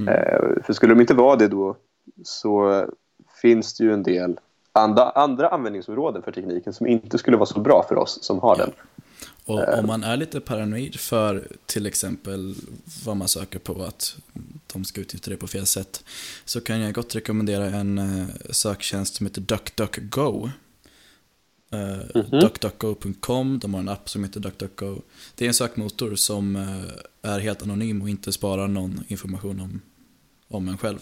Mm. 0.00 0.14
Eh, 0.14 0.62
för 0.62 0.72
skulle 0.72 0.94
de 0.94 1.00
inte 1.00 1.14
vara 1.14 1.36
det 1.36 1.48
då 1.48 1.76
så 2.24 2.84
finns 3.42 3.74
det 3.74 3.84
ju 3.84 3.92
en 3.92 4.02
del 4.02 4.40
andra, 4.72 5.10
andra 5.10 5.48
användningsområden 5.48 6.22
för 6.22 6.32
tekniken 6.32 6.72
som 6.72 6.86
inte 6.86 7.18
skulle 7.18 7.36
vara 7.36 7.46
så 7.46 7.60
bra 7.60 7.84
för 7.88 7.98
oss 7.98 8.18
som 8.22 8.38
har 8.38 8.56
den. 8.56 8.72
Och 9.44 9.78
om 9.78 9.86
man 9.86 10.04
är 10.04 10.16
lite 10.16 10.40
paranoid 10.40 11.00
för 11.00 11.48
till 11.66 11.86
exempel 11.86 12.54
vad 13.04 13.16
man 13.16 13.28
söker 13.28 13.58
på 13.58 13.82
att 13.82 14.16
de 14.72 14.84
ska 14.84 15.00
utnyttja 15.00 15.30
det 15.30 15.36
på 15.36 15.46
fel 15.46 15.66
sätt 15.66 16.04
så 16.44 16.60
kan 16.60 16.80
jag 16.80 16.94
gott 16.94 17.14
rekommendera 17.14 17.64
en 17.64 17.98
eh, 17.98 18.26
söktjänst 18.50 19.14
som 19.14 19.26
heter 19.26 19.40
DuckDuckGo. 19.40 20.50
Uh, 21.74 22.22
DuckDuckGo.com, 22.40 23.58
de 23.58 23.74
har 23.74 23.80
en 23.80 23.88
app 23.88 24.10
som 24.10 24.24
heter 24.24 24.40
DuckDuckGo. 24.40 24.96
Det 25.34 25.44
är 25.44 25.48
en 25.48 25.54
sökmotor 25.54 26.14
som 26.14 26.56
eh, 26.56 27.30
är 27.32 27.40
helt 27.40 27.62
anonym 27.62 28.02
och 28.02 28.08
inte 28.08 28.32
sparar 28.32 28.68
någon 28.68 29.04
information 29.08 29.60
om, 29.60 29.80
om 30.48 30.68
en 30.68 30.78
själv. 30.78 30.98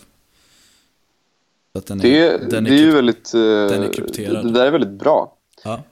Så 1.73 1.78
att 1.78 1.87
den 1.87 2.00
är, 2.00 2.04
Det, 2.04 2.50
den 2.50 2.64
det 2.64 2.70
är 2.70 2.78
ju 2.78 2.90
väldigt... 2.90 3.35
eh, 3.35 3.40
är 3.40 3.92
krypterad. 3.92 4.47
Det 4.47 4.52
där 4.52 4.66
är 4.66 4.70
väldigt 4.70 4.99
bra. 4.99 5.37
Ja, 5.64 5.82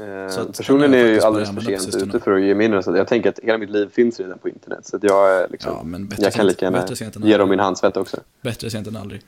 Eh, 0.00 0.46
personligen 0.56 0.94
är 0.94 0.98
jag 0.98 1.08
ju 1.08 1.20
alldeles 1.20 1.50
för 1.50 1.60
sent 1.60 1.94
ute 1.96 2.20
för 2.20 2.32
att 2.32 2.42
ge 2.42 2.54
mig 2.54 2.68
något. 2.68 2.86
Jag 2.86 3.08
tänker 3.08 3.28
att 3.28 3.38
hela 3.42 3.58
mitt 3.58 3.70
liv 3.70 3.88
finns 3.92 4.20
redan 4.20 4.38
på 4.38 4.48
internet. 4.48 4.86
Så 4.86 4.98
jag, 5.02 5.50
liksom, 5.50 5.72
ja 5.72 5.82
men 5.82 6.10
jag 6.18 6.32
kan 6.32 6.46
lika 6.46 6.64
gärna 6.66 6.86
ge 7.26 7.36
dem 7.36 7.50
min 7.50 7.58
handsvett 7.58 7.96
också. 7.96 8.16
Bättre 8.42 8.70
sent 8.70 8.86
än 8.86 8.96
aldrig, 8.96 9.22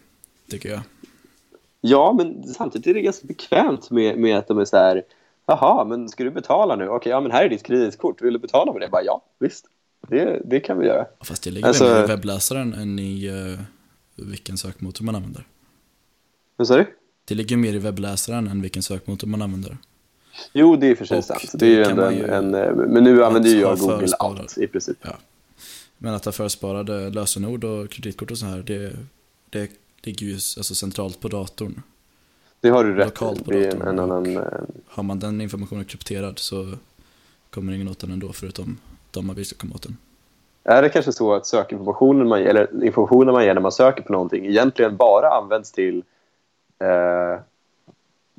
tycker 0.51 0.69
jag. 0.69 0.81
Ja, 1.81 2.13
men 2.13 2.43
samtidigt 2.45 2.87
är 2.87 2.95
det 2.95 3.01
ganska 3.01 3.27
bekvämt 3.27 3.91
med, 3.91 4.19
med 4.19 4.39
att 4.39 4.49
de 4.49 4.59
är 4.59 4.65
så 4.65 4.77
här... 4.77 5.03
Jaha, 5.47 5.85
men 5.85 6.09
ska 6.09 6.25
du 6.25 6.31
betala 6.31 6.77
nu? 6.77 6.89
Okej, 6.89 7.11
ja, 7.11 7.21
men 7.21 7.31
här 7.31 7.45
är 7.45 7.49
ditt 7.49 7.63
kreditkort. 7.63 8.23
Vill 8.23 8.33
du 8.33 8.39
betala 8.39 8.73
med 8.73 8.83
det? 8.83 8.89
Bara, 8.89 9.03
ja, 9.03 9.23
visst. 9.39 9.67
Det, 10.09 10.43
det 10.45 10.61
kan 10.61 10.79
vi 10.79 10.87
göra. 10.87 11.07
Fast 11.21 11.43
det 11.43 11.51
ligger 11.51 11.69
Alltså- 11.69 11.85
mer 11.85 12.05
i 12.05 12.07
webbläsaren 12.07 12.75
än 12.75 12.99
i 12.99 13.27
eh, 13.27 13.65
vilken 14.27 14.59
sökmotor 14.59 15.05
man 15.05 15.15
använder. 15.15 15.47
Vad 16.57 16.69
sa 16.69 16.77
du? 16.77 16.87
Det 17.25 17.35
ligger 17.35 17.57
mer 17.57 17.73
i 17.73 17.79
webbläsaren 17.79 18.49
än 18.49 18.63
vilken 18.63 18.83
sökmotor 18.83 19.27
man 19.29 19.43
använder. 19.43 19.77
Jo, 20.53 20.77
det 20.77 20.87
är 20.87 20.95
för 20.95 21.05
sig 21.05 21.19
Och 21.19 21.25
sant. 21.25 21.53
det 21.55 21.67
är 21.67 21.71
ju 21.71 21.83
ändå 21.83 22.03
en, 22.03 22.17
ju- 22.17 22.27
en, 22.27 22.55
eh, 22.55 22.73
men 22.75 23.05
nu 23.05 23.25
använder 23.25 23.51
ju 23.51 23.61
jag 23.61 23.79
Google 23.79 24.17
allt 24.19 24.59
i 24.59 24.67
princip. 24.67 24.97
Ja. 25.03 25.13
Men 25.99 26.15
att 26.15 26.25
ha 26.25 26.33
försparade 26.33 27.11
lösenord 27.11 27.65
och 27.65 27.91
kreditkort 27.91 28.31
och 28.31 28.39
så 28.39 28.47
här, 28.47 28.63
det, 28.67 28.93
det 29.51 29.71
ligger 30.03 30.27
ju 30.27 30.35
alltså 30.35 30.75
centralt 30.75 31.21
på 31.21 31.29
datorn. 31.29 31.83
Det 32.61 32.69
har 32.69 32.85
du 32.85 32.95
rätt 32.95 33.07
i. 33.07 33.09
Lokalt 33.11 33.45
på 33.45 33.51
Det 33.51 33.67
är 33.67 33.87
en, 33.87 33.99
annan... 33.99 34.37
eh, 34.37 34.43
Har 34.87 35.03
man 35.03 35.19
den 35.19 35.41
informationen 35.41 35.85
krypterad 35.85 36.39
så 36.39 36.69
kommer 37.51 37.73
ingen 37.73 37.89
åt 37.89 37.99
den 37.99 38.11
ändå 38.13 38.33
förutom 38.33 38.79
de 39.11 39.27
man 39.27 39.37
vill 39.37 39.47
ska 39.47 39.57
komma 39.59 39.75
åt 39.75 39.83
den. 39.83 39.97
Är 40.65 40.83
det 40.83 40.89
kanske 40.89 41.13
så 41.13 41.35
att 41.35 41.47
sökinformationen 41.47 42.29
man, 42.29 42.41
eller 42.43 42.85
informationen 42.85 43.33
man 43.35 43.45
ger 43.45 43.55
när 43.55 43.61
man 43.61 43.73
söker 43.73 44.03
på 44.03 44.13
någonting 44.13 44.47
egentligen 44.47 44.97
bara 44.97 45.29
används 45.29 45.73
till 45.73 46.03
eh, 46.81 47.41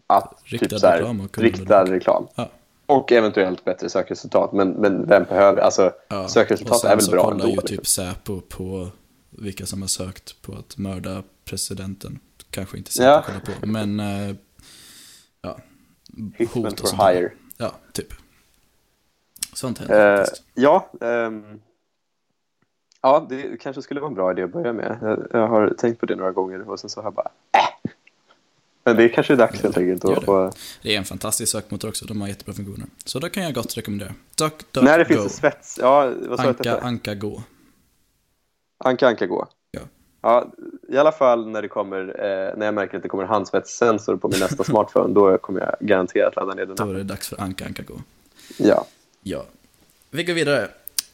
att 0.08 0.42
Riktad 0.44 0.68
typ 0.70 0.80
så 0.80 0.88
här, 0.88 0.98
reklam 0.98 1.22
och 1.22 1.38
riktad 1.38 1.84
reklam? 1.84 2.28
Ja. 2.36 2.50
Och 2.86 3.12
eventuellt 3.12 3.66
bättre 3.66 3.90
sökresultat. 3.90 4.54
Men, 4.54 4.70
men 4.70 5.08
vem 5.08 5.24
behöver... 5.24 5.62
Alltså, 5.62 5.92
Ja, 6.08 6.24
och 6.24 6.32
sökresultat 6.32 6.80
sen 6.80 6.92
är 6.92 6.96
väl 6.96 7.04
så 7.06 7.12
bra 7.12 7.24
kollar 7.24 7.34
ändå. 7.36 7.48
ju 7.48 7.52
liksom. 7.52 7.68
typ 7.78 7.88
Säpo 7.88 8.42
på 8.42 8.88
vilka 9.30 9.66
som 9.66 9.82
har 9.82 9.88
sökt 9.88 10.42
på 10.42 10.54
att 10.54 10.78
mörda 10.78 11.24
presidenten. 11.46 12.20
Kanske 12.50 12.78
inte 12.78 12.92
Säpo 12.92 13.06
Ja. 13.06 13.24
kollar 13.26 13.40
på, 13.40 13.68
men 13.68 14.00
eh, 14.00 14.36
ja. 15.42 15.58
Hitman 16.38 16.64
hot 16.66 16.80
och 16.82 16.90
for 16.90 17.14
hire. 17.14 17.32
Ja, 17.58 17.72
typ. 17.94 18.08
Sånt 19.54 19.80
händer 19.80 20.18
faktiskt. 20.18 20.44
ja, 20.54 20.90
ehm, 21.02 21.62
ja, 23.02 23.26
det 23.30 23.58
kanske 23.62 23.82
skulle 23.82 24.00
vara 24.00 24.10
en 24.10 24.16
bra 24.16 24.32
idé 24.32 24.44
att 24.44 24.52
börja 24.52 24.74
med. 24.74 24.98
Jag, 25.02 25.28
jag 25.32 25.48
har 25.48 25.70
tänkt 25.78 26.00
på 26.00 26.06
det 26.06 26.16
några 26.16 26.32
gånger 26.32 26.70
och 26.70 26.80
sen 26.80 26.90
så 26.90 27.00
har 27.00 27.06
jag 27.06 27.14
bara... 27.14 27.32
Äh. 27.58 27.73
Men 28.86 28.96
det 28.96 29.04
är 29.04 29.10
kanske 29.10 29.34
är 29.34 29.38
dags 29.38 29.62
helt 29.62 29.78
enkelt. 29.78 30.02
Det. 30.26 30.52
Det 30.82 30.94
är 30.96 30.98
en 30.98 31.06
fantastisk 31.06 31.52
sökmotor 31.52 31.88
också, 31.90 32.06
de 32.06 32.22
har 32.22 32.28
jättebra 32.28 32.54
funktioner. 32.54 32.88
Så 33.06 33.20
då 33.20 33.30
kan 33.30 33.44
jag 33.44 33.54
gott 33.54 33.78
rekommendera. 33.78 34.14
Duck, 34.38 34.54
duck, 34.72 34.84
När 34.84 34.98
det 34.98 35.04
go. 35.04 35.08
finns 35.14 35.24
det 35.24 35.30
svets... 35.40 35.78
Ja, 35.82 36.14
vad 36.28 36.40
sa 36.40 36.46
jag 36.46 36.50
Anka, 36.50 36.70
hette? 36.72 36.86
anka, 36.86 37.16
gå. 37.16 37.44
Anka, 38.78 39.08
anka, 39.08 39.26
gå. 39.26 39.48
Ja. 39.72 39.82
Ja, 40.22 40.52
i 40.90 40.98
alla 40.98 41.12
fall 41.12 41.50
när 41.50 41.62
det 41.62 41.68
kommer, 41.68 42.00
eh, 42.00 42.58
när 42.58 42.66
jag 42.66 42.74
märker 42.74 42.98
att 42.98 43.04
det 43.04 43.10
kommer 43.10 43.24
handsvetssensor 43.24 44.18
på 44.18 44.28
min 44.28 44.40
nästa 44.40 44.64
smartphone, 44.72 45.14
då 45.14 45.38
kommer 45.38 45.60
jag 45.60 45.76
garanterat 45.80 46.36
ladda 46.36 46.54
ner 46.54 46.66
den 46.66 46.76
Då 46.76 46.90
är 46.90 46.94
det 46.94 47.04
dags 47.04 47.30
för 47.30 47.42
anka, 47.42 47.66
anka, 47.66 47.84
gå. 47.84 47.94
Ja. 48.58 48.86
Ja. 49.24 49.46
Vi 50.10 50.24
går 50.24 50.34
vidare. 50.34 50.68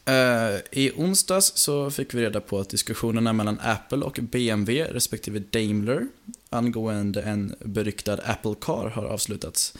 Eh, 0.04 0.60
I 0.70 0.92
onsdags 0.96 1.52
så 1.56 1.90
fick 1.90 2.14
vi 2.14 2.22
reda 2.22 2.40
på 2.40 2.58
att 2.58 2.68
diskussionerna 2.68 3.32
mellan 3.32 3.60
Apple 3.60 3.98
och 3.98 4.18
BMW 4.22 4.84
respektive 4.92 5.38
Daimler 5.50 6.06
angående 6.50 7.22
en 7.22 7.54
beryktad 7.64 8.18
Apple 8.24 8.54
Car 8.60 8.92
har 8.94 9.04
avslutats. 9.04 9.74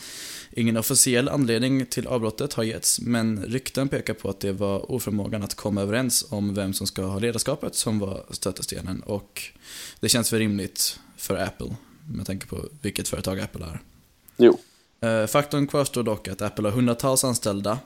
Ingen 0.52 0.76
officiell 0.76 1.28
anledning 1.28 1.86
till 1.86 2.06
avbrottet 2.06 2.54
har 2.54 2.64
getts, 2.64 3.00
men 3.00 3.44
rykten 3.44 3.88
pekar 3.88 4.14
på 4.14 4.30
att 4.30 4.40
det 4.40 4.52
var 4.52 4.92
oförmågan 4.92 5.42
att 5.42 5.54
komma 5.54 5.82
överens 5.82 6.26
om 6.28 6.54
vem 6.54 6.72
som 6.72 6.86
ska 6.86 7.02
ha 7.02 7.18
ledarskapet 7.18 7.74
som 7.74 7.98
var 7.98 8.24
stötestenen 8.30 9.00
och 9.00 9.42
det 10.00 10.08
känns 10.08 10.32
väl 10.32 10.40
rimligt 10.40 11.00
för 11.16 11.36
Apple 11.36 11.76
med 12.08 12.26
tanke 12.26 12.46
på 12.46 12.68
vilket 12.82 13.08
företag 13.08 13.40
Apple 13.40 13.66
är. 13.66 13.80
Jo. 14.36 14.58
Eh, 15.00 15.26
Faktorn 15.26 15.66
kvarstår 15.66 16.02
dock 16.02 16.28
att 16.28 16.42
Apple 16.42 16.68
har 16.68 16.72
hundratals 16.72 17.24
anställda 17.24 17.78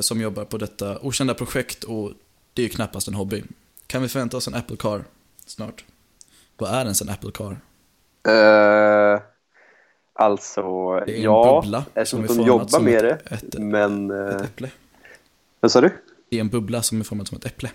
som 0.00 0.20
jobbar 0.20 0.44
på 0.44 0.58
detta 0.58 0.98
okända 1.02 1.34
projekt 1.34 1.84
och 1.84 2.12
det 2.54 2.62
är 2.62 2.64
ju 2.64 2.68
knappast 2.68 3.08
en 3.08 3.14
hobby. 3.14 3.42
Kan 3.86 4.02
vi 4.02 4.08
förvänta 4.08 4.36
oss 4.36 4.48
en 4.48 4.54
Apple 4.54 4.76
Car 4.76 5.04
snart? 5.46 5.84
Vad 6.56 6.70
är 6.70 6.80
ens 6.82 7.02
en 7.02 7.08
Apple 7.08 7.30
Car? 7.34 7.56
Eh, 8.28 9.20
alltså, 10.14 10.62
Det 11.06 11.12
är 11.12 11.16
en 11.16 11.22
ja, 11.22 11.60
bubbla 11.62 11.84
eftersom 11.94 12.26
de 12.26 12.46
jobbar 12.46 12.66
som 12.66 12.84
med 12.84 13.04
ett- 13.04 13.24
det. 13.30 13.34
ett- 13.34 13.58
men... 13.58 14.10
Ett 14.10 14.34
Eh, 14.40 14.44
äpple. 14.46 14.70
vad 15.60 15.70
sa 15.72 15.80
du? 15.80 15.90
Det 16.30 16.36
är 16.36 16.40
en 16.40 16.48
bubbla 16.48 16.82
som 16.82 17.00
är 17.00 17.04
formad 17.04 17.28
som 17.28 17.38
ett 17.38 17.44
äpple. 17.46 17.70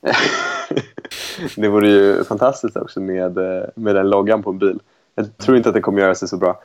det 1.56 1.68
vore 1.68 1.88
ju 1.88 2.24
fantastiskt 2.24 2.76
också 2.76 3.00
med, 3.00 3.38
eh, 3.38 3.64
med 3.74 3.94
den 3.94 4.10
loggan 4.10 4.42
på 4.42 4.50
en 4.50 4.58
bil. 4.58 4.78
Jag 5.14 5.36
tror 5.38 5.56
inte 5.56 5.68
att 5.68 5.74
det 5.74 5.80
kommer 5.80 6.00
göra 6.00 6.14
sig 6.14 6.28
så 6.28 6.36
bra. 6.36 6.60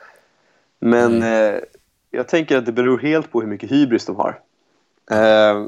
Men 0.80 1.22
eh, 1.22 1.54
jag 2.12 2.28
tänker 2.28 2.56
att 2.56 2.66
det 2.66 2.72
beror 2.72 2.98
helt 2.98 3.32
på 3.32 3.40
hur 3.40 3.48
mycket 3.48 3.70
hybris 3.72 4.06
de 4.06 4.16
har. 4.16 4.40
Eh, 5.10 5.66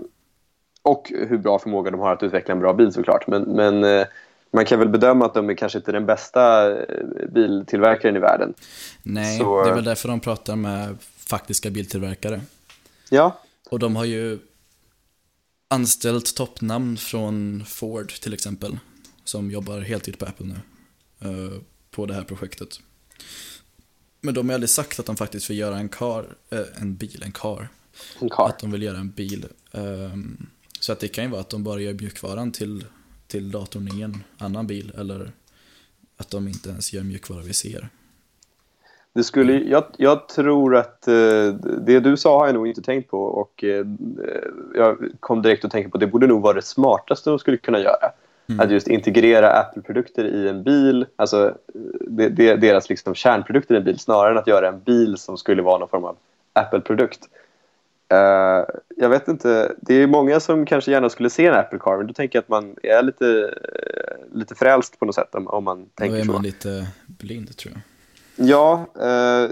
och 0.83 1.12
hur 1.28 1.38
bra 1.38 1.59
förmåga 1.59 1.90
de 1.90 2.00
har 2.00 2.12
att 2.12 2.22
utveckla 2.22 2.52
en 2.54 2.61
bra 2.61 2.72
bil 2.72 2.92
såklart. 2.92 3.26
Men, 3.26 3.42
men 3.42 3.85
eh, 3.85 4.07
man 4.50 4.64
kan 4.64 4.78
väl 4.78 4.88
bedöma 4.88 5.26
att 5.26 5.35
de 5.35 5.50
är 5.50 5.54
kanske 5.54 5.78
inte 5.78 5.92
den 5.92 6.07
bästa 6.07 6.70
eh, 6.83 6.87
biltillverkaren 7.33 8.16
i 8.16 8.18
världen. 8.18 8.54
Nej, 9.02 9.38
Så- 9.38 9.64
det 9.64 9.70
är 9.70 9.74
väl 9.74 9.85
därför 9.85 10.09
de 10.09 10.20
pratar 10.20 10.57
med 10.57 10.96
faktiska 11.16 11.70
biltillverkare. 11.70 12.40
Ja, 13.11 13.38
Och 13.70 13.78
de 13.78 13.96
har 13.96 14.04
ju 14.04 14.38
anställt 15.68 16.35
toppnamn 16.37 16.96
från 16.96 17.64
Ford 17.66 18.09
till 18.12 18.35
exempel. 18.35 18.78
Som 19.24 19.50
jobbar 19.50 19.80
heltid 19.80 20.18
på 20.18 20.24
Apple 20.26 20.46
nu. 20.46 20.54
eh, 21.28 21.61
På 21.90 22.07
det 22.07 22.14
här 22.14 22.22
projektet. 22.22 22.68
Men 24.24 24.34
de 24.34 24.48
har 24.48 24.54
aldrig 24.54 24.70
sagt 24.70 25.00
att 25.00 25.06
de 25.06 25.16
faktiskt 25.16 25.50
vill 25.50 25.58
göra 25.58 25.76
en 25.76 25.88
car, 25.88 26.24
eh, 26.50 26.82
en 26.82 26.94
bil, 26.94 27.22
en 27.24 27.32
car. 27.32 27.68
en 28.20 28.28
car. 28.30 28.48
Att 28.48 28.58
de 28.58 28.70
vill 28.72 28.82
göra 28.82 28.98
en 28.98 29.10
bil. 29.10 29.46
Ehm, 29.72 30.46
Så 30.80 30.92
att 30.92 31.00
det 31.00 31.08
kan 31.08 31.24
ju 31.24 31.30
vara 31.30 31.40
att 31.40 31.50
de 31.50 31.64
bara 31.64 31.80
gör 31.80 31.94
mjukvaran 31.94 32.52
till, 32.52 32.84
till 33.26 33.50
datorn 33.50 33.88
i 33.98 34.02
en 34.02 34.24
annan 34.38 34.66
bil. 34.66 34.92
Eller 34.98 35.32
att 36.16 36.30
de 36.30 36.48
inte 36.48 36.68
ens 36.68 36.92
gör 36.92 37.02
mjukvara 37.02 37.42
vi 37.42 37.52
ser. 37.54 37.88
Det 39.12 39.24
skulle, 39.24 39.52
jag, 39.52 39.84
jag 39.98 40.28
tror 40.28 40.76
att 40.76 41.08
eh, 41.08 41.48
det 41.87 42.00
du 42.00 42.16
sa 42.16 42.38
har 42.38 42.46
jag 42.46 42.54
nog 42.54 42.68
inte 42.68 42.82
tänkt 42.82 43.10
på 43.10 43.22
och 43.22 43.64
eh, 43.64 43.87
jag 44.74 45.08
kom 45.20 45.42
direkt 45.42 45.64
att 45.64 45.70
tänka 45.70 45.90
på 45.90 45.96
att 45.96 46.00
det 46.00 46.06
borde 46.06 46.26
nog 46.26 46.42
vara 46.42 46.54
det 46.54 46.62
smartaste 46.62 47.30
de 47.30 47.38
skulle 47.38 47.56
kunna 47.56 47.80
göra. 47.80 48.12
Mm. 48.46 48.61
Att 48.61 48.70
just 48.70 48.88
integrera 48.88 49.52
Apple-produkter 49.52 50.24
i 50.24 50.48
en 50.48 50.62
bil, 50.62 51.07
alltså 51.16 51.54
det, 52.00 52.28
det, 52.28 52.57
deras 52.57 52.88
liksom 52.88 53.14
kärnprodukter 53.14 53.74
i 53.74 53.78
en 53.78 53.85
bil, 53.85 53.98
snarare 53.98 54.30
än 54.33 54.38
att 54.38 54.46
göra 54.46 54.68
en 54.68 54.80
bil 54.80 55.16
som 55.16 55.37
skulle 55.38 55.62
vara 55.62 55.78
någon 55.78 55.88
form 55.88 56.04
av 56.04 56.16
Apple-produkt. 56.52 57.20
Uh, 58.12 58.64
jag 58.96 59.09
vet 59.09 59.28
inte, 59.28 59.74
det 59.80 59.94
är 59.94 60.07
många 60.07 60.40
som 60.40 60.66
kanske 60.66 60.90
gärna 60.90 61.11
skulle 61.11 61.30
se 61.30 61.46
en 61.46 61.54
Apple 61.54 61.78
Car, 61.78 61.96
men 61.96 62.07
då 62.07 62.12
tänker 62.12 62.37
jag 62.37 62.42
att 62.42 62.48
man 62.48 62.76
är 62.83 63.02
lite, 63.02 63.24
uh, 63.24 64.38
lite 64.38 64.54
frälst 64.54 64.98
på 64.98 65.04
något 65.04 65.14
sätt 65.14 65.35
om, 65.35 65.46
om 65.46 65.64
man 65.64 65.87
tänker 65.94 66.18
så. 66.18 66.24
Då 66.24 66.30
är 66.30 66.33
man 66.33 66.37
så. 66.37 66.42
lite 66.42 66.87
blind 67.07 67.57
tror 67.57 67.74
jag. 67.74 67.83
Ja, 68.48 68.87
uh, 69.02 69.50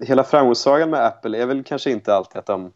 hela 0.00 0.24
framgångssagan 0.24 0.90
med 0.90 1.04
Apple 1.04 1.38
är 1.38 1.46
väl 1.46 1.64
kanske 1.64 1.90
inte 1.90 2.14
alltid 2.14 2.38
att 2.38 2.46
de 2.46 2.72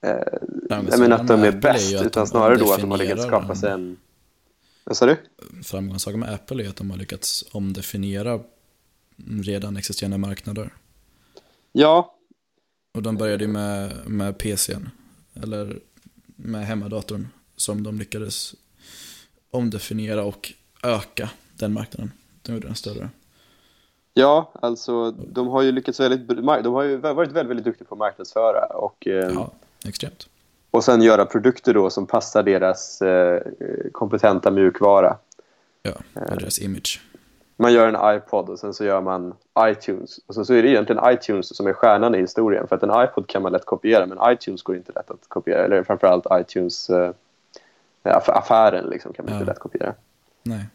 jag 0.00 0.98
menar 0.98 1.18
att 1.18 1.28
de 1.28 1.42
är 1.42 1.52
bäst, 1.52 2.02
utan 2.02 2.26
snarare 2.26 2.56
då 2.56 2.72
att 2.72 2.80
de 2.80 2.90
har 2.90 2.98
lyckats 2.98 3.22
skapa 3.22 3.54
sig 3.54 3.70
en... 3.70 3.96
Vad 4.84 4.96
sa 4.96 5.06
du? 5.06 5.16
Framgångssagan 5.64 6.20
med 6.20 6.34
Apple 6.34 6.64
är 6.64 6.68
att 6.68 6.76
de 6.76 6.90
har 6.90 6.98
lyckats 6.98 7.44
omdefiniera 7.52 8.40
redan 9.42 9.76
existerande 9.76 10.18
marknader. 10.18 10.72
Ja, 11.72 12.14
och 12.94 13.02
de 13.02 13.16
började 13.16 13.44
ju 13.44 13.50
med, 13.50 13.92
med 14.06 14.38
PCn, 14.38 14.88
eller 15.42 15.80
med 16.36 16.66
hemmadatorn, 16.66 17.28
som 17.56 17.82
de 17.82 17.98
lyckades 17.98 18.54
omdefiniera 19.50 20.24
och 20.24 20.52
öka 20.82 21.30
den 21.56 21.72
marknaden. 21.72 22.12
De 22.42 22.52
gjorde 22.52 22.66
den 22.66 22.76
större. 22.76 23.08
Ja, 24.14 24.52
alltså 24.62 25.10
de 25.10 25.48
har 25.48 25.62
ju 25.62 25.72
lyckats 25.72 26.00
väldigt, 26.00 26.28
de 26.28 26.74
har 26.74 26.82
ju 26.82 26.96
varit 26.96 27.32
väldigt, 27.32 27.50
väldigt 27.50 27.64
duktiga 27.64 27.88
på 27.88 27.94
att 27.94 27.98
marknadsföra 27.98 28.66
och, 28.66 29.06
eh, 29.06 29.32
ja, 29.34 29.52
extremt. 29.88 30.28
och 30.70 30.84
sen 30.84 31.02
göra 31.02 31.26
produkter 31.26 31.74
då 31.74 31.90
som 31.90 32.06
passar 32.06 32.42
deras 32.42 33.02
eh, 33.02 33.42
kompetenta 33.92 34.50
mjukvara. 34.50 35.16
Ja, 35.82 35.94
deras 36.14 36.58
image 36.58 37.00
man 37.60 37.72
gör 37.72 37.88
en 37.88 38.16
iPod 38.16 38.48
och 38.48 38.58
sen 38.58 38.74
så 38.74 38.84
gör 38.84 39.00
man 39.00 39.34
iTunes. 39.58 40.20
Och 40.26 40.34
sen 40.34 40.44
så 40.44 40.54
är 40.54 40.62
det 40.62 40.68
egentligen 40.68 41.02
iTunes 41.12 41.56
som 41.56 41.66
är 41.66 41.72
stjärnan 41.72 42.14
i 42.14 42.18
historien. 42.18 42.66
För 42.68 42.76
att 42.76 42.82
en 42.82 43.04
iPod 43.04 43.26
kan 43.26 43.42
man 43.42 43.52
lätt 43.52 43.64
kopiera 43.64 44.06
men 44.06 44.32
iTunes 44.32 44.62
går 44.62 44.76
inte 44.76 44.92
lätt 44.92 45.10
att 45.10 45.28
kopiera. 45.28 45.64
Eller 45.64 45.82
framförallt 45.82 46.26
iTunes 46.32 46.90
äh, 46.90 47.12
affären 48.02 48.84
liksom 48.90 49.12
kan 49.12 49.24
man 49.24 49.34
ja. 49.34 49.40
inte 49.40 49.52
lätt 49.52 49.58
kopiera. 49.58 49.94
Nej. 50.42 50.66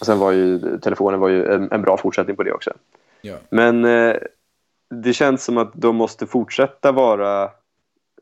Och 0.00 0.06
sen 0.06 0.18
var 0.18 0.32
ju 0.32 0.78
telefonen 0.78 1.20
var 1.20 1.28
ju 1.28 1.52
en, 1.52 1.72
en 1.72 1.82
bra 1.82 1.96
fortsättning 1.96 2.36
på 2.36 2.42
det 2.42 2.52
också. 2.52 2.72
Ja. 3.20 3.36
Men 3.50 3.84
äh, 3.84 4.16
det 4.88 5.12
känns 5.12 5.44
som 5.44 5.58
att 5.58 5.70
de 5.74 5.96
måste 5.96 6.26
fortsätta 6.26 6.92
vara 6.92 7.50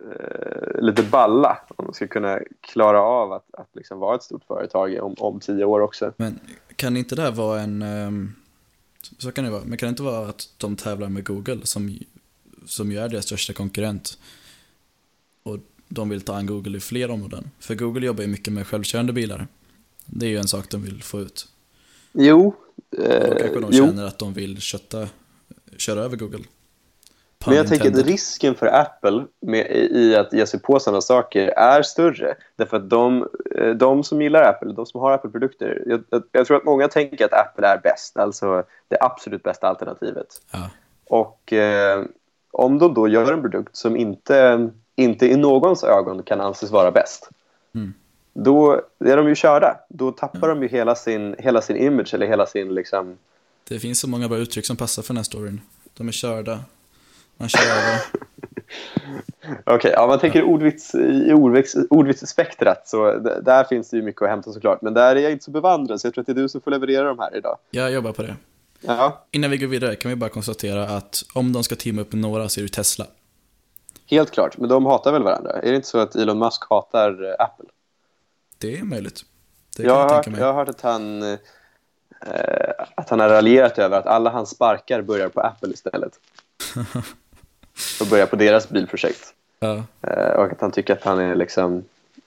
eh, 0.00 0.80
lite 0.82 1.02
balla 1.02 1.58
om 1.76 1.84
de 1.84 1.94
ska 1.94 2.06
kunna 2.06 2.40
klara 2.60 3.02
av 3.02 3.32
att, 3.32 3.54
att 3.54 3.68
liksom 3.72 3.98
vara 3.98 4.16
ett 4.16 4.22
stort 4.22 4.44
företag 4.44 4.98
om, 5.02 5.14
om 5.18 5.40
tio 5.40 5.64
år 5.64 5.80
också. 5.80 6.12
Men 6.16 6.38
kan 6.76 6.96
inte 6.96 7.14
det 7.14 7.22
här 7.22 7.32
vara 7.32 7.60
en... 7.60 7.82
Um, 7.82 8.34
så 9.18 9.32
kan 9.32 9.44
det 9.44 9.50
vara, 9.50 9.64
men 9.64 9.78
kan 9.78 9.86
det 9.86 9.90
inte 9.90 10.02
vara 10.02 10.28
att 10.28 10.48
de 10.56 10.76
tävlar 10.76 11.08
med 11.08 11.26
Google 11.26 11.58
som, 11.62 11.98
som 12.66 12.92
ju 12.92 12.98
är 12.98 13.08
deras 13.08 13.24
största 13.24 13.52
konkurrent 13.52 14.18
och 15.42 15.58
de 15.88 16.08
vill 16.08 16.20
ta 16.20 16.34
an 16.34 16.46
Google 16.46 16.76
i 16.76 16.80
fler 16.80 17.10
områden? 17.10 17.50
För 17.58 17.74
Google 17.74 18.06
jobbar 18.06 18.22
ju 18.22 18.28
mycket 18.28 18.52
med 18.52 18.66
självkörande 18.66 19.12
bilar. 19.12 19.46
Det 20.06 20.26
är 20.26 20.30
ju 20.30 20.36
en 20.36 20.48
sak 20.48 20.70
de 20.70 20.82
vill 20.82 21.02
få 21.02 21.20
ut. 21.20 21.48
Jo. 22.12 22.54
Eh, 22.98 23.30
Då 23.30 23.36
kanske 23.38 23.60
de 23.60 23.72
känner 23.72 24.04
att 24.04 24.18
de 24.18 24.32
vill 24.32 24.60
kötta, 24.60 25.08
köra 25.76 26.00
över 26.00 26.16
Google. 26.16 26.44
Men 27.46 27.56
jag 27.56 27.68
tänker 27.68 27.90
att 27.90 28.06
risken 28.06 28.54
för 28.54 28.66
Apple 28.66 29.24
med, 29.40 29.70
i 29.70 30.16
att 30.16 30.32
ge 30.32 30.46
sig 30.46 30.60
på 30.60 30.80
sådana 30.80 31.00
saker 31.00 31.48
är 31.48 31.82
större. 31.82 32.34
Därför 32.56 32.76
att 32.76 32.90
de, 32.90 33.28
eh, 33.56 33.70
de 33.70 34.04
som 34.04 34.22
gillar 34.22 34.42
Apple, 34.42 34.72
de 34.72 34.86
som 34.86 35.00
har 35.00 35.12
Apple-produkter, 35.12 35.82
jag, 35.86 36.22
jag, 36.32 36.46
tror 36.46 36.56
att 36.56 36.64
många 36.64 36.88
tänker 36.88 37.24
att 37.24 37.32
Apple 37.32 37.66
är 37.66 37.78
bäst, 37.78 38.16
alltså 38.16 38.64
det 38.88 38.96
absolut 39.00 39.42
bästa 39.42 39.68
alternativet. 39.68 40.26
Ja. 40.50 40.70
Och 41.06 41.52
eh, 41.52 42.04
om 42.50 42.78
de 42.78 42.94
då 42.94 43.08
gör 43.08 43.32
en 43.32 43.40
produkt 43.40 43.76
som 43.76 43.96
inte, 43.96 44.70
inte 44.96 45.26
i 45.26 45.36
någons 45.36 45.84
ögon 45.84 46.22
kan 46.22 46.40
anses 46.40 46.70
vara 46.70 46.90
bäst, 46.90 47.28
mm. 47.74 47.94
då 48.32 48.80
är 49.04 49.16
de 49.16 49.28
ju 49.28 49.34
körda. 49.34 49.80
Då 49.88 50.12
tappar 50.12 50.48
mm. 50.48 50.60
de 50.60 50.62
ju 50.62 50.68
hela 50.68 50.94
sin, 50.94 51.36
hela 51.38 51.62
sin 51.62 51.76
image 51.76 52.14
eller 52.14 52.26
hela 52.26 52.46
sin 52.46 52.74
liksom... 52.74 53.18
Det 53.68 53.78
finns 53.78 54.00
så 54.00 54.08
många 54.08 54.28
bra 54.28 54.38
uttryck 54.38 54.66
som 54.66 54.76
passar 54.76 55.02
för 55.02 55.08
den 55.08 55.16
här 55.16 55.24
storyn. 55.24 55.60
De 55.96 56.08
är 56.08 56.12
körda. 56.12 56.60
Man 57.40 57.48
kör 57.48 57.60
över. 57.60 58.00
Okej, 59.64 59.74
okay, 59.74 59.90
ja, 59.90 60.06
man 60.06 60.18
tänker 60.18 60.42
ordvits, 60.42 60.94
i 60.94 61.32
ordvits, 61.32 61.76
ordvitsspektrat 61.90 62.88
så 62.88 63.18
där 63.18 63.64
finns 63.64 63.90
det 63.90 63.96
ju 63.96 64.02
mycket 64.02 64.22
att 64.22 64.28
hämta 64.28 64.52
såklart. 64.52 64.82
Men 64.82 64.94
där 64.94 65.16
är 65.16 65.20
jag 65.20 65.32
inte 65.32 65.44
så 65.44 65.50
bevandrad 65.50 66.00
så 66.00 66.06
jag 66.06 66.14
tror 66.14 66.22
att 66.22 66.26
det 66.26 66.32
är 66.32 66.42
du 66.42 66.48
som 66.48 66.60
får 66.60 66.70
leverera 66.70 67.04
de 67.04 67.18
här 67.18 67.36
idag. 67.36 67.58
Jag 67.70 67.92
jobbar 67.92 68.12
på 68.12 68.22
det. 68.22 68.36
Ja. 68.80 69.26
Innan 69.30 69.50
vi 69.50 69.58
går 69.58 69.66
vidare 69.66 69.96
kan 69.96 70.08
vi 70.08 70.16
bara 70.16 70.30
konstatera 70.30 70.84
att 70.84 71.22
om 71.34 71.52
de 71.52 71.64
ska 71.64 71.76
teama 71.76 72.02
upp 72.02 72.12
med 72.12 72.20
några 72.22 72.48
så 72.48 72.60
är 72.60 72.62
det 72.62 72.68
Tesla. 72.68 73.06
Helt 74.06 74.30
klart, 74.30 74.58
men 74.58 74.68
de 74.68 74.86
hatar 74.86 75.12
väl 75.12 75.22
varandra? 75.22 75.52
Är 75.52 75.70
det 75.70 75.76
inte 75.76 75.88
så 75.88 75.98
att 75.98 76.14
Elon 76.14 76.38
Musk 76.38 76.64
hatar 76.70 77.24
eh, 77.24 77.44
Apple? 77.44 77.66
Det 78.58 78.78
är 78.78 78.84
möjligt. 78.84 79.24
Det 79.76 79.82
jag, 79.82 79.94
har 79.94 80.14
hört, 80.14 80.26
jag 80.26 80.46
har 80.46 80.52
hört 80.52 80.68
att 80.68 80.80
han, 80.80 81.22
eh, 81.22 81.38
att 82.94 83.10
han 83.10 83.20
har 83.20 83.28
raljerat 83.28 83.78
över 83.78 83.98
att 83.98 84.06
alla 84.06 84.30
hans 84.30 84.50
sparkar 84.50 85.02
börjar 85.02 85.28
på 85.28 85.40
Apple 85.40 85.72
istället. 85.72 86.12
och 88.00 88.06
börja 88.06 88.26
på 88.26 88.36
deras 88.36 88.68
bilprojekt. 88.68 89.34
Ja. 89.60 89.72
Uh, 90.08 90.36
och 90.36 90.52
att 90.52 90.60
han 90.60 90.72
tycker 90.72 90.92
att 90.92 91.02
han 91.02 91.18
är 91.18 91.34
liksom... 91.34 91.84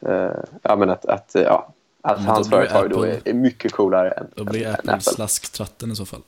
Uh, 0.08 0.32
ja, 0.62 0.76
men 0.76 0.90
att, 0.90 1.06
att, 1.06 1.32
ja, 1.34 1.74
att 2.02 2.20
hans 2.20 2.50
företag 2.50 2.86
Apple, 2.86 2.96
då 2.96 3.04
är, 3.04 3.20
är, 3.26 3.34
mycket 3.34 3.72
coolare 3.72 4.12
än 4.12 4.28
Då 4.36 4.44
blir 4.44 4.68
än 4.68 4.74
Apple, 4.74 4.94
Apple. 4.94 5.14
slasktratten 5.14 5.92
i 5.92 5.96
så 5.96 6.06
fall. 6.06 6.22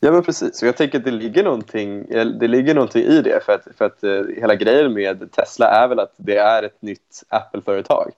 Ja, 0.00 0.12
men 0.12 0.22
precis. 0.22 0.58
Så 0.58 0.66
jag 0.66 0.76
tänker 0.76 0.98
att 0.98 1.04
det 1.04 1.10
ligger 1.10 1.44
någonting, 1.44 2.06
det 2.08 2.48
ligger 2.48 2.74
någonting 2.74 3.02
i 3.02 3.22
det. 3.22 3.44
För 3.44 3.52
att, 3.52 3.66
för 3.78 3.84
att 3.84 4.28
hela 4.36 4.54
grejen 4.54 4.92
med 4.92 5.32
Tesla 5.32 5.66
är 5.66 5.88
väl 5.88 5.98
att 5.98 6.12
det 6.16 6.36
är 6.36 6.62
ett 6.62 6.82
nytt 6.82 7.22
Apple-företag. 7.28 8.12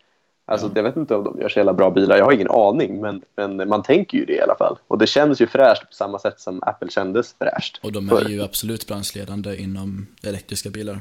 Alltså, 0.49 0.67
ja. 0.67 0.73
Jag 0.75 0.83
vet 0.83 0.97
inte 0.97 1.15
om 1.15 1.25
de 1.25 1.41
gör 1.41 1.49
så 1.49 1.59
jävla 1.59 1.73
bra 1.73 1.91
bilar, 1.91 2.17
jag 2.17 2.25
har 2.25 2.33
ingen 2.33 2.51
aning, 2.51 3.01
men, 3.01 3.23
men 3.35 3.69
man 3.69 3.83
tänker 3.83 4.19
ju 4.19 4.25
det 4.25 4.33
i 4.33 4.41
alla 4.41 4.57
fall. 4.57 4.79
Och 4.89 4.99
det 4.99 5.07
känns 5.07 5.41
ju 5.41 5.47
fräscht 5.47 5.83
på 5.89 5.95
samma 5.95 6.19
sätt 6.19 6.41
som 6.41 6.63
Apple 6.63 6.91
kändes 6.91 7.35
fräscht. 7.39 7.81
Och 7.83 7.93
de 7.93 8.09
är 8.09 8.17
för... 8.17 8.29
ju 8.29 8.43
absolut 8.43 8.87
branschledande 8.87 9.57
inom 9.57 10.07
elektriska 10.23 10.71
bilar. 10.71 11.01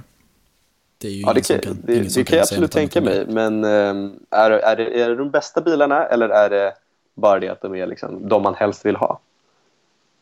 Det 0.98 1.08
är 1.08 1.12
ju 1.12 1.22
ja, 1.22 1.34
det 1.34 1.48
kan, 1.48 1.60
kan, 1.60 1.78
det, 1.84 2.16
det 2.16 2.24
kan 2.24 2.38
jag 2.38 2.44
absolut 2.44 2.72
tänka 2.72 3.02
mig, 3.02 3.26
men 3.28 3.64
ähm, 3.64 4.20
är, 4.30 4.52
är, 4.52 4.76
det, 4.76 5.02
är 5.02 5.10
det 5.10 5.16
de 5.16 5.32
bästa 5.32 5.62
bilarna 5.62 6.06
eller 6.06 6.30
är 6.30 6.50
det 6.50 6.74
bara 7.16 7.40
det 7.40 7.50
att 7.50 7.62
de 7.62 7.76
är 7.76 7.88
liksom, 7.88 8.30
de 8.30 8.44
man 8.44 8.56
helst 8.56 8.86
vill 8.86 8.96
ha? 8.96 9.20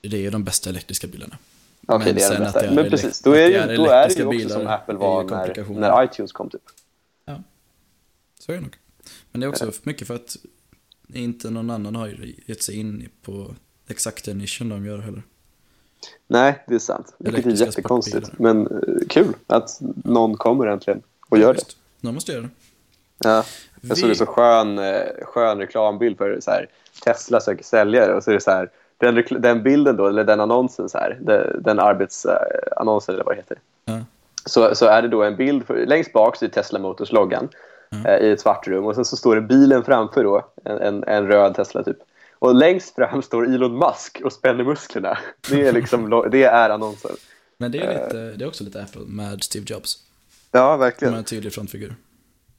Det 0.01 0.17
är 0.17 0.21
ju 0.21 0.29
de 0.29 0.43
bästa 0.43 0.69
elektriska 0.69 1.07
bilarna. 1.07 1.37
Okej, 1.87 1.97
okay, 1.97 2.13
det 2.13 2.23
är 2.23 2.31
de 2.31 2.39
bästa. 2.39 2.71
Men 2.71 2.89
precis, 2.89 3.21
då 3.21 3.31
är, 3.31 3.49
det, 3.49 3.57
är 3.57 3.77
då 3.77 3.85
är 3.85 4.07
det 4.07 4.13
ju 4.13 4.45
också 4.45 4.49
som 4.49 4.67
Apple 4.67 4.95
var 4.95 5.23
när, 5.23 5.79
när 5.79 6.03
iTunes 6.03 6.31
kom 6.31 6.49
typ. 6.49 6.61
Ja, 7.25 7.35
så 8.39 8.51
är 8.51 8.55
det 8.55 8.61
nog. 8.61 8.77
Men 9.33 9.39
det 9.39 9.45
är 9.45 9.49
också 9.49 9.71
mycket 9.83 10.07
för 10.07 10.15
att 10.15 10.35
inte 11.13 11.49
någon 11.49 11.69
annan 11.69 11.95
har 11.95 12.07
gett 12.45 12.63
sig 12.63 12.79
in 12.79 13.09
på 13.21 13.55
exakt 13.87 14.25
den 14.25 14.37
nischen 14.37 14.69
de 14.69 14.85
gör 14.85 14.97
heller. 14.97 15.23
Nej, 16.27 16.63
det 16.67 16.75
är 16.75 16.79
sant. 16.79 17.15
Vilket 17.17 17.45
är 17.45 17.49
jättekonstigt. 17.49 18.39
Men 18.39 18.67
uh, 18.67 19.07
kul 19.09 19.33
att 19.47 19.79
någon 20.03 20.37
kommer 20.37 20.67
äntligen 20.67 21.01
och 21.29 21.37
gör 21.37 21.53
Just. 21.53 21.69
det. 21.69 21.75
Någon 22.07 22.13
måste 22.13 22.31
göra 22.31 22.41
det. 22.41 22.49
Ja, 23.17 23.43
jag 23.81 23.97
såg 23.97 24.09
en 24.09 24.15
så 24.15 24.25
skön, 24.25 24.79
uh, 24.79 25.01
skön 25.23 25.57
reklambild 25.57 26.17
för 26.17 26.39
så 26.41 26.51
här, 26.51 26.67
Tesla 27.03 27.39
söker 27.39 27.63
säljare 27.63 28.13
och 28.13 28.23
så 28.23 28.29
är 28.29 28.35
det 28.35 28.41
så 28.41 28.51
här, 28.51 28.69
den, 28.97 29.23
den 29.41 29.63
bilden 29.63 29.97
då, 29.97 30.07
eller 30.07 30.23
den 30.23 30.39
annonsen 30.39 30.89
så 30.89 30.97
här, 30.97 31.17
den, 31.21 31.63
den 31.63 31.79
arbetsannonsen 31.79 33.15
eller 33.15 33.23
vad 33.23 33.35
det 33.35 33.39
heter. 33.39 33.57
Ja. 33.85 33.99
Så, 34.45 34.75
så 34.75 34.85
är 34.85 35.01
det 35.01 35.07
då 35.07 35.23
en 35.23 35.35
bild, 35.35 35.65
för, 35.65 35.85
längst 35.85 36.13
bak 36.13 36.35
så 36.35 36.45
är 36.45 36.49
Tesla 36.49 36.79
Motors-loggan 36.79 37.49
mm. 37.93 38.25
i 38.25 38.31
ett 38.31 38.41
svart 38.41 38.67
rum. 38.67 38.85
Och 38.85 38.95
sen 38.95 39.05
så 39.05 39.17
står 39.17 39.35
det 39.35 39.41
bilen 39.41 39.83
framför 39.83 40.23
då, 40.23 40.47
en, 40.63 40.77
en, 40.77 41.03
en, 41.03 41.27
röd 41.27 41.55
Tesla 41.55 41.83
typ. 41.83 41.97
Och 42.39 42.55
längst 42.55 42.95
fram 42.95 43.21
står 43.21 43.45
Elon 43.45 43.79
Musk 43.79 44.21
och 44.23 44.33
spänner 44.33 44.63
musklerna. 44.63 45.17
Det 45.49 45.67
är, 45.67 45.73
liksom, 45.73 46.29
det 46.31 46.43
är 46.43 46.69
annonsen. 46.69 47.11
Men 47.57 47.71
det 47.71 47.79
är, 47.79 48.03
lite, 48.03 48.37
det 48.37 48.45
är 48.45 48.47
också 48.47 48.63
lite 48.63 48.81
Apple 48.83 49.01
med 49.07 49.43
Steve 49.43 49.65
Jobs. 49.67 49.97
Ja, 50.51 50.77
verkligen. 50.77 51.11
Med 51.11 51.19
en 51.19 51.25
tydlig 51.25 51.53
frontfigur. 51.53 51.95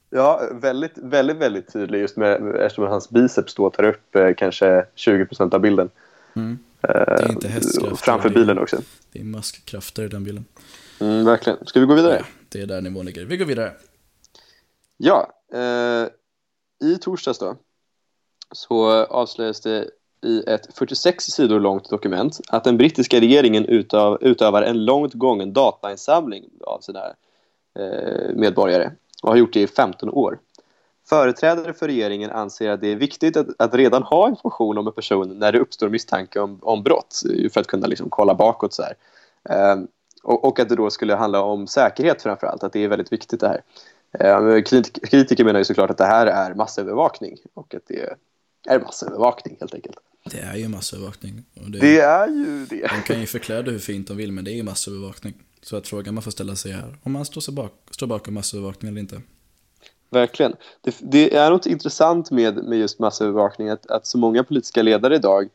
Ja, 0.09 0.49
väldigt, 0.51 0.93
väldigt, 0.95 1.37
väldigt 1.37 1.73
tydlig 1.73 1.99
just 1.99 2.17
med, 2.17 2.55
eftersom 2.55 2.87
hans 2.87 3.09
biceps 3.09 3.55
då 3.55 3.69
tar 3.69 3.83
upp 3.83 4.15
eh, 4.15 4.33
kanske 4.37 4.85
20% 4.95 5.53
av 5.53 5.61
bilden. 5.61 5.89
Mm. 6.33 6.59
Det 6.81 6.87
är 6.87 7.31
inte 7.31 7.47
hästkrafter. 7.47 7.95
Framför 7.95 8.29
bilen 8.29 8.59
också. 8.59 8.77
Det 9.11 9.19
är 9.19 9.23
muskkrafter 9.23 10.03
i 10.03 10.07
den 10.07 10.23
bilden. 10.23 10.45
Mm, 10.99 11.25
verkligen. 11.25 11.65
Ska 11.65 11.79
vi 11.79 11.85
gå 11.85 11.93
vidare? 11.93 12.17
Ja, 12.19 12.25
det 12.49 12.61
är 12.61 12.65
där 12.65 12.81
nivån 12.81 13.05
ligger. 13.05 13.25
Vi 13.25 13.37
går 13.37 13.45
vidare. 13.45 13.71
Ja, 14.97 15.31
eh, 15.53 16.07
i 16.89 16.97
torsdags 17.01 17.39
då 17.39 17.55
så 18.51 19.05
avslöjades 19.05 19.61
det 19.61 19.89
i 20.21 20.43
ett 20.47 20.75
46 20.75 21.23
sidor 21.23 21.59
långt 21.59 21.89
dokument 21.89 22.39
att 22.49 22.63
den 22.63 22.77
brittiska 22.77 23.19
regeringen 23.19 23.65
utav, 23.65 24.17
utövar 24.21 24.61
en 24.61 24.85
långt 24.85 25.13
gången 25.13 25.53
datainsamling 25.53 26.49
av 26.61 26.79
sina 26.79 27.05
eh, 27.79 28.35
medborgare 28.35 28.91
och 29.23 29.29
har 29.29 29.35
gjort 29.35 29.53
det 29.53 29.61
i 29.61 29.67
15 29.67 30.09
år 30.09 30.39
Företrädare 31.09 31.73
för 31.73 31.87
regeringen 31.87 32.31
anser 32.31 32.69
att 32.69 32.81
det 32.81 32.87
är 32.87 32.95
viktigt 32.95 33.37
att, 33.37 33.47
att 33.59 33.73
redan 33.73 34.03
ha 34.03 34.29
information 34.29 34.77
om 34.77 34.87
en 34.87 34.93
person 34.93 35.39
när 35.39 35.51
det 35.51 35.59
uppstår 35.59 35.89
misstanke 35.89 36.39
om, 36.39 36.59
om 36.61 36.83
brott 36.83 37.21
för 37.53 37.61
att 37.61 37.67
kunna 37.67 37.87
liksom 37.87 38.09
kolla 38.09 38.35
bakåt. 38.35 38.73
Så 38.73 38.83
eh, 39.49 39.75
och, 40.23 40.45
och, 40.45 40.59
att 40.59 40.69
det 40.69 40.75
då 40.75 40.89
skulle 40.89 41.15
handla 41.15 41.41
om 41.41 41.67
säkerhet 41.67 42.21
framför 42.21 42.47
allt, 42.47 42.63
att 42.63 42.73
det 42.73 42.83
är 42.83 42.87
väldigt 42.87 43.11
viktigt 43.11 43.39
det 43.39 43.47
här. 43.47 43.61
Eh, 44.19 44.61
kritiker 45.09 45.43
menar 45.43 45.59
ju 45.59 45.65
såklart 45.65 45.89
att 45.89 45.97
det 45.97 46.05
här 46.05 46.27
är 46.27 46.53
massövervakning 46.53 47.37
och 47.53 47.75
att 47.75 47.83
det 47.87 48.15
är 48.67 48.79
massövervakning 48.79 49.57
helt 49.59 49.73
enkelt. 49.73 49.97
Det 50.31 50.39
är 50.39 50.55
ju 50.55 50.67
massövervakning. 50.67 51.43
Det, 51.53 51.79
det, 51.79 51.99
är 51.99 52.27
ju 52.27 52.65
det. 52.65 52.87
De 52.87 53.01
kan 53.01 53.19
ju 53.19 53.25
förklä 53.25 53.61
det 53.61 53.71
hur 53.71 53.79
fint 53.79 54.07
de 54.07 54.17
vill, 54.17 54.31
men 54.31 54.45
det 54.45 54.51
är 54.51 54.55
ju 54.55 54.63
massövervakning. 54.63 55.33
Så 55.61 55.77
att 55.77 55.87
frågan 55.87 56.13
man 56.13 56.23
får 56.23 56.31
ställa 56.31 56.55
sig 56.55 56.71
är 56.71 56.97
om 57.03 57.11
man 57.11 57.25
står, 57.25 57.41
sig 57.41 57.53
bak, 57.53 57.71
står 57.91 58.07
bakom 58.07 58.33
massövervakning 58.33 58.91
eller 58.91 59.01
inte. 59.01 59.21
Verkligen. 60.09 60.55
Det, 60.81 60.95
det, 60.99 61.35
är 61.35 61.49
något 61.49 61.65
intressant 61.65 62.31
med, 62.31 62.55
med 62.63 62.79
just 62.79 62.99
massövervakning, 62.99 63.69
att, 63.69 63.85
att 63.85 64.05
så 64.05 64.17
många 64.17 64.43
politiska 64.43 64.81
ledare 64.81 65.15
idag 65.15 65.49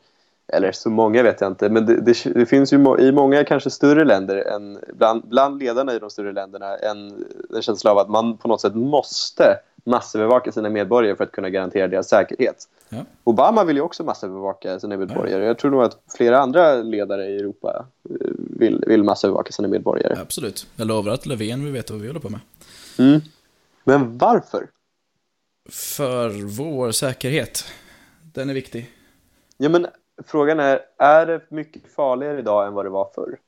eller 0.52 0.72
så 0.72 0.90
många 0.90 1.22
vet 1.22 1.40
jag 1.40 1.50
inte, 1.50 1.68
men 1.68 1.86
det, 1.86 2.00
det, 2.00 2.24
det, 2.34 2.46
finns 2.46 2.72
ju 2.72 2.96
i 2.98 3.12
många 3.12 3.44
kanske 3.44 3.70
större 3.70 4.04
länder, 4.04 4.36
än, 4.36 4.78
bland, 4.94 5.28
bland 5.28 5.62
ledarna 5.62 5.94
i 5.94 5.98
de 5.98 6.10
större 6.10 6.32
länderna, 6.32 6.76
en, 6.76 7.24
en 7.54 7.62
känsla 7.62 7.90
av 7.90 7.98
att 7.98 8.08
man 8.08 8.36
på 8.36 8.48
något 8.48 8.60
sätt 8.60 8.74
måste 8.74 9.56
massövervaka 9.84 10.52
sina 10.52 10.70
medborgare 10.70 11.16
för 11.16 11.24
att 11.24 11.32
kunna 11.32 11.50
garantera 11.50 11.88
deras 11.88 12.08
säkerhet. 12.08 12.68
Ja. 12.88 13.04
Obama 13.24 13.64
vill 13.64 13.76
ju 13.76 13.82
också 13.82 14.04
massövervaka 14.04 14.80
sina 14.80 14.96
medborgare. 14.96 15.42
Ja. 15.42 15.46
Jag 15.46 15.58
tror 15.58 15.70
nog 15.70 15.82
att 15.82 15.98
flera 16.16 16.38
andra 16.38 16.74
ledare 16.74 17.26
i 17.26 17.38
Europa 17.38 17.86
eh, 18.10 18.16
vill, 18.36 18.84
vill 18.86 19.02
massövervaka 19.02 19.52
sina 19.52 19.68
medborgare. 19.68 20.18
Absolut. 20.20 20.66
Jag 20.76 20.86
lovar 20.86 21.12
att 21.12 21.26
Löfven 21.26 21.64
vill 21.64 21.72
veta 21.72 21.92
vad 21.92 22.02
vi 22.02 22.06
håller 22.06 22.20
på 22.20 22.28
med. 22.28 22.40
Mm. 22.98 23.20
Men 23.84 24.18
varför? 24.18 24.66
För 25.70 26.28
vår 26.58 26.90
säkerhet. 26.90 27.64
Den 28.32 28.50
är 28.50 28.54
viktig. 28.54 28.90
Ja, 29.56 29.68
men 29.68 29.86
frågan 30.26 30.60
är, 30.60 30.80
är 30.98 31.26
det 31.26 31.40
mycket 31.48 31.82
farligare 31.96 32.38
idag 32.38 32.66
än 32.66 32.74
vad 32.74 32.84
det 32.84 32.90
var 32.90 33.10
förr? 33.14 33.38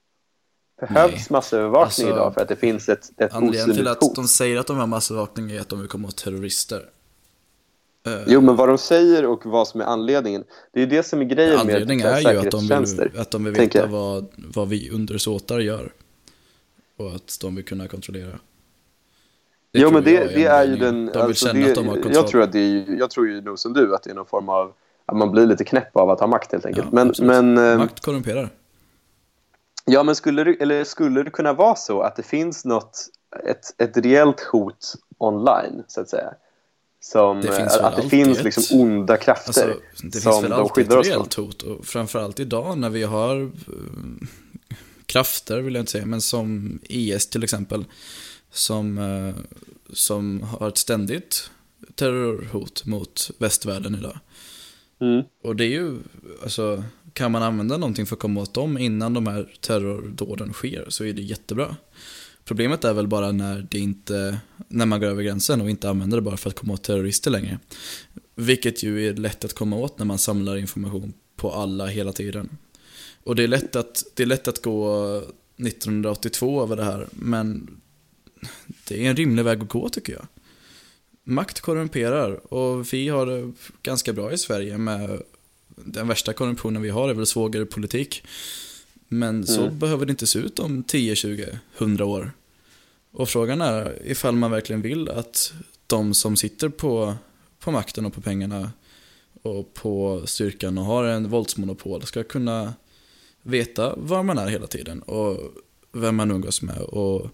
Behövs 0.80 1.12
Nej. 1.12 1.26
massövervakning 1.30 1.82
alltså, 1.84 2.06
idag 2.06 2.34
för 2.34 2.40
att 2.40 2.48
det 2.48 2.56
finns 2.56 2.88
ett, 2.88 3.20
ett 3.20 3.34
Anledningen 3.34 3.76
till 3.76 3.88
att 3.88 4.02
hot? 4.02 4.14
de 4.14 4.24
säger 4.24 4.60
att 4.60 4.66
de 4.66 4.76
har 4.76 4.86
massövervakning 4.86 5.50
är 5.50 5.60
att 5.60 5.68
de 5.68 5.80
vill 5.80 5.88
komma 5.88 6.08
åt 6.08 6.16
terrorister. 6.16 6.88
Eh, 8.06 8.22
jo, 8.26 8.40
men 8.40 8.56
vad 8.56 8.68
de 8.68 8.78
säger 8.78 9.26
och 9.26 9.46
vad 9.46 9.68
som 9.68 9.80
är 9.80 9.84
anledningen, 9.84 10.44
det 10.72 10.80
är 10.80 10.84
ju 10.84 10.90
det 10.90 11.02
som 11.02 11.20
är 11.20 11.24
grejen 11.24 11.58
Anledning 11.58 11.98
med 11.98 12.06
är 12.06 12.32
ju 12.32 12.38
att 12.38 12.50
de 12.50 12.68
vill, 12.68 13.20
att 13.20 13.30
de 13.30 13.44
vill 13.44 13.54
veta 13.54 13.86
vad, 13.86 14.26
vad 14.54 14.68
vi 14.68 14.90
undersåtar 14.90 15.58
gör. 15.58 15.92
Och 16.96 17.14
att 17.14 17.38
de 17.40 17.54
vill 17.54 17.64
kunna 17.64 17.88
kontrollera. 17.88 18.38
Det 19.72 19.78
jo, 19.80 19.90
men 19.90 20.04
det, 20.04 20.16
är, 20.16 20.28
det 20.28 20.44
är 20.44 20.64
ju 20.64 20.76
den... 20.76 21.06
De 21.06 21.12
vill 21.12 21.20
alltså, 21.20 21.46
känna 21.46 21.64
det, 21.64 21.70
att 21.70 21.74
de 21.74 21.88
har 21.88 21.94
kontroll. 21.94 22.14
Jag 22.14 22.28
tror, 22.28 22.42
att 22.42 22.52
det 22.52 22.58
är, 22.58 22.98
jag 22.98 23.10
tror 23.10 23.28
ju 23.28 23.40
nog 23.40 23.58
som 23.58 23.72
du 23.72 23.94
att 23.94 24.02
det 24.02 24.10
är 24.10 24.14
någon 24.14 24.26
form 24.26 24.48
av... 24.48 24.72
Man 25.12 25.32
blir 25.32 25.46
lite 25.46 25.64
knäpp 25.64 25.96
av 25.96 26.10
att 26.10 26.20
ha 26.20 26.26
makt 26.26 26.52
helt 26.52 26.66
enkelt. 26.66 26.88
Ja, 26.92 27.04
men, 27.04 27.14
men, 27.18 27.72
eh, 27.72 27.78
makt 27.78 28.00
korrumperar. 28.00 28.50
Ja, 29.84 30.02
men 30.02 30.16
skulle 30.16 30.44
det, 30.44 30.62
eller 30.62 30.84
skulle 30.84 31.22
det 31.22 31.30
kunna 31.30 31.52
vara 31.52 31.76
så 31.76 32.00
att 32.00 32.16
det 32.16 32.22
finns 32.22 32.64
något, 32.64 33.06
ett, 33.44 33.80
ett 33.82 33.96
reellt 33.96 34.40
hot 34.40 34.94
online, 35.18 35.84
så 35.88 36.00
att 36.00 36.08
säga? 36.08 36.34
Som, 37.00 37.40
det 37.40 37.52
finns 37.52 37.76
att 37.76 37.96
det 37.96 38.08
finns 38.08 38.42
liksom 38.42 38.80
onda 38.80 39.16
krafter 39.16 39.48
alltså, 39.48 39.80
det 40.02 40.20
som 40.20 40.32
finns 40.32 40.44
väl 40.44 40.50
de 40.50 40.68
skyddar 40.68 40.96
oss 40.96 41.06
reellt 41.06 41.34
hot, 41.34 41.62
och 41.62 41.84
framförallt 41.86 42.40
idag 42.40 42.78
när 42.78 42.90
vi 42.90 43.02
har 43.02 43.36
uh, 43.36 43.50
krafter, 45.06 45.60
vill 45.60 45.74
jag 45.74 45.82
inte 45.82 45.92
säga, 45.92 46.06
men 46.06 46.20
som 46.20 46.78
IS 46.82 47.26
till 47.26 47.44
exempel, 47.44 47.84
som, 48.50 48.98
uh, 48.98 49.34
som 49.92 50.42
har 50.42 50.68
ett 50.68 50.78
ständigt 50.78 51.50
terrorhot 51.94 52.86
mot 52.86 53.30
västvärlden 53.38 53.94
idag. 53.94 54.18
Mm. 55.02 55.24
Och 55.42 55.56
det 55.56 55.64
är 55.64 55.68
ju, 55.68 55.98
alltså, 56.42 56.84
kan 57.12 57.32
man 57.32 57.42
använda 57.42 57.76
någonting 57.76 58.06
för 58.06 58.16
att 58.16 58.20
komma 58.20 58.40
åt 58.40 58.54
dem 58.54 58.78
innan 58.78 59.14
de 59.14 59.26
här 59.26 59.54
terrordåden 59.60 60.52
sker 60.52 60.86
så 60.88 61.04
är 61.04 61.12
det 61.12 61.22
jättebra. 61.22 61.76
Problemet 62.44 62.84
är 62.84 62.94
väl 62.94 63.06
bara 63.06 63.32
när, 63.32 63.66
det 63.70 63.78
inte, 63.78 64.38
när 64.68 64.86
man 64.86 65.00
går 65.00 65.06
över 65.06 65.22
gränsen 65.22 65.60
och 65.60 65.70
inte 65.70 65.90
använder 65.90 66.16
det 66.16 66.22
bara 66.22 66.36
för 66.36 66.50
att 66.50 66.56
komma 66.56 66.72
åt 66.72 66.82
terrorister 66.82 67.30
längre. 67.30 67.58
Vilket 68.34 68.82
ju 68.82 69.08
är 69.08 69.14
lätt 69.14 69.44
att 69.44 69.52
komma 69.52 69.76
åt 69.76 69.98
när 69.98 70.06
man 70.06 70.18
samlar 70.18 70.56
information 70.56 71.12
på 71.36 71.50
alla 71.50 71.86
hela 71.86 72.12
tiden. 72.12 72.58
Och 73.24 73.36
det 73.36 73.42
är 73.42 73.48
lätt 73.48 73.76
att, 73.76 74.04
det 74.14 74.22
är 74.22 74.26
lätt 74.26 74.48
att 74.48 74.62
gå 74.62 75.16
1982 75.66 76.62
över 76.62 76.76
det 76.76 76.84
här, 76.84 77.08
men 77.12 77.80
det 78.88 79.06
är 79.06 79.10
en 79.10 79.16
rimlig 79.16 79.44
väg 79.44 79.62
att 79.62 79.68
gå 79.68 79.88
tycker 79.88 80.12
jag. 80.12 80.26
Makt 81.24 81.60
korrumperar 81.60 82.54
och 82.54 82.92
vi 82.92 83.08
har 83.08 83.26
det 83.26 83.52
ganska 83.82 84.12
bra 84.12 84.32
i 84.32 84.38
Sverige 84.38 84.78
med 84.78 85.22
den 85.76 86.08
värsta 86.08 86.32
korruptionen 86.32 86.82
vi 86.82 86.90
har 86.90 87.08
är 87.08 87.14
väl 87.14 87.26
svågerpolitik. 87.26 88.22
Men 89.08 89.46
så 89.46 89.62
mm. 89.62 89.78
behöver 89.78 90.06
det 90.06 90.10
inte 90.10 90.26
se 90.26 90.38
ut 90.38 90.58
om 90.58 90.82
10, 90.82 91.16
20, 91.16 91.58
100 91.78 92.04
år. 92.04 92.32
Och 93.12 93.28
frågan 93.28 93.60
är 93.60 93.98
ifall 94.04 94.34
man 94.34 94.50
verkligen 94.50 94.82
vill 94.82 95.08
att 95.08 95.52
de 95.86 96.14
som 96.14 96.36
sitter 96.36 96.68
på, 96.68 97.14
på 97.58 97.70
makten 97.70 98.06
och 98.06 98.14
på 98.14 98.20
pengarna 98.20 98.70
och 99.42 99.74
på 99.74 100.22
styrkan 100.26 100.78
och 100.78 100.84
har 100.84 101.04
en 101.04 101.28
våldsmonopol 101.28 102.02
ska 102.02 102.22
kunna 102.22 102.74
veta 103.42 103.94
var 103.96 104.22
man 104.22 104.38
är 104.38 104.46
hela 104.46 104.66
tiden 104.66 105.02
och 105.02 105.38
vem 105.92 106.16
man 106.16 106.30
umgås 106.30 106.62
med 106.62 106.78
och 106.78 107.30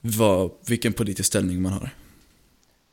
vad, 0.00 0.50
vilken 0.66 0.92
politisk 0.92 1.26
ställning 1.26 1.62
man 1.62 1.72
har. 1.72 1.90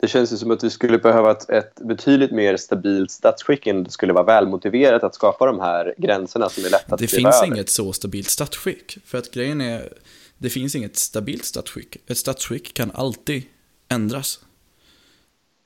Det 0.02 0.08
känns 0.08 0.34
ju 0.34 0.38
som 0.38 0.52
att 0.52 0.64
vi 0.64 0.70
skulle 0.70 0.98
behöva 0.98 1.32
ett, 1.32 1.50
ett 1.50 1.76
betydligt 1.76 2.32
mer 2.32 2.58
stabilt 2.58 3.12
statsskick 3.12 3.68
än 3.68 3.84
det 3.84 3.92
skulle 3.92 4.14
vara 4.14 4.24
välmotiverat 4.24 5.04
att 5.04 5.16
skapa 5.16 5.46
de 5.46 5.60
här 5.60 5.96
gränserna 5.98 6.50
som 6.50 6.66
är 6.66 6.70
lätta 6.70 6.94
att 6.96 7.00
Det 7.00 7.08
finns 7.08 7.36
över. 7.36 7.48
inget 7.48 7.70
så 7.70 7.94
stabilt 7.94 8.30
statsskick. 8.30 8.98
För 9.06 9.18
att 9.18 9.32
grejen 9.32 9.62
är, 9.62 9.94
det 10.38 10.50
finns 10.50 10.76
inget 10.76 10.98
stabilt 10.98 11.46
statsskick. 11.46 11.98
Ett 12.08 12.18
statsskick 12.18 12.74
kan 12.74 12.92
alltid 12.92 13.44
ändras. 13.90 14.40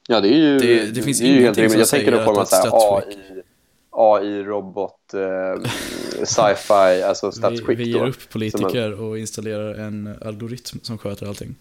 Ja, 0.08 0.22
det 0.22 0.28
är 0.28 0.38
ju, 0.38 0.60
det, 0.60 0.86
det 0.86 1.02
finns 1.02 1.20
det 1.20 1.26
är 1.26 1.34
ju 1.34 1.42
helt 1.42 1.58
rimligt. 1.58 1.80
Jag 1.80 1.88
tänker 1.88 2.12
då 2.12 2.24
på 2.24 2.46
AI, 2.62 3.44
AI, 3.90 4.44
robot, 4.44 5.14
eh, 5.14 5.70
sci-fi, 6.24 7.04
alltså 7.04 7.32
statsskick. 7.32 7.70
Vi, 7.70 7.76
vi 7.76 7.90
ger 7.90 8.08
upp 8.08 8.30
politiker 8.30 8.90
man... 8.90 9.10
och 9.10 9.20
installerar 9.20 9.74
en 9.76 10.16
algoritm 10.26 10.80
som 10.82 10.98
sköter 10.98 11.28
allting. 11.28 11.56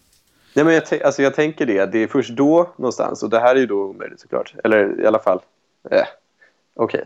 Nej, 0.55 0.65
men 0.65 0.75
jag, 0.75 1.03
alltså 1.03 1.23
jag 1.23 1.35
tänker 1.35 1.67
det, 1.67 1.87
det 1.87 1.99
är 1.99 2.07
först 2.07 2.31
då 2.31 2.69
någonstans, 2.77 3.23
och 3.23 3.31
det 3.31 3.41
här 3.41 3.55
är 3.55 3.61
ju 3.61 3.67
då 3.67 3.85
omöjligt 3.85 4.21
såklart, 4.21 4.55
eller 4.65 5.01
i 5.01 5.07
alla 5.07 5.19
fall, 5.19 5.41
eh, 5.91 6.05
okej, 6.75 7.05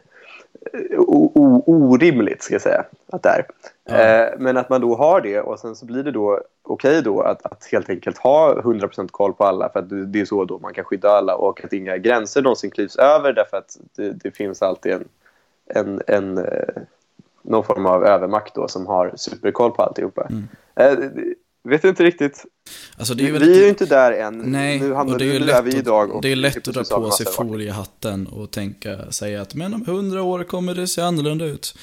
okay. 0.98 1.30
orimligt 1.66 2.42
ska 2.42 2.54
jag 2.54 2.62
säga 2.62 2.85
att 3.12 3.22
det 3.22 3.28
är. 3.28 3.46
Ja. 3.85 3.96
Eh, 3.96 4.35
men 4.38 4.56
att 4.56 4.68
man 4.68 4.80
då 4.80 4.94
har 4.94 5.20
det 5.20 5.40
och 5.40 5.59
sen 5.59 5.76
så 5.76 5.87
blir 5.87 6.02
det 6.02 6.11
då 6.11 6.40
okej 6.62 6.90
okay 6.90 7.00
då 7.00 7.20
att, 7.20 7.46
att 7.46 7.68
helt 7.72 7.90
enkelt 7.90 8.18
ha 8.18 8.54
100% 8.54 9.09
koll 9.11 9.32
på 9.32 9.44
alla 9.44 9.68
för 9.68 9.80
att 9.80 10.12
det, 10.12 10.20
är 10.20 10.24
så 10.24 10.44
då 10.44 10.59
man 10.59 10.74
kan 10.74 10.85
skydda 10.85 11.11
alla 11.11 11.37
och 11.37 11.64
att 11.64 11.72
inga 11.72 11.96
gränser 11.96 12.42
någonsin 12.42 12.70
klivs 12.70 12.96
över 12.96 13.32
därför 13.32 13.56
att 13.56 13.78
det, 13.96 14.11
det 14.11 14.30
finns 14.30 14.62
alltid 14.62 14.92
en, 14.92 15.09
en, 15.66 16.02
en 16.06 16.38
eh, 16.38 16.82
någon 17.42 17.64
form 17.64 17.87
av 17.87 18.04
övermakt 18.04 18.54
då 18.54 18.68
som 18.68 18.87
har 18.87 19.12
superkoll 19.16 19.70
på 19.70 19.82
alltihopa. 19.82 20.26
Mm. 20.30 20.48
Vet 21.68 21.85
inte 21.85 22.05
riktigt. 22.05 22.44
Alltså 22.96 23.12
är. 23.12 23.16
Vi 23.16 23.59
är 23.59 23.62
ju 23.62 23.68
inte 23.68 23.87
där 23.87 24.12
än. 24.12 24.38
Nej, 24.38 24.81
nu 24.81 24.92
hamnar 24.92 25.12
och 25.14 25.18
det 25.18 25.37
är 25.37 25.40
nu 25.40 25.46
där 25.46 25.62
vi 25.62 25.76
idag. 25.76 26.11
Och 26.11 26.22
det 26.22 26.33
är 26.33 26.37
lätt 26.37 26.68
att 26.68 26.74
dra 26.74 27.00
på 27.00 27.11
sig 27.11 27.26
foliehatten 27.26 28.26
och 28.26 28.50
tänka 28.50 29.12
sig 29.12 29.37
att 29.37 29.55
men 29.55 29.74
om 29.74 29.87
hundra 29.87 30.22
år 30.22 30.44
kommer 30.44 30.74
det 30.74 30.87
se 30.87 31.00
annorlunda 31.00 31.44
ut. 31.44 31.79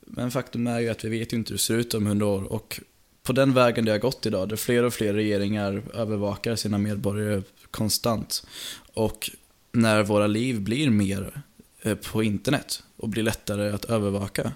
Men 0.00 0.30
faktum 0.30 0.66
är 0.66 0.80
ju 0.80 0.88
att 0.88 1.04
vi 1.04 1.18
vet 1.18 1.32
ju 1.32 1.36
inte 1.36 1.50
hur 1.50 1.56
det 1.56 1.62
ser 1.62 1.74
ut 1.74 1.94
om 1.94 2.06
hundra 2.06 2.26
år 2.26 2.52
och 2.52 2.80
på 3.22 3.32
den 3.32 3.54
vägen 3.54 3.84
det 3.84 3.90
har 3.90 3.98
gått 3.98 4.26
idag, 4.26 4.48
där 4.48 4.56
fler 4.56 4.82
och 4.82 4.94
fler 4.94 5.14
regeringar 5.14 5.82
övervakar 5.94 6.56
sina 6.56 6.78
medborgare 6.78 7.42
konstant. 7.70 8.46
Och 8.94 9.30
när 9.72 10.02
våra 10.02 10.26
liv 10.26 10.60
blir 10.60 10.90
mer 10.90 11.42
eh, 11.82 11.94
på 11.94 12.22
internet 12.22 12.82
och 12.96 13.08
blir 13.08 13.22
lättare 13.22 13.70
att 13.70 13.84
övervaka, 13.84 14.52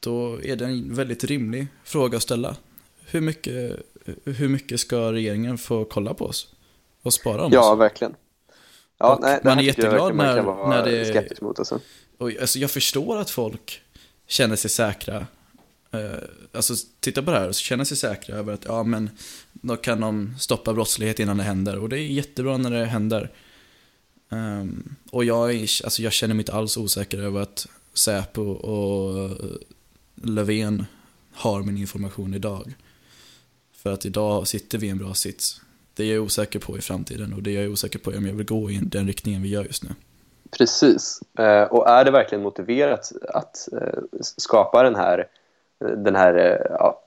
då 0.00 0.42
är 0.42 0.56
det 0.56 0.64
en 0.64 0.94
väldigt 0.94 1.24
rimlig 1.24 1.66
fråga 1.84 2.16
att 2.16 2.22
ställa 2.22 2.56
hur 3.10 3.20
mycket, 3.20 3.76
hur 4.24 4.48
mycket 4.48 4.80
ska 4.80 5.12
regeringen 5.12 5.58
få 5.58 5.84
kolla 5.84 6.14
på 6.14 6.24
oss? 6.24 6.54
Och 7.02 7.14
spara 7.14 7.44
om 7.44 7.52
ja, 7.52 7.72
oss? 7.72 7.80
verkligen. 7.80 8.14
Ja, 8.98 9.18
nej, 9.22 9.40
man 9.44 9.58
är 9.58 9.62
jätteglad 9.62 10.14
när, 10.14 10.42
när 10.68 10.84
det... 10.84 11.04
Skeptisk 11.04 11.40
mot 11.40 11.58
alltså. 11.58 11.80
Och, 12.18 12.30
alltså, 12.40 12.58
jag 12.58 12.70
förstår 12.70 13.18
att 13.18 13.30
folk 13.30 13.82
känner 14.26 14.56
sig 14.56 14.70
säkra. 14.70 15.26
Eh, 15.90 16.00
alltså, 16.52 16.74
titta 17.00 17.22
på 17.22 17.30
det 17.30 17.38
här 17.38 17.48
och 17.48 17.54
känner 17.54 17.84
sig 17.84 17.96
säkra 17.96 18.36
över 18.36 18.52
att 18.52 18.64
ja, 18.64 18.82
men 18.82 19.10
då 19.52 19.76
kan 19.76 20.00
de 20.00 20.34
stoppa 20.38 20.74
brottslighet 20.74 21.20
innan 21.20 21.36
det 21.36 21.42
händer. 21.42 21.78
Och 21.78 21.88
det 21.88 21.98
är 21.98 22.06
jättebra 22.06 22.56
när 22.56 22.70
det 22.70 22.84
händer. 22.84 23.30
Um, 24.28 24.96
och 25.10 25.24
jag, 25.24 25.50
alltså, 25.60 26.02
jag 26.02 26.12
känner 26.12 26.34
mig 26.34 26.40
inte 26.40 26.52
alls 26.52 26.76
osäker 26.76 27.18
över 27.18 27.40
att 27.40 27.66
Säpo 27.94 28.42
och 28.42 29.30
Löfven 30.14 30.84
har 31.32 31.62
min 31.62 31.78
information 31.78 32.34
idag. 32.34 32.74
För 33.82 33.92
att 33.92 34.06
idag 34.06 34.46
sitter 34.46 34.78
vi 34.78 34.86
i 34.86 34.90
en 34.90 34.98
bra 34.98 35.14
sits. 35.14 35.60
Det 35.94 36.04
är 36.04 36.14
jag 36.14 36.24
osäker 36.24 36.58
på 36.58 36.78
i 36.78 36.80
framtiden 36.80 37.32
och 37.32 37.42
det 37.42 37.56
är 37.56 37.62
jag 37.62 37.72
osäker 37.72 37.98
på 37.98 38.10
om 38.10 38.26
jag 38.26 38.34
vill 38.34 38.46
gå 38.46 38.70
i 38.70 38.80
den 38.82 39.06
riktningen 39.06 39.42
vi 39.42 39.48
gör 39.48 39.64
just 39.64 39.84
nu. 39.84 39.90
Precis. 40.58 41.20
Eh, 41.38 41.62
och 41.62 41.88
är 41.88 42.04
det 42.04 42.10
verkligen 42.10 42.42
motiverat 42.42 43.12
att 43.28 43.68
eh, 43.72 43.98
skapa 44.20 44.82
den 44.82 44.94
här, 44.94 45.26
den 45.96 46.16
här 46.16 46.34
eh, 46.34 46.76
ja, 46.78 47.02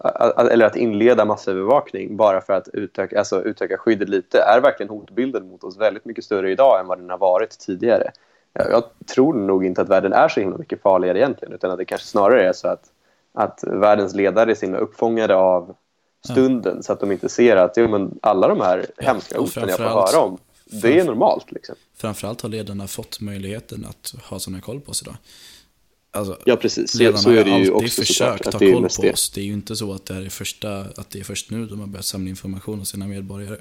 eller 0.51 0.65
att 0.65 0.75
inleda 0.75 1.25
massövervakning 1.25 2.17
bara 2.17 2.41
för 2.41 2.53
att 2.53 2.67
utöka, 2.73 3.19
alltså 3.19 3.43
utöka 3.43 3.77
skyddet 3.77 4.09
lite? 4.09 4.41
Är 4.41 4.61
verkligen 4.61 4.89
hotbilden 4.89 5.47
mot 5.47 5.63
oss 5.63 5.77
väldigt 5.77 6.05
mycket 6.05 6.23
större 6.23 6.51
idag 6.51 6.79
än 6.79 6.87
vad 6.87 6.99
den 6.99 7.09
har 7.09 7.17
varit 7.17 7.59
tidigare? 7.59 8.11
Jag 8.53 8.83
tror 9.15 9.33
nog 9.33 9.65
inte 9.65 9.81
att 9.81 9.89
världen 9.89 10.13
är 10.13 10.27
så 10.27 10.39
himla 10.39 10.57
mycket 10.57 10.81
farligare 10.81 11.19
egentligen 11.19 11.53
utan 11.53 11.71
att 11.71 11.77
det 11.77 11.85
kanske 11.85 12.07
snarare 12.07 12.49
är 12.49 12.53
så 12.53 12.67
att, 12.67 12.83
att 13.33 13.63
världens 13.67 14.15
ledare 14.15 14.51
är 14.51 14.55
så 14.55 14.65
himla 14.65 14.79
uppfångade 14.79 15.35
av 15.35 15.75
stunden 16.25 16.75
ja. 16.75 16.83
så 16.83 16.93
att 16.93 16.99
de 16.99 17.11
inte 17.11 17.29
ser 17.29 17.55
att 17.55 17.77
ja, 17.77 17.87
men 17.87 18.19
alla 18.21 18.47
de 18.47 18.61
här 18.61 18.85
ja, 18.97 19.03
hemska 19.05 19.39
hoten 19.39 19.69
jag 19.69 19.77
får 19.77 19.83
höra 19.83 20.19
om 20.19 20.37
det 20.65 20.99
är 20.99 21.05
normalt. 21.05 21.51
Liksom. 21.51 21.75
Framförallt 21.95 22.41
har 22.41 22.49
ledarna 22.49 22.87
fått 22.87 23.19
möjligheten 23.19 23.85
att 23.85 24.15
ha 24.23 24.39
här 24.53 24.61
koll 24.61 24.81
på 24.81 24.91
oss 24.91 25.01
idag. 25.01 25.15
Alltså, 26.13 26.39
ja, 26.45 26.55
precis. 26.55 26.95
Ledarna 26.95 27.17
så 27.17 27.29
är 27.29 27.43
det 27.43 27.59
ju 27.59 27.73
alltid 27.73 27.93
försökt 27.93 28.51
ta 28.51 28.59
koll 28.59 28.89
på 29.01 29.09
oss. 29.13 29.29
Det 29.29 29.41
är 29.41 29.45
ju 29.45 29.53
inte 29.53 29.75
så 29.75 29.93
att 29.93 30.05
det, 30.05 30.15
är 30.15 30.29
första, 30.29 30.79
att 30.79 31.09
det 31.09 31.19
är 31.19 31.23
först 31.23 31.51
nu 31.51 31.65
de 31.65 31.79
har 31.79 31.87
börjat 31.87 32.05
samla 32.05 32.29
information 32.29 32.79
hos 32.79 32.89
sina 32.89 33.07
medborgare. 33.07 33.57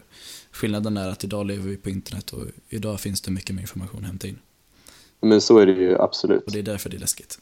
Skillnaden 0.50 0.96
är 0.96 1.08
att 1.08 1.24
idag 1.24 1.46
lever 1.46 1.68
vi 1.68 1.76
på 1.76 1.90
internet 1.90 2.30
och 2.30 2.42
idag 2.68 3.00
finns 3.00 3.20
det 3.20 3.30
mycket 3.30 3.54
mer 3.54 3.62
information 3.62 4.00
att 4.00 4.06
hämta 4.06 4.28
in. 4.28 4.38
Men 5.20 5.40
så 5.40 5.58
är 5.58 5.66
det 5.66 5.72
ju 5.72 5.98
absolut. 5.98 6.44
Och 6.44 6.52
det 6.52 6.58
är 6.58 6.62
därför 6.62 6.90
det 6.90 6.96
är 6.96 7.00
läskigt. 7.00 7.38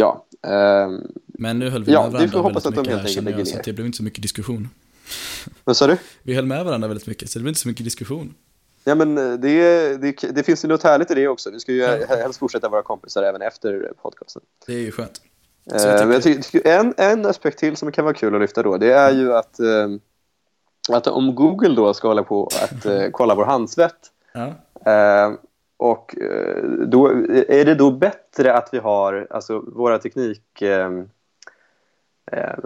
Ja. 0.00 0.24
Um, 0.42 1.12
Men 1.26 1.58
nu 1.58 1.70
höll 1.70 1.84
vi 1.84 1.92
ja, 1.92 2.02
med 2.02 2.12
varandra 2.12 2.26
vi 2.26 2.32
får 2.32 2.42
hoppas 2.42 2.66
att 2.66 2.74
de 2.74 2.88
helt 2.88 3.06
enkelt 3.06 3.24
lägger 3.24 3.38
ner. 3.38 3.44
Så 3.44 3.58
det 3.64 3.72
blev 3.72 3.86
inte 3.86 3.96
så 3.96 4.02
mycket 4.02 4.22
diskussion. 4.22 4.68
Vad 5.64 5.76
sa 5.76 5.86
du? 5.86 5.96
Vi 6.22 6.34
höll 6.34 6.46
med 6.46 6.64
varandra 6.64 6.88
väldigt 6.88 7.06
mycket, 7.06 7.30
så 7.30 7.38
det 7.38 7.42
blev 7.42 7.48
inte 7.48 7.60
så 7.60 7.68
mycket 7.68 7.84
diskussion. 7.84 8.34
Ja, 8.84 8.94
men 8.94 9.18
eh, 9.18 9.32
det, 9.32 9.96
det, 9.96 10.34
det 10.34 10.42
finns 10.42 10.64
ju 10.64 10.68
något 10.68 10.82
härligt 10.82 11.10
i 11.10 11.14
det 11.14 11.28
också. 11.28 11.50
Vi 11.50 11.60
ska 11.60 11.72
ju 11.72 11.78
ja. 11.78 12.16
helst 12.16 12.38
fortsätta 12.38 12.68
vara 12.68 12.82
kompisar 12.82 13.22
även 13.22 13.42
efter 13.42 13.92
podcasten. 14.02 14.42
Det 14.66 14.72
är 14.72 14.78
ju 14.78 14.92
skönt. 14.92 15.20
Uh, 15.74 16.12
jag 16.12 16.22
tycker, 16.22 16.66
en, 16.66 16.94
en 16.96 17.26
aspekt 17.26 17.58
till 17.58 17.76
som 17.76 17.92
kan 17.92 18.04
vara 18.04 18.14
kul 18.14 18.34
att 18.34 18.40
lyfta 18.40 18.62
då, 18.62 18.76
det 18.76 18.92
är 18.92 19.12
ju 19.12 19.34
att, 19.34 19.60
uh, 19.60 19.96
att 20.96 21.06
om 21.06 21.34
Google 21.34 21.74
då 21.74 21.94
ska 21.94 22.08
hålla 22.08 22.22
på 22.22 22.48
att 22.62 22.86
uh, 22.86 23.10
kolla 23.10 23.34
vår 23.34 23.44
handsvett 23.44 23.98
ja. 24.32 24.54
Och 25.78 26.14
då, 26.86 27.06
är 27.48 27.64
det 27.64 27.74
då 27.74 27.90
bättre 27.90 28.54
att 28.54 28.68
vi 28.72 28.78
har 28.78 29.26
alltså, 29.30 29.58
våra 29.58 29.98
teknik 29.98 30.62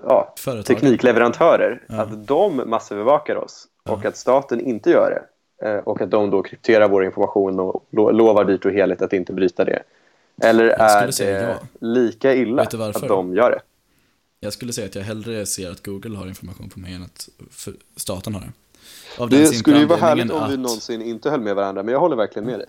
ja, 0.06 0.34
teknikleverantörer, 0.66 1.82
ja. 1.88 2.02
att 2.02 2.26
de 2.26 2.62
massövervakar 2.66 3.36
oss 3.36 3.68
och 3.88 4.04
att 4.04 4.16
staten 4.16 4.60
inte 4.60 4.90
gör 4.90 5.10
det. 5.10 5.22
Eh, 5.62 5.76
och 5.76 6.00
att 6.00 6.10
de 6.10 6.30
då 6.30 6.42
krypterar 6.42 6.88
vår 6.88 7.04
information 7.04 7.60
och 7.60 7.86
lovar 7.90 8.44
dyrt 8.44 8.64
och 8.64 8.72
heligt 8.72 9.02
att 9.02 9.12
inte 9.12 9.32
bryta 9.32 9.64
det. 9.64 9.82
Eller 10.42 10.64
är 10.64 11.06
det 11.06 11.30
ja. 11.30 11.54
lika 11.80 12.34
illa 12.34 12.62
att 12.62 13.08
de 13.08 13.34
gör 13.34 13.50
det? 13.50 13.60
Jag 14.40 14.52
skulle 14.52 14.72
säga 14.72 14.86
att 14.86 14.94
jag 14.94 15.02
hellre 15.02 15.46
ser 15.46 15.70
att 15.70 15.86
Google 15.86 16.16
har 16.16 16.26
information 16.26 16.68
på 16.68 16.80
mig 16.80 16.94
än 16.94 17.02
att 17.02 17.28
staten 17.96 18.34
har 18.34 18.40
det. 18.40 18.52
Av 19.22 19.30
det 19.30 19.46
skulle 19.46 19.78
ju 19.78 19.86
vara 19.86 19.98
härligt 19.98 20.30
om 20.30 20.42
att... 20.42 20.50
vi 20.50 20.56
någonsin 20.56 21.02
inte 21.02 21.30
höll 21.30 21.40
med 21.40 21.56
varandra, 21.56 21.82
men 21.82 21.92
jag 21.92 22.00
håller 22.00 22.16
verkligen 22.16 22.46
med 22.46 22.58
dig. 22.58 22.68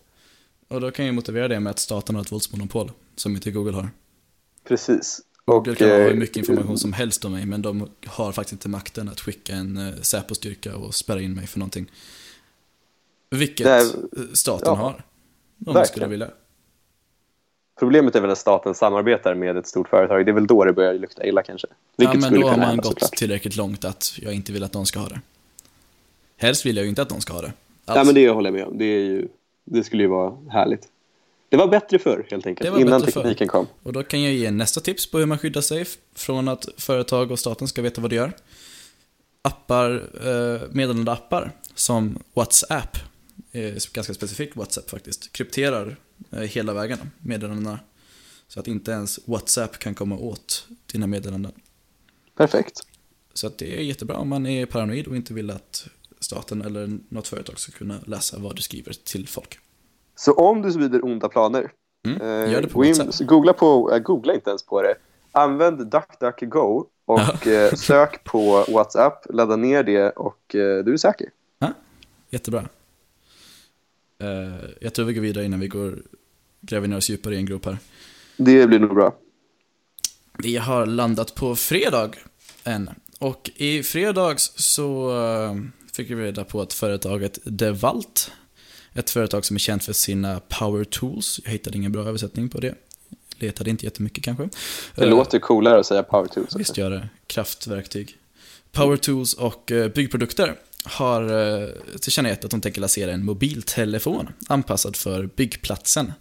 Och 0.67 0.81
då 0.81 0.91
kan 0.91 1.05
jag 1.05 1.15
motivera 1.15 1.47
det 1.47 1.59
med 1.59 1.71
att 1.71 1.79
staten 1.79 2.15
har 2.15 2.21
ett 2.21 2.31
våldsmonopol, 2.31 2.91
som 3.15 3.35
inte 3.35 3.51
Google 3.51 3.71
har. 3.71 3.89
Precis. 4.67 5.21
Google 5.45 5.71
och, 5.71 5.77
kan 5.77 5.89
ha 5.89 5.97
hur 5.97 6.11
eh, 6.11 6.15
mycket 6.15 6.37
information 6.37 6.77
som 6.77 6.93
helst 6.93 7.25
om 7.25 7.31
mig, 7.31 7.45
men 7.45 7.61
de 7.61 7.89
har 8.05 8.31
faktiskt 8.31 8.53
inte 8.53 8.69
makten 8.69 9.09
att 9.09 9.19
skicka 9.19 9.53
en 9.53 9.77
uh, 9.77 10.01
Säpo-styrka 10.01 10.75
och 10.75 10.95
spärra 10.95 11.21
in 11.21 11.33
mig 11.33 11.47
för 11.47 11.59
någonting. 11.59 11.91
Vilket 13.29 13.67
är, 13.67 13.83
staten 14.35 14.67
ja, 14.67 14.75
har. 14.75 15.05
Om 15.65 15.73
man 15.73 15.85
skulle 15.85 16.07
vilja. 16.07 16.29
Problemet 17.79 18.15
är 18.15 18.21
väl 18.21 18.27
när 18.27 18.35
staten 18.35 18.75
samarbetar 18.75 19.35
med 19.35 19.57
ett 19.57 19.67
stort 19.67 19.89
företag. 19.89 20.25
Det 20.25 20.31
är 20.31 20.33
väl 20.33 20.47
då 20.47 20.65
det 20.65 20.73
börjar 20.73 20.93
lukta 20.93 21.25
illa 21.25 21.43
kanske. 21.43 21.67
Vilket 21.97 22.21
ja, 22.23 22.29
men 22.29 22.41
då 22.41 22.47
har 22.47 22.57
man 22.57 22.77
gått 22.77 22.85
såklart. 22.85 23.15
tillräckligt 23.15 23.55
långt 23.55 23.85
att 23.85 24.13
jag 24.21 24.33
inte 24.33 24.51
vill 24.51 24.63
att 24.63 24.73
någon 24.73 24.85
ska 24.85 24.99
ha 24.99 25.09
det. 25.09 25.21
Helst 26.37 26.65
vill 26.65 26.75
jag 26.75 26.83
ju 26.83 26.89
inte 26.89 27.01
att 27.01 27.09
någon 27.09 27.21
ska 27.21 27.33
ha 27.33 27.41
det. 27.41 27.53
Alls. 27.85 27.97
Ja, 27.97 28.03
men 28.03 28.15
det 28.15 28.29
håller 28.29 28.49
jag 28.49 28.53
med 28.53 28.67
om. 28.67 28.77
Det, 28.77 28.85
är 28.85 28.99
ju, 28.99 29.27
det 29.65 29.83
skulle 29.83 30.03
ju 30.03 30.09
vara 30.09 30.37
härligt. 30.49 30.89
Det 31.49 31.57
var 31.57 31.67
bättre 31.67 31.99
förr 31.99 32.27
helt 32.29 32.47
enkelt, 32.47 32.79
innan 32.79 33.01
tekniken 33.01 33.35
för. 33.37 33.45
kom. 33.45 33.67
Och 33.83 33.93
då 33.93 34.03
kan 34.03 34.21
jag 34.21 34.33
ge 34.33 34.51
nästa 34.51 34.81
tips 34.81 35.11
på 35.11 35.17
hur 35.17 35.25
man 35.25 35.37
skyddar 35.37 35.61
sig 35.61 35.85
från 36.15 36.47
att 36.47 36.69
företag 36.77 37.31
och 37.31 37.39
staten 37.39 37.67
ska 37.67 37.81
veta 37.81 38.01
vad 38.01 38.09
de 38.09 38.15
gör. 38.15 38.31
Appar, 39.41 39.91
eh, 40.27 40.61
meddelande 40.71 41.11
appar 41.11 41.51
som 41.75 42.19
WhatsApp 42.33 42.97
eh, 43.51 43.73
ganska 43.93 44.13
specifikt 44.13 44.55
WhatsApp 44.55 44.89
faktiskt, 44.89 45.31
krypterar 45.31 45.95
eh, 46.31 46.39
hela 46.39 46.73
vägen 46.73 46.99
meddelandena. 47.17 47.79
Så 48.47 48.59
att 48.59 48.67
inte 48.67 48.91
ens 48.91 49.19
WhatsApp 49.25 49.79
kan 49.79 49.95
komma 49.95 50.17
åt 50.17 50.67
dina 50.91 51.07
meddelanden. 51.07 51.51
Perfekt. 52.35 52.81
Så 53.33 53.47
att 53.47 53.57
det 53.57 53.79
är 53.79 53.81
jättebra 53.81 54.17
om 54.17 54.29
man 54.29 54.45
är 54.45 54.65
paranoid 54.65 55.07
och 55.07 55.15
inte 55.15 55.33
vill 55.33 55.49
att 55.49 55.87
staten 56.23 56.61
eller 56.61 56.99
något 57.09 57.27
företag 57.27 57.59
ska 57.59 57.71
kunna 57.71 57.99
läsa 58.05 58.37
vad 58.39 58.55
du 58.55 58.61
skriver 58.61 58.93
till 58.93 59.27
folk. 59.27 59.59
Så 60.15 60.33
om 60.33 60.61
du 60.61 60.71
sprider 60.71 61.05
onda 61.05 61.29
planer, 61.29 61.71
mm, 62.05 62.51
gör 62.51 62.61
det 62.61 62.67
på 62.67 62.83
eh, 62.83 62.95
WhatsApp. 62.97 63.27
googla, 63.27 63.53
på, 63.53 63.91
äh, 63.93 63.99
googla 63.99 64.33
inte 64.33 64.49
ens 64.49 64.65
på 64.65 64.81
det. 64.81 64.95
Använd 65.31 65.87
DuckDuckGo 65.87 66.85
och 67.05 67.47
eh, 67.47 67.73
sök 67.73 68.23
på 68.23 68.65
WhatsApp, 68.67 69.25
ladda 69.33 69.55
ner 69.55 69.83
det 69.83 70.09
och 70.09 70.55
eh, 70.55 70.83
du 70.83 70.93
är 70.93 70.97
säker. 70.97 71.29
Ja, 71.59 71.73
jättebra. 72.29 72.65
Uh, 74.23 74.69
jag 74.81 74.93
tror 74.93 75.05
vi 75.05 75.13
går 75.13 75.21
vidare 75.21 75.45
innan 75.45 75.59
vi 75.59 75.67
går 75.67 75.99
gräver 76.61 76.87
ner 76.87 76.97
oss 76.97 77.09
djupare 77.09 77.35
i 77.35 77.37
en 77.37 77.45
grop 77.45 77.65
här. 77.65 77.77
Det 78.37 78.67
blir 78.67 78.79
nog 78.79 78.95
bra. 78.95 79.15
Vi 80.37 80.57
har 80.57 80.85
landat 80.85 81.35
på 81.35 81.55
fredag 81.55 82.11
än. 82.63 82.89
Och 83.19 83.51
i 83.55 83.83
fredags 83.83 84.53
så 84.55 85.11
fick 85.95 86.09
vi 86.09 86.15
reda 86.15 86.43
på 86.43 86.61
att 86.61 86.73
företaget 86.73 87.39
DeWalt, 87.43 88.31
ett 88.93 89.09
företag 89.09 89.45
som 89.45 89.55
är 89.55 89.59
känt 89.59 89.83
för 89.83 89.93
sina 89.93 90.41
power 90.59 90.83
tools, 90.83 91.39
jag 91.43 91.51
hittade 91.51 91.77
ingen 91.77 91.91
bra 91.91 92.03
översättning 92.03 92.49
på 92.49 92.59
det, 92.59 92.75
letade 93.39 93.69
inte 93.69 93.85
jättemycket 93.85 94.23
kanske. 94.23 94.49
Det 94.95 95.03
uh, 95.03 95.09
låter 95.09 95.39
coolare 95.39 95.79
att 95.79 95.85
säga 95.85 96.03
power 96.03 96.27
tools. 96.27 96.55
Visst 96.55 96.77
gör 96.77 96.89
det, 96.89 97.09
kraftverktyg. 97.27 98.17
Power 98.71 98.97
tools 98.97 99.33
och 99.33 99.71
byggprodukter 99.95 100.55
har 100.83 101.51
eh, 101.61 101.67
tillkännagett 102.01 102.45
att 102.45 102.51
de 102.51 102.61
tänker 102.61 102.81
lansera 102.81 103.11
en 103.11 103.25
mobiltelefon 103.25 104.29
anpassad 104.47 104.95
för 104.95 105.25
byggplatsen. 105.35 106.13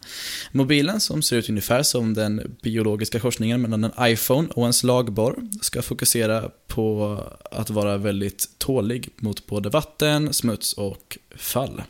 Mobilen, 0.52 1.00
som 1.00 1.22
ser 1.22 1.36
ut 1.36 1.48
ungefär 1.48 1.82
som 1.82 2.14
den 2.14 2.56
biologiska 2.62 3.20
korsningen 3.20 3.62
mellan 3.62 3.84
en 3.84 3.92
iPhone 4.00 4.48
och 4.54 4.66
en 4.66 4.72
slagborr, 4.72 5.36
ska 5.60 5.82
fokusera 5.82 6.50
på 6.66 7.18
att 7.50 7.70
vara 7.70 7.96
väldigt 7.96 8.48
tålig 8.58 9.08
mot 9.16 9.46
både 9.46 9.68
vatten, 9.68 10.32
smuts 10.32 10.72
och 10.72 11.18
fall. 11.36 11.82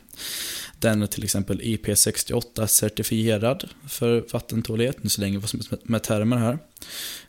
Den 0.83 1.01
är 1.01 1.07
till 1.07 1.23
exempel 1.23 1.61
IP68-certifierad 1.61 3.69
för 3.87 4.25
vattentålighet, 4.31 5.03
nu 5.03 5.09
slänger 5.09 5.39
vi 5.39 5.45
oss 5.45 5.69
med 5.83 6.03
termer 6.03 6.37
här. 6.37 6.57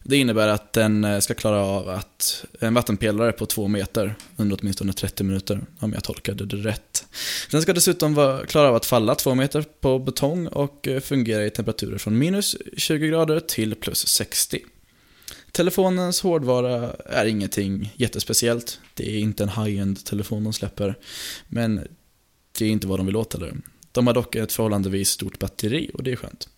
Det 0.02 0.16
innebär 0.16 0.48
att 0.48 0.72
den 0.72 1.04
eh, 1.04 1.20
ska 1.20 1.34
klara 1.34 1.64
av 1.64 1.88
att 1.88 2.44
en 2.60 2.74
vattenpelare 2.74 3.32
på 3.32 3.46
två 3.46 3.68
meter 3.68 4.14
under 4.36 4.58
åtminstone 4.60 4.92
30 4.92 5.24
minuter, 5.24 5.64
om 5.78 5.92
jag 5.92 6.04
tolkade 6.04 6.46
det 6.46 6.56
rätt. 6.56 7.06
Den 7.50 7.62
ska 7.62 7.72
dessutom 7.72 8.40
klara 8.48 8.68
av 8.68 8.74
att 8.74 8.86
falla 8.86 9.14
två 9.14 9.34
meter 9.34 9.64
på 9.80 9.98
betong 9.98 10.46
och 10.46 10.88
eh, 10.88 11.00
fungera 11.00 11.46
i 11.46 11.50
temperaturer 11.50 11.98
från 11.98 12.18
minus 12.18 12.56
20 12.76 13.08
grader 13.08 13.40
till 13.40 13.74
plus 13.74 14.06
60. 14.06 14.60
Telefonens 15.52 16.20
hårdvara 16.20 16.92
är 17.04 17.26
ingenting 17.26 17.94
jättespeciellt. 17.96 18.80
Det 18.94 19.10
är 19.10 19.18
inte 19.18 19.42
en 19.42 19.48
high-end 19.48 20.04
telefon 20.04 20.44
de 20.44 20.52
släpper. 20.52 20.94
Men 21.48 21.88
det 22.58 22.64
är 22.64 22.70
inte 22.70 22.86
vad 22.86 22.98
de 22.98 23.06
vill 23.06 23.16
åt 23.16 23.32
heller. 23.32 23.56
De 23.92 24.06
har 24.06 24.14
dock 24.14 24.34
ett 24.34 24.52
förhållandevis 24.52 25.10
stort 25.10 25.38
batteri 25.38 25.90
och 25.94 26.02
det 26.02 26.12
är 26.12 26.16
skönt. 26.16 26.48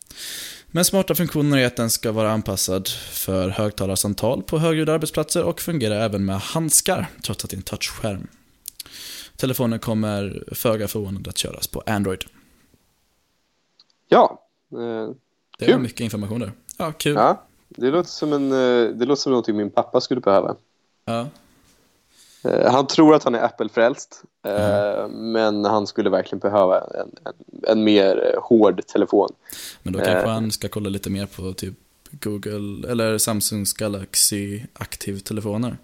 Men 0.67 0.85
smarta 0.85 1.15
funktioner 1.15 1.59
är 1.59 1.67
att 1.67 1.77
den 1.77 1.91
ska 1.91 2.13
vara 2.13 2.31
anpassad 2.33 2.89
för 3.11 3.49
högtalarsamtal 3.49 4.43
på 4.43 4.59
högljudda 4.59 4.93
arbetsplatser 4.95 5.45
och 5.45 5.61
fungera 5.61 5.95
även 6.05 6.25
med 6.25 6.41
handskar, 6.41 7.07
trots 7.23 7.45
att 7.45 7.51
det 7.51 7.55
är 7.55 7.59
en 7.59 7.63
touchskärm. 7.63 8.27
Telefonen 9.37 9.79
kommer 9.79 10.45
föga 10.53 10.89
förvånande 10.89 11.31
att 11.31 11.39
köras 11.39 11.67
på 11.67 11.83
Android. 11.87 12.25
Ja, 14.09 14.43
eh, 14.73 15.11
Det 15.59 15.71
är 15.71 15.79
mycket 15.79 16.01
information 16.01 16.41
där. 16.41 16.53
Ja, 16.79 16.93
kul. 16.93 17.15
Ja, 17.15 17.47
det 17.69 17.91
låter 17.91 18.11
som, 18.11 18.33
en, 18.33 18.53
eh, 18.53 18.97
det 18.97 19.05
låter 19.05 19.23
som 19.23 19.31
någonting 19.31 19.57
min 19.57 19.71
pappa 19.71 20.01
skulle 20.01 20.21
behöva. 20.21 20.57
Ja. 21.05 21.27
Eh, 22.45 22.73
han 22.73 22.87
tror 22.87 23.15
att 23.15 23.25
han 23.25 23.35
är 23.35 23.45
Apple-frälst, 23.45 24.23
mm. 24.43 25.33
men 25.33 25.65
han 25.65 25.87
skulle 25.87 26.11
verkligen 26.11 26.39
behöva 26.39 26.81
en, 26.81 27.11
en, 27.25 27.33
en, 27.69 27.85
mer 27.85 28.37
hård 28.43 28.87
telefon. 28.87 29.29
Men 29.83 29.93
då 29.93 29.99
kanske 29.99 30.29
han 30.29 30.53
ska 30.53 30.69
kolla 30.69 30.89
lite 30.89 31.11
mer 31.11 31.27
på 31.27 31.53
typ 31.53 31.75
Google 32.11 32.91
eller 32.91 33.19
Samsungs 33.19 33.73
Galaxy 33.73 34.61
aktivtelefoner. 34.73 35.77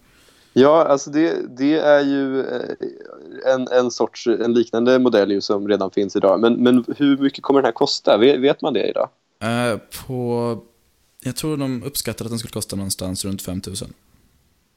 Ja, 0.53 0.85
alltså 0.85 1.11
det, 1.11 1.57
det 1.59 1.79
är 1.79 2.01
ju 2.01 2.41
eh, 2.41 3.55
en, 3.55 3.69
en 3.69 3.91
sorts, 3.91 4.27
en 4.27 4.55
liknande 4.55 4.99
modell 4.99 5.31
ju 5.31 5.41
som 5.41 5.69
redan 5.69 5.91
finns 5.91 6.17
idag. 6.17 6.41
Men, 6.41 6.55
men 6.55 6.85
hur 6.97 7.19
mycket 7.19 7.43
kommer 7.43 7.61
den 7.61 7.65
här 7.65 7.73
kosta? 7.73 8.19
Vet, 8.19 8.41
vet 8.41 8.63
man 8.63 8.73
det 8.73 8.89
idag? 8.89 9.09
Eh, 9.43 9.79
på, 10.07 10.59
jag 11.25 11.37
tror 11.37 11.57
de 11.57 11.83
uppskattade 11.83 12.27
att 12.27 12.31
den 12.31 12.39
skulle 12.39 12.53
kosta 12.53 12.77
någonstans 12.77 13.25
runt 13.25 13.43
5000. 13.43 13.93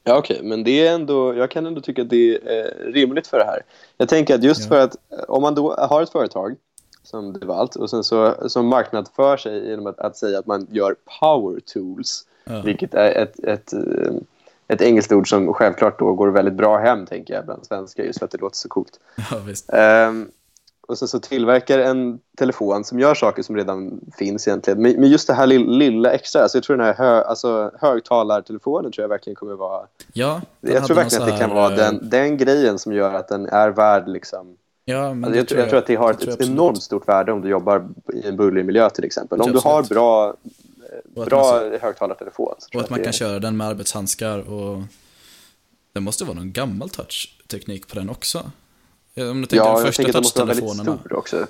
Ja, 0.08 0.18
okej, 0.18 0.40
men 0.44 0.64
det 0.64 0.88
är 0.88 0.94
ändå, 0.96 1.36
jag 1.36 1.52
kan 1.52 1.66
ändå 1.66 1.82
tycka 1.82 2.02
att 2.02 2.10
det 2.10 2.36
är 2.36 2.58
eh, 2.60 2.92
rimligt 2.94 3.28
för 3.28 3.38
det 3.38 3.46
här. 3.46 3.62
Jag 3.98 4.10
tänker 4.10 4.36
att 4.36 4.44
just 4.44 4.62
Ja. 4.62 4.68
för 4.68 4.80
att 4.80 4.96
om 5.28 5.42
man 5.42 5.56
då 5.56 5.74
har 5.74 6.02
ett 6.02 6.10
företag 6.10 6.56
som 7.04 7.34
Devalt 7.34 7.76
och 7.76 7.90
sen 7.90 8.04
så 8.04 8.34
som 8.50 8.68
marknadsför 8.68 9.38
sig 9.38 9.70
genom 9.70 9.88
att, 9.88 10.00
att 10.00 10.18
säga 10.18 10.40
att 10.40 10.46
man 10.46 10.68
gör 10.72 10.96
power 11.20 11.60
tools, 11.74 12.26
Ja. 12.44 12.62
vilket 12.66 12.94
är 12.94 13.12
ett, 13.12 13.40
ett, 13.44 13.74
eh, 13.74 14.14
ett 14.68 14.82
engelskt 14.82 15.12
ord 15.12 15.30
som 15.30 15.54
självklart 15.54 16.00
då 16.00 16.14
går 16.14 16.28
väldigt 16.28 16.54
bra 16.54 16.78
hem, 16.78 17.06
tänker 17.06 17.34
jag, 17.34 17.46
bland 17.46 17.66
svenskar, 17.66 18.04
just 18.04 18.20
för 18.20 18.26
att 18.26 18.32
det 18.32 18.42
låter 18.42 18.58
så 18.58 18.70
coolt. 18.70 19.00
Ja, 19.32 19.38
visst. 19.48 19.70
Och 20.88 20.98
sen 20.98 21.08
så 21.08 21.20
tillverkar 21.20 21.80
en 21.80 22.20
telefon 22.38 22.84
som 22.84 23.00
gör 23.00 23.16
saker 23.16 23.44
som 23.44 23.56
redan 23.56 24.00
finns 24.18 24.48
egentligen. 24.48 24.82
Men, 24.82 25.00
men 25.00 25.10
just 25.10 25.28
det 25.28 25.34
här 25.34 25.48
lilla, 25.48 25.72
lilla 25.72 26.12
extra, 26.12 26.42
alltså 26.42 26.58
jag 26.58 26.64
tror 26.64 26.78
den 26.78 26.86
här 26.86 26.94
hö, 26.94 27.22
alltså, 27.24 27.72
högtalartelefonen 27.82 28.92
tror 28.92 29.04
jag 29.04 29.10
verkligen 29.10 29.36
kommer 29.36 29.54
vara... 29.54 29.88
Ja, 30.14 30.42
Jag 30.62 30.86
tror 30.86 30.96
verkligen 30.96 31.24
att 31.24 31.30
det 31.30 31.38
kan 31.38 31.50
här, 31.50 31.56
vara 31.56 31.72
eh, 31.72 31.78
den, 31.78 32.10
den 32.10 32.38
grejen 32.38 32.80
som 32.80 32.94
gör 32.94 33.14
att 33.14 33.28
den 33.28 33.46
är 33.46 33.70
värd 33.70 34.08
liksom... 34.08 34.58
Ja, 34.88 35.14
men 35.14 35.24
Alltså 35.26 35.38
jag, 35.40 35.48
tror, 35.48 35.60
jag 35.60 35.70
tror 35.70 35.80
att 35.80 35.88
det 35.88 35.96
har 35.96 36.12
ett, 36.12 36.24
jag 36.26 36.34
ett 36.34 36.50
enormt 36.50 36.84
stort 36.84 37.08
värde 37.08 37.32
om 37.32 37.42
du 37.42 37.50
jobbar 37.50 37.88
i 38.14 38.28
en 38.28 38.38
bullrig 38.38 38.66
miljö 38.66 38.90
till 38.90 39.04
exempel. 39.04 39.42
Om 39.42 39.52
du 39.52 39.60
har 39.60 39.84
bra, 39.84 40.34
bra 41.26 41.62
man- 41.62 41.80
högtalartelefon. 41.82 42.46
Och 42.48 42.58
jag 42.72 42.84
att 42.84 42.90
man 42.90 43.00
kan 43.00 43.08
är- 43.08 43.12
köra 43.12 43.40
den 43.40 43.58
med 43.58 43.68
arbetshandskar 43.68 44.50
och 44.54 44.82
det 45.94 46.00
måste 46.00 46.24
vara 46.24 46.36
någon 46.36 46.52
gammal 46.52 46.90
touch-teknik 46.90 47.88
på 47.88 47.96
den 47.96 48.10
också. 48.10 48.52
Ja, 49.18 49.30
Om 49.32 49.42
du 49.42 49.48
tänker 49.48 49.66
Ja, 49.66 49.72
de 49.74 49.78
jag 49.78 49.88
första 49.88 50.04
tänker 50.04 50.10
att 50.10 50.14
den 50.14 50.24
måste 50.24 50.40
vara 50.40 50.48
väldigt 50.76 51.00
stor 51.02 51.14
också. 51.18 51.48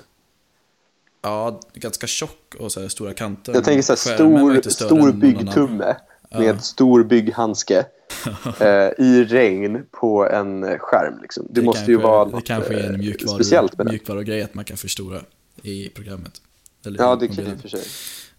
Ja, 1.22 1.60
ganska 1.74 2.06
tjock 2.06 2.54
och 2.58 2.72
så 2.72 2.80
här 2.80 2.88
stora 2.88 3.14
kanter. 3.14 3.54
Jag 3.54 3.64
tänker 3.64 3.82
så 3.82 3.96
stor, 3.96 4.70
stor 4.70 5.12
byggtumme 5.12 5.96
med 6.30 6.64
stor 6.64 7.04
bygghandske 7.04 7.86
eh, 8.60 9.04
i 9.06 9.24
regn 9.28 9.84
på 9.90 10.28
en 10.28 10.78
skärm. 10.78 11.18
Liksom. 11.22 11.46
Det, 11.50 11.60
Det 11.60 11.66
måste 11.66 11.78
kanske, 11.78 11.92
ju 11.92 11.98
vara 11.98 12.24
Det 12.24 12.30
något, 12.30 12.44
kanske 12.46 12.74
är 12.74 12.86
en 12.88 12.94
eh, 12.94 12.98
mjukvaru, 13.00 13.34
speciellt 13.34 13.78
med 13.78 13.86
det. 13.86 13.90
mjukvaru 13.92 14.24
grej 14.24 14.42
att 14.42 14.54
man 14.54 14.64
kan 14.64 14.76
förstora 14.76 15.20
i 15.62 15.88
programmet. 15.88 16.40
Eller 16.86 16.98
Ja, 17.02 17.16
i 17.16 17.18
det 17.20 17.26
kan 17.26 17.36
mobilen. 17.36 17.50
jag 17.52 17.60
för 17.60 17.68
sig. 17.68 17.82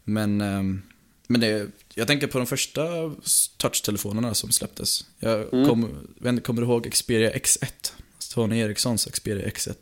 Men, 0.03 0.41
ehm, 0.41 0.81
men 1.27 1.41
det, 1.41 1.67
jag 1.95 2.07
tänker 2.07 2.27
på 2.27 2.37
de 2.37 2.47
första 2.47 2.81
touchtelefonerna 3.57 4.33
som 4.33 4.51
släpptes. 4.51 5.05
Jag 5.19 5.53
Mm. 5.53 5.69
kom, 5.69 5.89
kommer 6.41 6.61
du 6.61 6.67
ihåg 6.67 6.91
Xperia 6.91 7.31
X1? 7.31 7.91
Sony 8.27 8.59
Ericssons 8.59 9.05
Xperia 9.05 9.47
X1. 9.47 9.75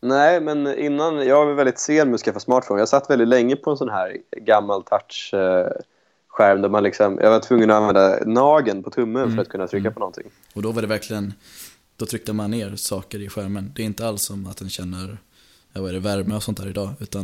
Nej, 0.00 0.40
men 0.40 0.78
innan, 0.78 1.26
jag 1.26 1.46
var 1.46 1.52
väldigt 1.54 1.78
sen 1.78 2.08
med 2.08 2.14
att 2.14 2.20
skaffa 2.20 2.40
smartphone. 2.40 2.80
Jag 2.80 2.88
satt 2.88 3.10
väldigt 3.10 3.28
länge 3.28 3.56
på 3.56 3.70
en 3.70 3.76
sån 3.76 3.88
här 3.90 4.16
gammal 4.36 4.82
touch-skärm 4.84 6.62
där 6.62 6.68
man 6.68 6.82
liksom, 6.82 7.18
jag 7.22 7.30
var 7.30 7.40
tvungen 7.40 7.70
att 7.70 7.76
använda 7.76 8.18
nageln 8.26 8.82
på 8.82 8.90
tummen 8.90 9.22
Mm. 9.22 9.34
för 9.36 9.42
att 9.42 9.48
kunna 9.48 9.68
trycka 9.68 9.90
på 9.90 10.00
någonting. 10.00 10.24
Och 10.54 10.62
då 10.62 10.72
var 10.72 10.82
det 10.82 10.88
verkligen, 10.88 11.34
då 11.96 12.06
tryckte 12.06 12.32
man 12.32 12.50
ner 12.50 12.76
saker 12.76 13.18
i 13.22 13.28
skärmen. 13.28 13.72
Det 13.76 13.82
är 13.82 13.86
inte 13.86 14.06
alls 14.06 14.22
som 14.22 14.46
att 14.46 14.56
den 14.56 14.68
känner, 14.70 15.18
vad 15.72 15.88
är 15.88 15.92
det, 15.92 15.98
värme 16.00 16.34
och 16.36 16.42
sånt 16.42 16.58
där 16.58 16.68
idag, 16.68 16.90
utan 17.00 17.22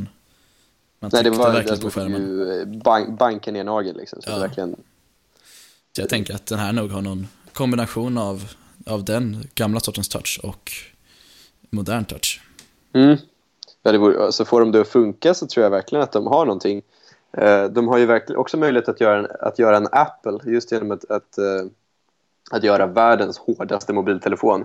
man 1.00 1.10
Nej, 1.12 1.22
det 1.22 1.30
tryckte 1.30 1.38
var 1.38 1.52
verkligen 1.52 1.80
på 1.80 1.90
skärmen. 1.90 2.22
ju 2.22 2.64
bank, 2.84 3.18
banka 3.18 3.50
ner 3.52 3.64
nageln 3.64 3.96
liksom. 3.98 4.22
Så 4.22 4.30
Ja. 4.30 4.38
verkligen, 4.38 4.76
Så 5.96 6.02
jag 6.02 6.08
tänker 6.08 6.34
att 6.34 6.46
den 6.46 6.58
här 6.58 6.72
nog 6.72 6.90
har 6.90 7.02
någon 7.02 7.26
kombination 7.52 8.18
av, 8.18 8.52
av 8.86 9.04
den 9.04 9.44
gamla 9.54 9.80
sortens 9.80 10.08
touch 10.08 10.40
och 10.42 10.72
modern 11.70 12.04
touch. 12.04 12.40
Mm. 12.92 13.16
Ja, 13.82 13.92
det 13.92 13.98
vore, 13.98 14.32
så 14.32 14.44
får 14.44 14.60
de 14.60 14.72
det 14.72 14.80
att 14.80 14.88
funka 14.88 15.34
så 15.34 15.46
tror 15.46 15.64
jag 15.64 15.70
verkligen 15.70 16.02
att 16.02 16.12
de 16.12 16.26
har 16.26 16.44
någonting. 16.44 16.82
Eh, 17.32 17.64
de 17.64 17.88
har 17.88 17.98
ju 17.98 18.06
verkligen 18.06 18.40
också 18.40 18.56
möjlighet 18.56 18.88
att 18.88 19.00
göra 19.00 19.18
en, 19.18 19.26
att 19.40 19.58
göra 19.58 19.76
en 19.76 19.88
Apple 19.92 20.38
just 20.52 20.72
genom 20.72 20.90
att, 20.90 21.10
att, 21.10 21.38
eh, 21.38 21.66
att 22.50 22.64
göra 22.64 22.86
världens 22.86 23.38
hårdaste 23.38 23.92
mobiltelefon 23.92 24.64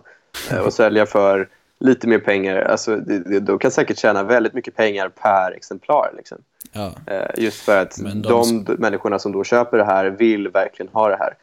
eh, 0.52 0.60
och 0.60 0.74
sälja 0.74 1.06
för 1.06 1.50
lite 1.80 2.08
mer 2.08 2.20
pengar. 2.20 2.56
Alltså, 2.56 2.96
de 3.42 3.60
kan 3.60 3.72
säkert 3.72 3.98
tjäna 3.98 4.24
väldigt 4.24 4.54
mycket 4.54 4.76
pengar 4.76 5.10
per 5.10 5.52
exemplar. 5.52 6.14
Liksom. 6.18 6.38
Ja, 6.72 6.94
just 7.38 7.62
för 7.62 7.82
att 7.82 7.98
de, 7.98 8.22
de- 8.22 8.76
människorna 8.80 9.20
som 9.20 9.32
då 9.32 9.44
köper 9.44 9.78
det 9.78 9.86
här 9.86 10.06
vill 10.06 10.48
verkligen 10.48 10.92
ha 10.94 11.10
det 11.10 11.16
här. 11.16 11.34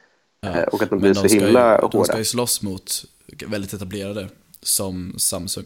Ja. 0.41 0.49
Eh, 0.49 0.62
och 0.62 0.82
att 0.82 0.91
de 0.91 0.99
blir 0.99 1.14
så 1.14 1.26
himla 1.26 1.74
ju, 1.74 1.80
De 1.80 1.91
hårda. 1.93 2.05
ska 2.05 2.18
ju 2.18 2.24
slåss 2.24 2.62
mot 2.62 3.05
väldigt 3.47 3.72
etablerade 3.72 4.28
som 4.62 5.14
Samsung. 5.18 5.64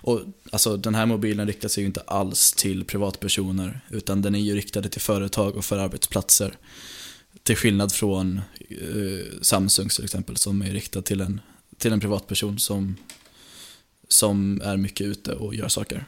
Och 0.00 0.20
alltså 0.52 0.76
den 0.76 0.94
här 0.94 1.06
mobilen 1.06 1.46
riktar 1.46 1.68
sig 1.68 1.82
ju 1.82 1.86
inte 1.86 2.00
alls 2.06 2.52
till 2.52 2.84
privatpersoner 2.84 3.80
utan 3.90 4.22
den 4.22 4.34
är 4.34 4.38
ju 4.38 4.54
riktad 4.54 4.82
till 4.82 5.00
företag 5.00 5.56
och 5.56 5.64
för 5.64 5.78
arbetsplatser. 5.78 6.54
Till 7.42 7.56
skillnad 7.56 7.92
från 7.92 8.40
eh, 8.70 9.40
Samsung 9.42 9.88
till 9.88 10.04
exempel 10.04 10.36
som 10.36 10.62
är 10.62 10.70
riktad 10.70 11.02
till 11.02 11.20
en, 11.20 11.40
till 11.78 11.92
en 11.92 12.00
privatperson 12.00 12.58
som, 12.58 12.96
som 14.08 14.60
är 14.64 14.76
mycket 14.76 15.06
ute 15.06 15.32
och 15.32 15.54
gör 15.54 15.68
saker. 15.68 16.04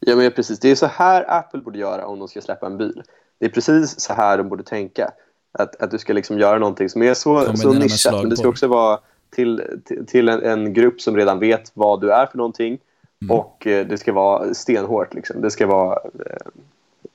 Ja, 0.00 0.16
men 0.16 0.32
precis. 0.32 0.58
Det 0.58 0.70
är 0.70 0.74
så 0.74 0.86
här 0.86 1.38
Apple 1.38 1.60
borde 1.60 1.78
göra 1.78 2.06
om 2.06 2.18
de 2.18 2.28
ska 2.28 2.40
släppa 2.40 2.66
en 2.66 2.78
bil. 2.78 3.02
Det 3.38 3.46
är 3.46 3.50
precis 3.50 4.00
så 4.00 4.12
här 4.12 4.38
de 4.38 4.48
borde 4.48 4.64
tänka. 4.64 5.12
Att, 5.52 5.82
att 5.82 5.90
du 5.90 5.98
ska 5.98 6.12
liksom 6.12 6.38
göra 6.38 6.58
någonting 6.58 6.88
som 6.88 7.02
är 7.02 7.14
så, 7.14 7.34
Kombinera 7.34 7.56
så 7.56 7.72
nischat, 7.72 8.12
men 8.12 8.30
det 8.30 8.36
ska 8.36 8.48
också 8.48 8.66
vara 8.66 9.00
till, 9.30 9.80
till, 9.84 10.06
till 10.06 10.28
en, 10.28 10.42
en 10.42 10.72
grupp 10.72 11.00
som 11.00 11.16
redan 11.16 11.38
vet 11.38 11.70
vad 11.74 12.00
du 12.00 12.12
är 12.12 12.26
för 12.26 12.38
någonting. 12.38 12.78
Mm. 13.22 13.36
Och 13.36 13.66
eh, 13.66 13.86
det 13.86 13.98
ska 13.98 14.12
vara 14.12 14.54
stenhårt. 14.54 15.14
Liksom. 15.14 15.40
Det 15.40 15.50
ska 15.50 15.66
vara... 15.66 15.98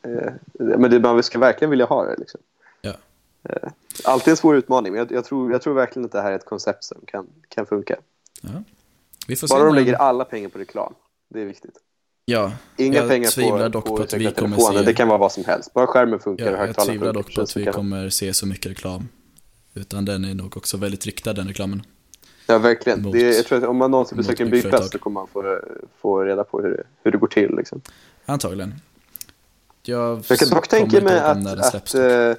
Eh, 0.04 0.12
eh, 0.14 0.34
men 0.54 0.92
det, 0.92 1.00
man 1.00 1.24
ska 1.24 1.40
verkligen 1.40 1.70
vilja 1.70 1.86
ha 1.86 2.06
det. 2.06 2.16
Liksom. 2.18 2.40
Ja. 2.82 2.94
Eh, 3.50 3.70
alltid 4.04 4.32
en 4.32 4.38
svår 4.38 4.56
utmaning, 4.56 4.94
men 4.94 5.00
jag, 5.00 5.12
jag, 5.12 5.26
tror, 5.26 5.52
jag 5.52 5.62
tror 5.62 5.74
verkligen 5.74 6.06
att 6.06 6.12
det 6.12 6.22
här 6.22 6.32
är 6.32 6.36
ett 6.36 6.46
koncept 6.46 6.84
som 6.84 6.98
kan, 7.06 7.28
kan 7.50 7.66
funka. 7.66 7.96
Ja. 8.42 8.50
Bara 9.50 9.64
de 9.64 9.76
lägger 9.76 9.94
alla 9.94 10.26
pengar 10.26 10.50
på 10.50 10.60
reklam. 10.60 10.94
Det 11.30 11.42
är 11.42 11.46
viktigt. 11.46 11.78
Ja, 12.28 12.52
Inga 12.78 12.98
jag 13.00 13.10
pengar 13.10 13.30
tvivlar 13.30 13.58
på, 13.64 13.68
dock 13.70 13.86
på, 13.86 13.98
på 13.98 14.04
att 14.04 14.14
vi 14.14 14.32
kommer 14.32 14.58
se- 14.58 14.82
Det 14.82 14.94
kan 14.94 15.08
vara 15.08 15.18
vad 15.18 15.32
som 15.32 15.46
helst. 15.46 15.74
Bara 15.74 15.88
skärmen 15.88 16.20
funkar 16.20 16.52
Ja, 16.52 16.62
och 16.64 16.68
jag 16.70 16.76
tvivlar 16.78 17.14
dock 17.14 17.36
på 17.36 17.42
att 17.42 17.58
vi 17.58 17.66
kommer 17.66 18.10
se 18.10 18.34
så 18.34 18.48
mycket 18.48 18.72
reklam. 18.72 19.08
Utan 19.74 20.06
den 20.06 20.26
är 20.26 20.34
nog 20.34 20.58
också 20.58 20.78
väldigt 20.78 21.06
riktad 21.06 21.34
den 21.34 21.48
reklamen. 21.48 21.82
Ja, 22.48 22.58
verkligen. 22.58 23.02
mot- 23.02 23.14
det, 23.14 23.36
jag 23.36 23.46
tror 23.46 23.58
att 23.58 23.64
om 23.64 23.78
man 23.78 23.92
någonsin 23.92 24.18
besöker 24.18 24.44
en 24.46 24.52
byggplats 24.52 24.92
så 24.92 24.98
kommer 25.00 25.14
man 25.14 25.28
få, 25.28 25.60
få 26.02 26.24
reda 26.24 26.44
på 26.44 26.62
hur 26.62 26.70
det, 26.70 26.84
hur 27.04 27.12
det 27.12 27.18
går 27.18 27.28
till. 27.28 27.56
Liksom. 27.58 27.82
Antagligen. 28.26 28.74
Jag, 29.84 30.24
Jag 30.28 30.40
kan 30.40 30.50
dock 30.50 30.68
tänka 30.68 31.02
mig 31.02 31.20
att, 31.20 31.76
att 31.76 31.96
eh, 31.96 32.36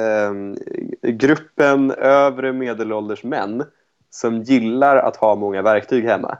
ehm, 0.00 0.56
gruppen 1.02 1.90
övre 1.90 2.52
medelålders 2.52 3.22
män 3.24 3.64
som 4.10 4.42
gillar 4.42 4.96
att 4.96 5.16
ha 5.16 5.34
många 5.34 5.62
verktyg 5.62 6.04
hemma 6.04 6.38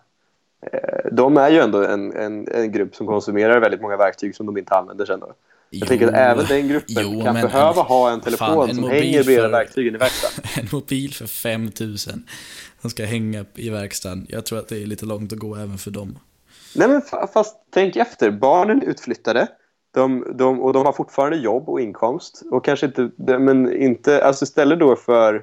de 1.13 1.37
är 1.37 1.51
ju 1.51 1.59
ändå 1.59 1.85
en, 1.85 2.13
en, 2.17 2.49
en 2.49 2.73
grupp 2.73 2.95
som 2.95 3.07
konsumerar 3.07 3.61
väldigt 3.61 3.81
många 3.83 3.97
verktyg 3.97 4.37
som 4.37 4.47
de 4.47 4.59
inte 4.59 4.75
använder 4.75 5.07
sen 5.07 5.21
då. 5.21 5.27
Jag 5.27 5.35
Jo, 5.81 5.87
tänker 5.87 6.09
att 6.09 6.15
även 6.15 6.45
den 6.49 6.69
gruppen 6.69 6.95
jo, 7.01 7.23
kan 7.25 7.35
behöva 7.35 7.69
en- 7.81 7.87
ha 7.87 8.11
en 8.11 8.21
fan, 8.21 8.21
telefon 8.21 8.69
en 8.71 8.75
som 8.75 8.85
hänger 8.85 9.01
bredvid 9.01 9.39
för- 9.39 9.49
verktygen 9.51 9.95
i 9.95 9.99
verkstaden. 9.99 10.51
en 10.65 10.69
mobil 10.73 11.15
för 11.15 11.27
5000 11.27 12.25
som 12.81 12.91
ska 12.91 13.05
hänga 13.05 13.45
i 13.55 13.71
verkstaden. 13.71 14.27
Jag 14.29 14.47
tror 14.47 14.59
att 14.59 14.69
det 14.69 14.83
är 14.83 14.87
lite 14.87 15.07
långt 15.07 15.33
att 15.33 15.39
gå 15.39 15.55
även 15.57 15.79
för 15.79 15.91
dem. 15.91 16.19
Nej, 16.75 16.89
men 16.89 17.01
fa- 17.01 17.33
fast 17.33 17.57
tänk 17.75 17.97
efter. 17.97 18.31
Barnen 18.31 18.83
är 18.83 18.87
utflyttade. 18.87 19.47
De, 19.95 20.27
de, 20.39 20.61
och 20.61 20.73
de 20.73 20.87
har 20.87 20.93
fortfarande 20.93 21.37
jobb 21.37 21.69
och 21.69 21.81
inkomst. 21.81 22.43
Och 22.51 22.65
kanske 22.65 22.87
inte, 22.87 23.11
men 23.39 23.73
inte, 23.73 24.25
alltså 24.25 24.43
istället 24.43 24.81
då 24.81 24.97
för, 24.97 25.43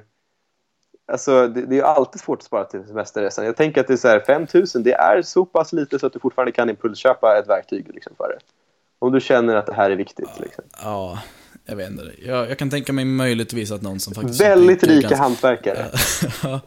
alltså 1.12 1.48
det, 1.48 1.60
det 1.66 1.74
är 1.74 1.78
ju 1.78 1.82
alltid 1.82 2.20
svårt 2.20 2.38
att 2.38 2.44
spara 2.44 2.64
till 2.64 2.84
semesterresan. 2.86 3.44
Jag 3.44 3.56
tänker 3.56 3.80
att 3.80 3.86
det 3.86 3.92
är 3.92 3.96
så 3.96 4.08
här, 4.08 4.20
5 4.20 4.46
000, 4.54 4.64
det 4.84 4.92
är 4.92 5.22
så 5.22 5.44
pass 5.44 5.72
lite 5.72 5.98
så 5.98 6.06
att 6.06 6.12
du 6.12 6.18
fortfarande 6.18 6.52
kan 6.52 6.70
impulsköpa 6.70 7.38
ett 7.38 7.48
verktyg 7.48 7.86
liksom 7.94 8.12
för 8.16 8.28
det. 8.28 8.38
Om 8.98 9.12
du 9.12 9.20
känner 9.20 9.54
att 9.54 9.66
det 9.66 9.74
här 9.74 9.90
är 9.90 9.96
viktigt. 9.96 10.28
Liksom. 10.40 10.64
Ja, 10.82 11.18
jag 11.64 11.76
vet 11.76 11.90
inte. 11.90 12.10
Jag, 12.22 12.50
jag 12.50 12.58
kan 12.58 12.70
tänka 12.70 12.92
mig 12.92 13.04
möjligtvis 13.04 13.70
att 13.72 13.82
någon 13.82 14.00
som 14.00 14.14
faktiskt 14.14 14.40
Väldigt 14.40 14.82
rika 14.82 15.00
ganska- 15.08 15.16
hantverkare. 15.22 15.86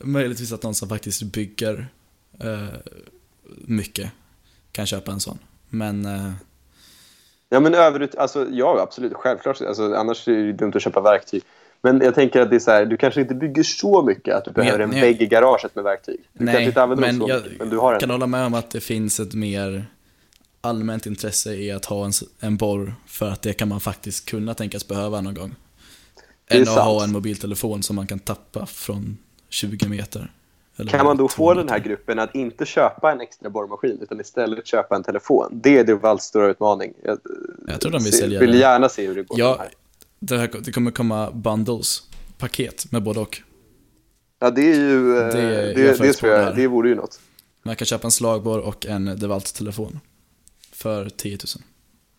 Möjligtvis 0.00 0.52
att 0.52 0.62
någon 0.62 0.74
som 0.74 0.88
faktiskt 0.88 1.22
bygger 1.22 1.86
eh, 2.40 2.64
mycket 3.66 4.10
kan 4.72 4.86
köpa 4.86 5.12
en 5.12 5.20
sån. 5.20 5.38
Men 5.68 6.04
eh, 6.06 6.30
Ja, 7.50 7.60
men 7.60 7.74
överut, 7.74 8.14
alltså, 8.14 8.46
ja, 8.50 8.80
absolut. 8.80 9.12
Självklart. 9.14 9.60
Alltså, 9.60 9.94
annars 9.94 10.28
är 10.28 10.32
det 10.32 10.52
dumt 10.52 10.72
att 10.74 10.82
köpa 10.82 11.00
verktyg. 11.00 11.42
Men 11.82 12.00
jag 12.00 12.14
tänker 12.14 12.40
att 12.40 12.50
det 12.50 12.56
är 12.56 12.60
så 12.60 12.70
här, 12.70 12.84
du 12.86 12.96
kanske 12.96 13.20
inte 13.20 13.34
bygger 13.34 13.62
så 13.62 14.02
mycket 14.02 14.34
att 14.34 14.44
du 14.44 14.48
jag- 14.48 14.54
behöver 14.54 14.78
en 14.84 14.90
vägg 14.90 15.22
i 15.22 15.26
garaget 15.26 15.74
med 15.74 15.84
verktyg. 15.84 16.16
Du 16.32 16.38
kanske 16.38 16.58
nej, 16.58 16.66
inte 16.66 16.82
använder 16.82 17.08
dem 17.08 17.18
men 17.18 17.28
så 17.28 17.32
jag 17.34 17.42
mycket, 17.42 17.58
men 17.58 17.68
du 17.70 17.78
har 17.78 17.94
en. 17.94 18.00
kan 18.00 18.10
hålla 18.10 18.26
med 18.26 18.46
om 18.46 18.54
att 18.54 18.70
det 18.70 18.80
finns 18.80 19.20
ett 19.20 19.34
mer 19.34 19.86
allmänt 20.60 21.06
intresse 21.06 21.54
i 21.54 21.70
att 21.72 21.84
ha 21.84 22.04
en, 22.04 22.12
en 22.40 22.56
borr 22.56 22.94
för 23.06 23.28
att 23.28 23.42
det 23.42 23.52
kan 23.52 23.68
man 23.68 23.80
faktiskt 23.80 24.28
kunna 24.28 24.54
tänkas 24.54 24.88
behöva 24.88 25.20
någon 25.20 25.34
gång. 25.34 25.54
Det 26.48 26.54
Än 26.56 26.62
att 26.62 26.68
ha 26.68 26.74
sant. 26.98 27.02
en 27.02 27.12
mobiltelefon 27.12 27.82
som 27.82 27.96
man 27.96 28.06
kan 28.06 28.18
tappa 28.18 28.66
från, 28.66 29.18
20 29.48 29.88
meter. 29.88 30.32
Kan 30.88 31.04
man 31.06 31.16
då 31.16 31.28
2 31.28 31.34
få 31.36 31.54
den 31.54 31.68
här 31.68 31.78
gruppen 31.78 32.18
att 32.18 32.34
inte 32.34 32.66
köpa 32.66 33.12
en 33.12 33.20
extra 33.20 33.50
borrmaskin 33.50 33.98
utan 34.02 34.20
istället 34.20 34.66
köpa 34.66 34.96
en 34.96 35.02
telefon? 35.02 35.60
Det 35.62 35.78
är 35.78 35.84
DeWalts 35.84 36.24
stora 36.24 36.46
utmaning. 36.48 36.92
Jag, 37.04 37.18
Jag 37.66 37.80
tror 37.80 37.92
de 37.92 38.02
vill 38.04 38.12
se- 38.12 38.18
sälja 38.18 38.40
vill 38.40 38.52
det. 38.52 38.58
gärna 38.58 38.88
se 38.88 39.06
hur 39.06 39.14
det 39.14 39.22
går. 39.22 39.36
med 39.36 39.44
Ja, 39.44 39.52
de 39.52 39.58
här. 39.62 39.68
Det, 40.18 40.38
här, 40.38 40.50
det 40.64 40.72
kommer 40.72 40.90
komma 40.90 41.30
bundles, 41.30 42.02
paket 42.38 42.92
med 42.92 43.02
både 43.02 43.20
och. 43.20 43.42
ja, 44.38 44.50
det 44.50 44.70
är 44.72 44.74
ju... 44.74 45.18
eh, 45.18 45.26
Det- 45.26 45.74
Det, 45.74 45.98
det, 45.98 46.12
tror 46.12 46.30
det 46.30 46.42
jag, 46.42 46.56
det 46.56 46.66
vore 46.66 46.88
ju 46.88 46.94
något. 46.94 47.20
Man 47.62 47.76
kan 47.76 47.86
köpa 47.86 48.06
en 48.06 48.10
slagborr 48.10 48.58
och 48.58 48.86
en 48.86 49.04
DeWalt-telefon. 49.18 50.00
För 50.72 51.08
10 51.08 51.30
000. 51.56 51.64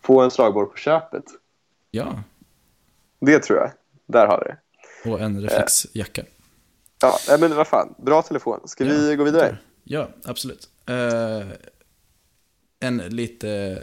Få 0.02 0.20
en 0.20 0.30
slagborr 0.30 0.64
på 0.66 0.76
köpet. 0.76 1.24
Ja, 1.90 2.22
Det 3.20 3.38
tror 3.38 3.58
jag. 3.58 3.70
Där 4.06 4.26
har 4.26 4.38
vi 4.44 4.44
det. 4.44 5.10
och 5.10 5.20
en 5.20 5.40
reflexjacka. 5.42 6.24
Ja, 7.02 7.18
nej, 7.28 7.40
men 7.40 7.54
vad 7.56 7.66
fan. 7.66 7.94
Bra 7.98 8.22
telefon. 8.22 8.60
Ska 8.64 8.84
vi 8.84 9.10
Ja, 9.10 9.16
gå 9.16 9.24
vidare? 9.24 9.58
Ja, 9.84 10.08
absolut. 10.24 10.68
Eh, 10.86 11.46
en 12.80 12.96
lite 12.96 13.82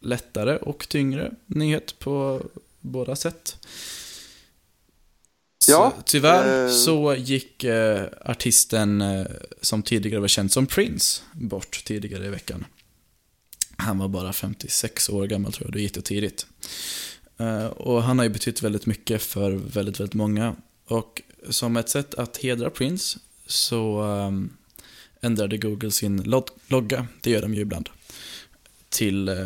lättare 0.00 0.56
och 0.56 0.88
tyngre 0.88 1.32
nyhet 1.46 1.98
på 1.98 2.40
båda 2.84 3.16
sätt. 3.16 3.56
Så, 5.64 5.70
Ja, 5.72 5.92
tyvärr 6.06 6.64
eh, 6.66 6.72
så 6.72 7.14
gick 7.14 7.64
eh, 7.64 8.06
artisten 8.20 9.00
eh, 9.02 9.26
som 9.60 9.82
tidigare 9.82 10.20
var 10.20 10.28
känd 10.28 10.52
som 10.52 10.66
Prince 10.66 11.22
bort 11.32 11.84
tidigare 11.84 12.26
i 12.26 12.28
veckan. 12.28 12.64
Han 13.76 13.98
var 13.98 14.08
bara 14.08 14.32
56 14.32 15.08
år 15.08 15.26
gammal 15.26 15.52
tror 15.52 15.66
jag, 15.66 15.72
då 15.72 15.78
gick 15.78 15.94
det 15.94 16.00
tidigt. 16.02 16.46
Eh, 17.38 17.66
och 17.66 18.02
han 18.02 18.18
har 18.18 18.24
ju 18.24 18.30
betytt 18.30 18.62
väldigt 18.62 18.86
mycket 18.86 19.22
för 19.22 19.50
väldigt, 19.50 20.00
väldigt 20.00 20.14
många. 20.14 20.56
Och 20.86 21.22
som 21.50 21.76
ett 21.76 21.88
sätt 21.88 22.14
att 22.14 22.36
hedra 22.36 22.70
Prince 22.70 23.18
så 23.46 24.02
ehm, 24.02 24.50
ändrade 25.20 25.58
Google 25.58 25.90
sin 25.90 26.22
log- 26.22 26.50
logga, 26.68 27.06
det 27.20 27.30
gör 27.30 27.42
de 27.42 27.54
ju 27.54 27.60
ibland, 27.60 27.88
till 28.88 29.28
eh, 29.28 29.36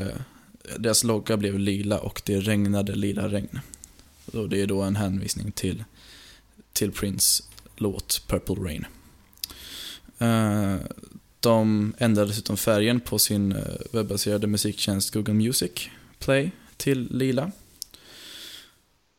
deras 0.78 1.04
logga 1.04 1.36
blev 1.36 1.58
lila 1.58 1.98
och 1.98 2.22
det 2.24 2.40
regnade 2.40 2.94
lila 2.94 3.28
regn. 3.28 3.60
Och 4.32 4.48
det 4.48 4.62
är 4.62 4.66
då 4.66 4.82
en 4.82 4.96
hänvisning 4.96 5.52
till, 5.52 5.84
till 6.72 6.92
Prince 6.92 7.44
låt 7.76 8.22
Purple 8.26 8.54
Rain. 8.54 8.86
Eh, 10.18 10.76
de 11.40 11.92
ändrade 11.98 12.28
dessutom 12.28 12.56
färgen 12.56 13.00
på 13.00 13.18
sin 13.18 13.52
eh, 13.52 13.62
webbaserade 13.92 14.46
musiktjänst 14.46 15.14
Google 15.14 15.34
Music 15.34 15.88
Play 16.18 16.50
till 16.76 17.08
lila. 17.10 17.52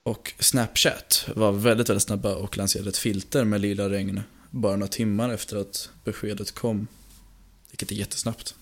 Och 0.04 0.34
Snapchat 0.40 1.30
var 1.36 1.52
väldigt, 1.52 1.90
väldigt 1.90 2.04
snabba 2.04 2.36
och 2.36 2.58
lanserade 2.58 2.90
ett 2.90 2.98
filter 2.98 3.44
med 3.44 3.62
lila 3.62 3.90
regn 3.90 4.22
bara 4.50 4.76
några 4.76 4.88
timmar 4.88 5.30
efter 5.30 5.58
att 5.58 5.90
beskedet 6.04 6.52
kom. 6.52 6.88
Vilket 7.72 7.92
är 7.92 7.96
jättesnabbt. 7.96 8.56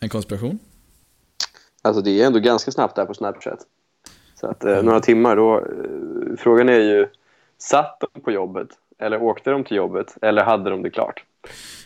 En 0.00 0.08
konspiration? 0.08 0.58
Alltså 1.82 2.02
det 2.02 2.22
är 2.22 2.26
ändå 2.26 2.38
ganska 2.38 2.70
snabbt 2.70 2.96
där 2.96 3.04
på 3.04 3.14
Snapchat. 3.14 3.58
Så 4.40 4.46
att 4.46 4.64
eh, 4.64 4.82
några 4.82 5.00
timmar 5.00 5.36
då. 5.36 5.58
Eh, 5.58 6.36
frågan 6.38 6.68
är 6.68 6.78
ju, 6.80 7.08
satt 7.58 8.02
de 8.12 8.20
på 8.20 8.30
jobbet? 8.32 8.68
Eller 8.98 9.22
åkte 9.22 9.50
de 9.50 9.64
till 9.64 9.76
jobbet? 9.76 10.16
Eller 10.22 10.44
hade 10.44 10.70
de 10.70 10.82
det 10.82 10.90
klart? 10.90 11.24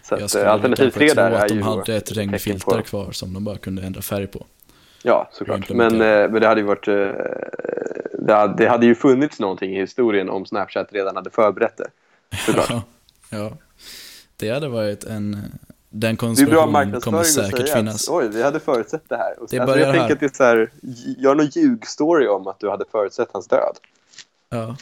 Så 0.03 0.15
att, 0.15 0.35
eh, 0.35 0.53
alternativ 0.53 0.91
tre 0.91 1.13
där 1.15 1.31
att 1.31 1.45
är 1.45 1.49
de 1.49 1.55
ju 1.55 1.61
då 1.61 1.67
hade 1.67 1.97
ett 1.97 2.13
regnfilter 2.13 2.83
kvar 2.83 3.13
som 3.13 3.35
de 3.35 3.45
bara 3.45 3.57
kunde 3.57 3.83
ändra 3.83 4.03
färg 4.03 4.27
på. 4.27 4.47
Ja, 5.03 5.29
såklart. 5.33 5.71
Men, 5.71 5.93
eh, 5.93 6.31
men 6.31 6.41
det 6.41 6.47
hade 6.47 6.61
ju 6.61 6.67
varit... 6.67 6.89
eh, 6.89 6.95
Det 8.19 8.35
hade, 8.35 8.55
det 8.65 8.69
hade 8.69 8.87
ju 8.87 8.95
funnits 8.95 9.41
någonting 9.41 9.77
i 9.77 9.81
historien 9.81 10.31
om 10.31 10.47
Snapchat 10.47 10.89
redan 10.93 11.17
hade 11.17 11.31
förberett 11.31 11.77
det. 11.77 11.89
Såklart. 12.47 12.71
Ja, 12.71 12.83
ja. 13.31 13.53
Det 14.37 14.51
hade 14.51 14.69
varit 14.69 15.05
en... 15.05 15.37
Den 16.01 16.17
Det 16.17 16.43
är 16.43 16.47
bra 16.47 16.63
konspirationen 16.63 17.01
kommer 17.01 17.23
säkert 17.23 17.69
säga 17.69 17.77
finnas. 17.77 18.09
oj, 18.09 18.29
vi 18.33 18.43
hade 18.43 18.61
förutsett 18.61 19.03
det 19.09 19.17
här. 19.17 19.41
Och 19.41 19.49
Det 19.51 19.59
alltså, 19.59 19.79
jag 19.79 19.87
tänker 19.87 20.01
här. 20.07 20.13
att 20.13 20.21
det 20.21 20.27
är 20.27 20.37
så 20.37 20.45
här, 20.45 20.71
gör 21.19 21.35
någon 21.35 21.47
ljugstory 21.47 22.27
om 22.29 22.47
att 22.47 22.61
du 22.61 22.71
hade 22.71 22.85
förutsett 22.93 23.29
hans 23.33 23.47
död. 23.49 23.77
Ja. 24.51 24.77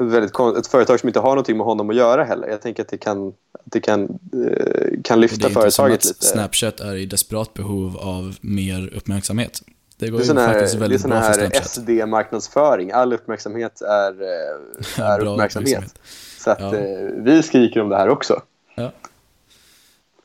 Ett, 0.00 0.06
väldigt, 0.12 0.38
ett 0.58 0.66
företag 0.66 1.00
som 1.00 1.08
inte 1.08 1.20
har 1.20 1.28
någonting 1.28 1.56
med 1.56 1.66
honom 1.66 1.90
att 1.90 1.96
göra 1.96 2.24
heller. 2.24 2.48
Jag 2.48 2.60
tänker 2.62 2.82
att 2.82 2.88
det 2.88 2.98
kan, 2.98 3.28
att 3.28 3.32
det 3.64 3.80
kan, 3.80 4.02
eh, 4.02 5.00
kan 5.04 5.20
lyfta 5.20 5.48
det 5.48 5.52
är 5.52 5.54
företaget 5.54 6.04
lite. 6.04 6.24
Snapchat 6.24 6.80
är 6.80 6.94
i 6.94 7.06
desperat 7.06 7.54
behov 7.54 7.96
av 7.96 8.36
mer 8.40 8.90
uppmärksamhet. 8.96 9.62
Det 9.96 10.08
går 10.10 10.18
Det 10.18 10.22
är 10.22 10.24
ju 10.24 10.28
sån 10.28 10.36
här, 10.36 10.52
faktiskt 10.52 10.72
det 10.72 10.78
är 10.78 10.80
väldigt 10.80 11.00
sån 11.00 11.10
bra 11.10 11.20
för 11.20 11.26
här 11.26 11.34
Snapchat. 11.34 11.66
SD-marknadsföring. 11.70 12.90
All 12.92 13.12
uppmärksamhet 13.12 13.80
är, 13.80 14.22
eh, 14.22 14.98
är 15.04 15.20
Bra 15.20 15.32
uppmärksamhet. 15.32 15.94
Så 16.38 16.50
att, 16.50 16.60
Ja. 16.60 16.74
eh, 16.76 17.08
vi 17.18 17.42
skriker 17.42 17.80
om 17.80 17.88
det 17.88 17.96
här 17.96 18.08
också. 18.08 18.42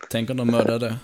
Tänk 0.09 0.29
om 0.29 0.37
de 0.37 0.47
mördade, 0.47 0.95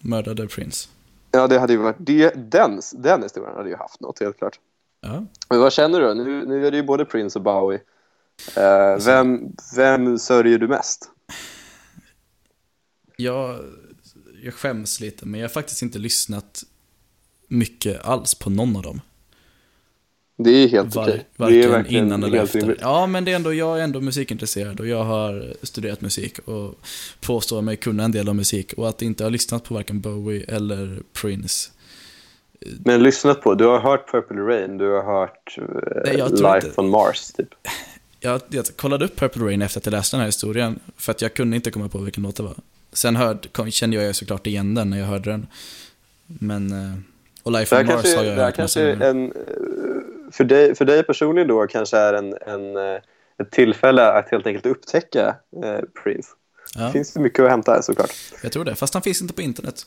mördade 0.00 0.48
Prince. 0.48 0.88
Ja, 1.30 1.46
det 1.46 1.58
hade 1.58 1.72
ju 1.72 1.78
varit, 1.78 1.96
det, 1.98 2.50
den, 2.50 2.80
den 2.92 3.22
historien 3.22 3.56
hade 3.56 3.68
ju 3.68 3.76
haft 3.76 4.00
något, 4.00 4.20
helt 4.20 4.38
klart. 4.38 4.60
Ja. 5.00 5.26
Men 5.48 5.60
vad 5.60 5.72
känner 5.72 6.00
du? 6.00 6.14
Nu, 6.14 6.46
nu 6.46 6.66
är 6.66 6.70
det 6.70 6.76
ju 6.76 6.82
både 6.82 7.04
Prince 7.04 7.38
och 7.38 7.42
Bowie. 7.42 7.80
Eh, 8.56 9.04
vem, 9.06 9.52
vem 9.76 10.18
sörjer 10.18 10.58
du 10.58 10.68
mest? 10.68 11.10
Jag, 13.16 13.58
jag 14.42 14.54
skäms 14.54 15.00
lite, 15.00 15.26
men 15.26 15.40
jag 15.40 15.48
har 15.48 15.52
faktiskt 15.52 15.82
inte 15.82 15.98
lyssnat 15.98 16.62
mycket 17.48 18.04
alls 18.04 18.34
på 18.34 18.50
någon 18.50 18.76
av 18.76 18.82
dem. 18.82 19.00
Det 20.36 20.50
är 20.50 20.68
helt 20.68 20.94
Var, 20.94 21.02
okej. 21.02 21.16
Det 21.36 21.42
varken 21.42 21.62
är 21.62 21.68
verkligen 21.68 22.06
innan 22.06 22.22
eller 22.24 22.42
efter. 22.42 22.60
rimligt. 22.60 22.78
Ja, 22.80 23.06
men 23.06 23.24
det 23.24 23.32
är 23.32 23.36
ändå, 23.36 23.54
jag 23.54 23.78
är 23.78 23.82
ändå 23.84 24.00
musikintresserad 24.00 24.80
och 24.80 24.86
jag 24.86 25.04
har 25.04 25.54
studerat 25.62 26.00
musik 26.00 26.38
och 26.38 26.74
påstår 27.20 27.62
mig 27.62 27.76
kunna 27.76 28.04
en 28.04 28.12
del 28.12 28.28
om 28.28 28.36
musik. 28.36 28.72
Och 28.72 28.88
att 28.88 29.02
inte 29.02 29.22
ha 29.24 29.28
lyssnat 29.30 29.64
på 29.64 29.74
varken 29.74 30.00
Bowie 30.00 30.44
eller 30.48 30.98
Prince. 31.20 31.70
Men 32.84 33.02
lyssnat 33.02 33.40
på, 33.42 33.54
du 33.54 33.64
har 33.64 33.78
hört 33.80 34.10
Purple 34.10 34.36
Rain, 34.40 34.78
du 34.78 34.90
har 34.90 35.02
hört 35.20 35.58
eh, 35.58 35.64
Nej, 36.04 36.16
Life 36.16 36.66
inte- 36.66 36.80
on 36.80 36.88
Mars, 36.90 37.26
typ. 37.32 37.48
Jag, 38.20 38.40
jag 38.48 38.64
kollade 38.76 39.04
upp 39.04 39.16
Purple 39.16 39.44
Rain 39.44 39.62
efter 39.62 39.80
att 39.80 39.86
jag 39.86 39.92
läste 39.92 40.16
den 40.16 40.20
här 40.20 40.26
historien, 40.28 40.78
för 40.96 41.10
att 41.12 41.22
jag 41.22 41.34
kunde 41.34 41.56
inte 41.56 41.70
komma 41.70 41.88
på 41.88 41.98
vilken 41.98 42.22
låt 42.22 42.36
det 42.36 42.42
var. 42.42 42.54
Sen 42.92 43.16
hörd, 43.16 43.52
kom, 43.52 43.70
kände 43.70 43.96
jag 43.96 44.14
såklart 44.16 44.46
igen 44.46 44.74
den 44.74 44.90
när 44.90 44.98
jag 44.98 45.06
hörde 45.06 45.30
den. 45.30 45.46
Men, 46.26 46.72
eh, 46.72 46.94
och 47.42 47.52
Det 47.52 47.58
Life 47.58 47.80
on 47.80 47.86
Mars 47.86 47.94
kanske, 47.94 48.16
har 48.16 48.24
jag 48.24 48.36
det 48.36 48.42
här 48.42 48.50
kanske 48.50 48.92
gånger. 48.92 49.06
en, 49.06 49.24
eh, 49.32 49.32
för, 50.34 50.44
dig, 50.44 50.74
för 50.74 50.84
dig 50.84 51.02
personligen 51.02 51.48
då 51.48 51.66
kanske 51.66 51.96
är 51.96 52.14
en, 52.14 52.34
en, 52.46 52.76
eh, 52.76 53.00
ett 53.38 53.50
tillfälle 53.50 54.12
att 54.12 54.30
helt 54.30 54.46
enkelt 54.46 54.66
upptäcka 54.66 55.36
eh, 55.64 55.80
Prince. 56.02 56.28
Ja, 56.74 56.92
Finns 56.92 57.12
det 57.12 57.20
mycket 57.20 57.40
att 57.44 57.50
hämta 57.50 57.72
här 57.72 57.82
såklart. 57.82 58.10
jag 58.42 58.52
tror 58.52 58.64
det, 58.64 58.74
fast 58.74 58.94
han 58.94 59.02
finns 59.02 59.22
inte 59.22 59.34
på 59.34 59.42
internet. 59.42 59.86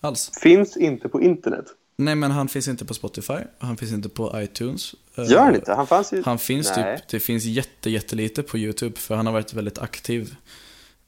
Alls. 0.00 0.30
Finns 0.42 0.76
inte 0.76 1.08
på 1.08 1.22
internet. 1.22 1.64
Nej, 1.96 2.14
men 2.14 2.30
han 2.30 2.48
finns 2.48 2.68
inte 2.68 2.84
på 2.84 2.94
Spotify, 2.94 3.38
han 3.58 3.76
finns 3.76 3.92
inte 3.92 4.08
på 4.08 4.42
iTunes. 4.42 4.94
Eh, 5.14 5.30
Gör 5.30 5.40
han 5.40 5.54
inte? 5.54 5.72
Han 5.74 5.86
fanns 5.86 6.12
ju... 6.12 6.22
Han 6.22 6.38
finns 6.38 6.72
Nej. 6.76 6.96
typ, 6.98 7.08
det 7.08 7.20
finns 7.20 7.44
jätte, 7.44 7.90
jättelite 7.90 8.42
på 8.42 8.58
YouTube, 8.58 8.98
för 8.98 9.14
han 9.14 9.26
har 9.26 9.32
varit 9.32 9.54
väldigt 9.54 9.78
aktiv 9.78 10.36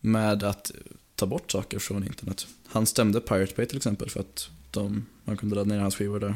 med 0.01 0.43
att 0.43 0.73
ta 1.15 1.27
bort 1.27 1.53
saker 1.53 1.79
från 1.79 2.05
internet. 2.05 2.47
Han 2.67 2.87
stämde 2.87 3.21
Pirate 3.21 3.53
Bay 3.57 3.67
till 3.67 3.77
exempel 3.77 4.11
för 4.11 4.21
att 4.21 4.49
de, 4.71 5.07
man 5.25 5.37
kunde 5.37 5.57
ladda 5.57 5.75
ner 5.75 5.81
hans 5.81 5.97
skivor 5.97 6.21
där. 6.21 6.35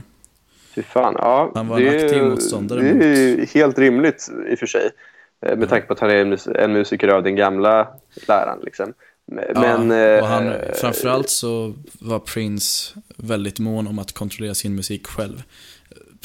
Fy 0.79 0.83
fan, 0.83 1.15
ja. 1.19 1.53
Han 1.55 1.69
var 1.69 1.77
en 1.79 1.85
det 1.85 2.01
är- 2.01 2.05
aktiv 2.05 2.23
motståndare 2.25 2.81
Det 2.83 2.89
är 2.89 3.17
ju 3.17 3.47
helt 3.55 3.79
rimligt 3.79 4.29
i 4.51 4.55
och 4.55 4.59
för 4.59 4.67
sig. 4.67 4.91
Eh, 5.47 5.57
Med 5.57 5.69
tanke 5.69 5.87
på 5.87 5.93
att 5.93 6.01
han 6.01 6.11
är 6.11 6.15
en, 6.15 6.33
mus- 6.33 6.49
en 6.59 6.73
musiker 6.73 7.09
av 7.09 7.23
den 7.23 7.37
gamla 7.37 7.89
läran. 8.29 8.59
Liksom. 8.63 8.93
Men, 9.27 9.91
ja, 9.91 9.97
eh, 9.97 10.23
och 10.23 10.29
han, 10.29 10.53
framförallt 10.81 11.29
så 11.31 11.75
var 12.01 12.19
Prince 12.19 12.95
väldigt 13.17 13.59
mån 13.59 13.87
om 13.87 13.99
att 13.99 14.13
kontrollera 14.13 14.55
sin 14.55 14.75
musik 14.75 15.07
själv. 15.07 15.43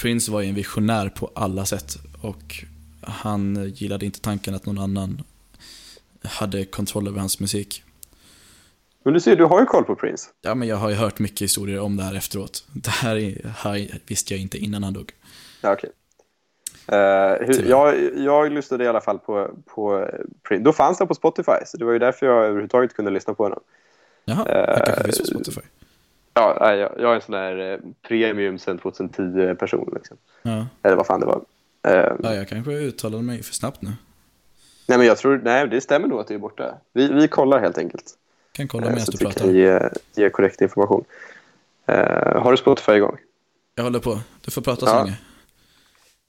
Prince 0.01 0.31
var 0.31 0.41
ju 0.41 0.49
en 0.49 0.55
visionär 0.55 1.09
på 1.09 1.31
alla 1.35 1.65
sätt 1.65 1.97
och 2.21 2.63
han 3.01 3.71
gillade 3.75 4.05
inte 4.05 4.21
tanken 4.21 4.55
att 4.55 4.65
någon 4.65 4.77
annan 4.77 5.21
hade 6.23 6.65
kontroll 6.65 7.07
över 7.07 7.19
hans 7.19 7.39
musik. 7.39 7.83
Men 9.03 9.13
du 9.13 9.19
ser, 9.19 9.35
du 9.35 9.45
har 9.45 9.59
ju 9.59 9.65
koll 9.65 9.83
på 9.83 9.95
Prince. 9.95 10.29
Ja, 10.41 10.55
men 10.55 10.67
jag 10.67 10.75
har 10.75 10.89
ju 10.89 10.95
hört 10.95 11.19
mycket 11.19 11.41
historier 11.41 11.79
om 11.79 11.97
det 11.97 12.03
här 12.03 12.15
efteråt. 12.15 12.65
Det 12.73 12.89
här, 12.89 13.15
är, 13.15 13.47
här 13.57 13.99
visste 14.07 14.33
jag 14.33 14.41
inte 14.41 14.57
innan 14.57 14.83
han 14.83 14.93
dog. 14.93 15.11
Ja, 15.61 15.73
okej. 15.73 15.89
Eh, 16.87 17.45
hur, 17.47 17.53
Tyvärr. 17.53 17.69
jag, 17.69 18.17
jag 18.17 18.51
lyssnade 18.51 18.83
i 18.83 18.87
alla 18.87 19.01
fall 19.01 19.19
på, 19.19 19.49
på 19.65 20.09
Prince. 20.47 20.63
Då 20.63 20.73
fanns 20.73 20.97
det 20.97 21.05
på 21.05 21.13
Spotify, 21.13 21.65
så 21.65 21.77
det 21.77 21.85
var 21.85 21.93
ju 21.93 21.99
därför 21.99 22.25
jag 22.25 22.45
överhuvudtaget 22.45 22.93
kunde 22.95 23.11
lyssna 23.11 23.33
på 23.33 23.43
honom. 23.43 23.59
Jaha, 24.25 24.45
Eh, 24.49 24.75
han 24.75 24.85
kanske 24.85 25.03
finns 25.03 25.19
på 25.19 25.25
Spotify. 25.25 25.61
Ja, 26.33 26.75
jag, 26.75 26.91
jag 26.99 27.11
är 27.11 27.15
en 27.15 27.21
sån 27.21 27.31
där 27.35 27.73
eh, 27.73 27.79
premium 28.07 28.59
sen 28.59 28.79
2010-person. 28.79 29.91
Liksom. 29.95 30.17
Ja. 30.41 30.67
Eller 30.83 30.95
vad 30.95 31.07
fan 31.07 31.19
det 31.19 31.25
var. 31.25 31.41
Eh, 31.87 32.13
ja, 32.23 32.33
jag 32.33 32.47
kanske 32.47 32.71
uttalade 32.71 33.23
mig 33.23 33.43
för 33.43 33.53
snabbt 33.53 33.81
nu. 33.81 33.91
Nej, 34.87 34.97
men 34.97 35.07
jag 35.07 35.17
tror, 35.17 35.41
nej, 35.43 35.67
det 35.67 35.81
stämmer 35.81 36.07
nog 36.07 36.19
att 36.19 36.27
det 36.27 36.33
är 36.33 36.39
borta. 36.39 36.77
Vi, 36.93 37.13
vi 37.13 37.27
kollar 37.27 37.59
helt 37.59 37.77
enkelt. 37.77 38.13
Kan 38.53 38.67
kolla 38.67 38.85
Eh, 38.87 38.91
medan 38.93 39.05
du 39.11 39.17
pratar. 39.17 39.39
kan 39.41 39.53
ge, 39.55 39.79
ge 40.15 40.29
korrekt 40.29 40.61
information. 40.61 41.03
Eh, 41.85 42.41
har 42.41 42.51
du 42.51 42.57
Spotify 42.57 42.91
igång? 42.91 43.17
Jag 43.75 43.83
håller 43.83 43.99
på. 43.99 44.19
Du 44.41 44.51
får 44.51 44.61
prata 44.61 44.85
så 44.85 44.91
Ja. 44.91 45.03
länge. 45.03 45.17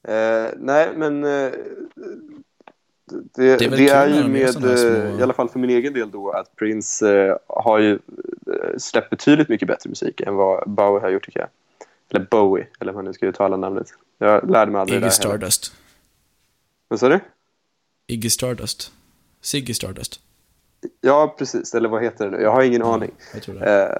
Eh, 0.07 0.51
nej, 0.57 0.89
men 0.95 1.23
eh, 1.23 1.51
Det, 3.35 3.57
Det 3.57 3.65
är 3.65 3.69
det, 3.69 3.89
är, 3.89 4.07
ju 4.07 4.27
med, 4.27 4.53
små- 4.53 5.19
i 5.19 5.23
alla 5.23 5.33
fall 5.33 5.49
för 5.49 5.59
min 5.59 5.69
egen 5.69 5.93
del 5.93 6.11
då, 6.11 6.31
att 6.31 6.55
Prince 6.55 7.37
har 7.47 7.79
ju 7.79 7.99
släppt 8.77 9.09
betydligt 9.09 9.49
mycket 9.49 9.67
bättre 9.67 9.89
musik 9.89 10.21
än 10.21 10.35
vad 10.35 10.69
Bowie 10.69 11.01
har 11.01 11.09
gjort 11.09 11.25
tycker 11.25 11.39
jag. 11.39 11.49
Eller 12.09 12.27
Bowie, 12.31 12.67
eller 12.79 12.91
hur 12.91 12.95
man 12.97 13.05
nu 13.05 13.13
ska 13.13 13.25
uttala 13.25 13.57
namnet. 13.57 13.87
Jag 14.17 14.49
lärde 14.51 14.71
mig 14.71 14.81
aldrig 14.81 14.97
Iggy 14.97 15.05
det. 15.05 15.11
Stardust. 15.11 15.73
Vad 16.87 16.99
sa 16.99 17.09
du? 17.09 17.19
Iggy 18.07 18.29
Stardust. 18.29 18.91
Ziggy 19.41 19.73
Stardust. 19.73 20.19
Ja, 21.01 21.35
precis. 21.37 21.73
Eller 21.73 21.89
vad 21.89 22.03
heter 22.03 22.25
det 22.25 22.37
nu? 22.37 22.43
Jag 22.43 22.51
har 22.51 22.63
ingen 22.63 22.83
aning. 22.83 23.11
Jag. 23.45 23.83
Eh, 23.83 23.95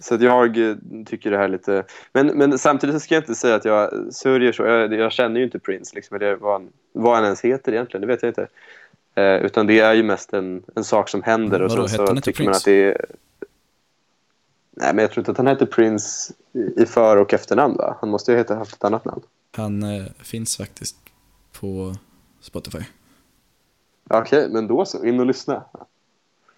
så 0.00 0.16
jag 0.20 0.70
eh, 0.70 0.76
tycker 1.06 1.30
det 1.30 1.36
här 1.36 1.44
är 1.44 1.48
lite... 1.48 1.84
Men, 2.12 2.26
men 2.26 2.58
samtidigt 2.58 2.94
så 2.94 3.00
ska 3.00 3.14
jag 3.14 3.22
inte 3.22 3.34
säga 3.34 3.54
att 3.54 3.64
jag 3.64 4.14
sörjer 4.14 4.52
så. 4.52 4.62
Jag, 4.62 4.94
jag 4.94 5.12
känner 5.12 5.40
ju 5.40 5.44
inte 5.44 5.58
Prince, 5.58 5.94
liksom, 5.94 6.16
eller 6.16 6.36
vad 6.36 6.52
han, 6.52 6.68
vad 6.92 7.14
han 7.14 7.24
ens 7.24 7.40
heter 7.40 7.72
egentligen. 7.72 8.00
Det 8.00 8.06
vet 8.06 8.22
jag 8.22 8.30
inte. 8.30 8.48
Eh, 9.14 9.36
utan 9.36 9.66
det 9.66 9.80
är 9.80 9.94
ju 9.94 10.02
mest 10.02 10.32
en, 10.32 10.62
en 10.74 10.84
sak 10.84 11.08
som 11.08 11.22
händer. 11.22 11.62
Och 11.62 11.70
Vadå, 11.70 11.82
hette 11.82 11.96
så 11.96 12.06
han 12.06 12.16
inte 12.16 12.32
Prince? 12.32 12.56
att 12.56 12.64
det 12.64 12.84
är... 12.84 13.06
Nej, 14.70 14.94
men 14.94 15.02
jag 15.02 15.10
tror 15.10 15.20
inte 15.20 15.30
att 15.30 15.36
han 15.36 15.46
heter 15.46 15.66
Prince 15.66 16.32
i 16.76 16.86
för 16.86 17.16
och 17.16 17.34
efternamn, 17.34 17.76
va? 17.76 17.96
Han 18.00 18.10
måste 18.10 18.32
ju 18.32 18.38
heta 18.38 18.54
haft 18.54 18.74
ett 18.74 18.84
annat 18.84 19.04
namn. 19.04 19.22
Han 19.56 19.82
eh, 19.82 20.04
finns 20.22 20.56
faktiskt 20.56 20.96
på 21.60 21.94
Spotify. 22.40 22.84
Okej, 24.10 24.48
men 24.50 24.66
då 24.66 24.84
så. 24.84 25.04
In 25.04 25.20
och 25.20 25.26
lyssna. 25.26 25.64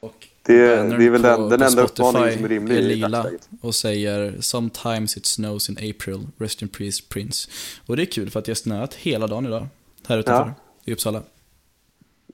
Och 0.04 0.28
Det, 0.42 0.56
det 0.76 1.04
är 1.04 1.10
väl 1.10 1.22
på- 1.22 1.28
den, 1.28 1.48
den 1.48 1.62
enda 1.62 1.82
uppmaningen 1.82 2.34
som 2.34 2.44
är 2.44 2.48
rimlig 2.48 2.76
är 2.76 2.82
lila 2.82 3.26
och 3.60 3.74
säger 3.74 4.40
“Sometimes 4.40 5.16
it 5.16 5.26
snows 5.26 5.68
in 5.68 5.76
April, 5.78 6.26
rest 6.38 6.62
in 6.62 6.68
peace 6.68 7.02
Prince”. 7.08 7.48
Och 7.86 7.96
det 7.96 8.02
är 8.02 8.06
kul 8.06 8.30
för 8.30 8.38
att 8.38 8.44
det 8.44 8.50
har 8.50 8.56
snöat 8.56 8.94
hela 8.94 9.26
dagen 9.26 9.46
idag, 9.46 9.66
här 10.06 10.18
utanför, 10.18 10.54
i 10.84 10.92
Uppsala. 10.92 11.22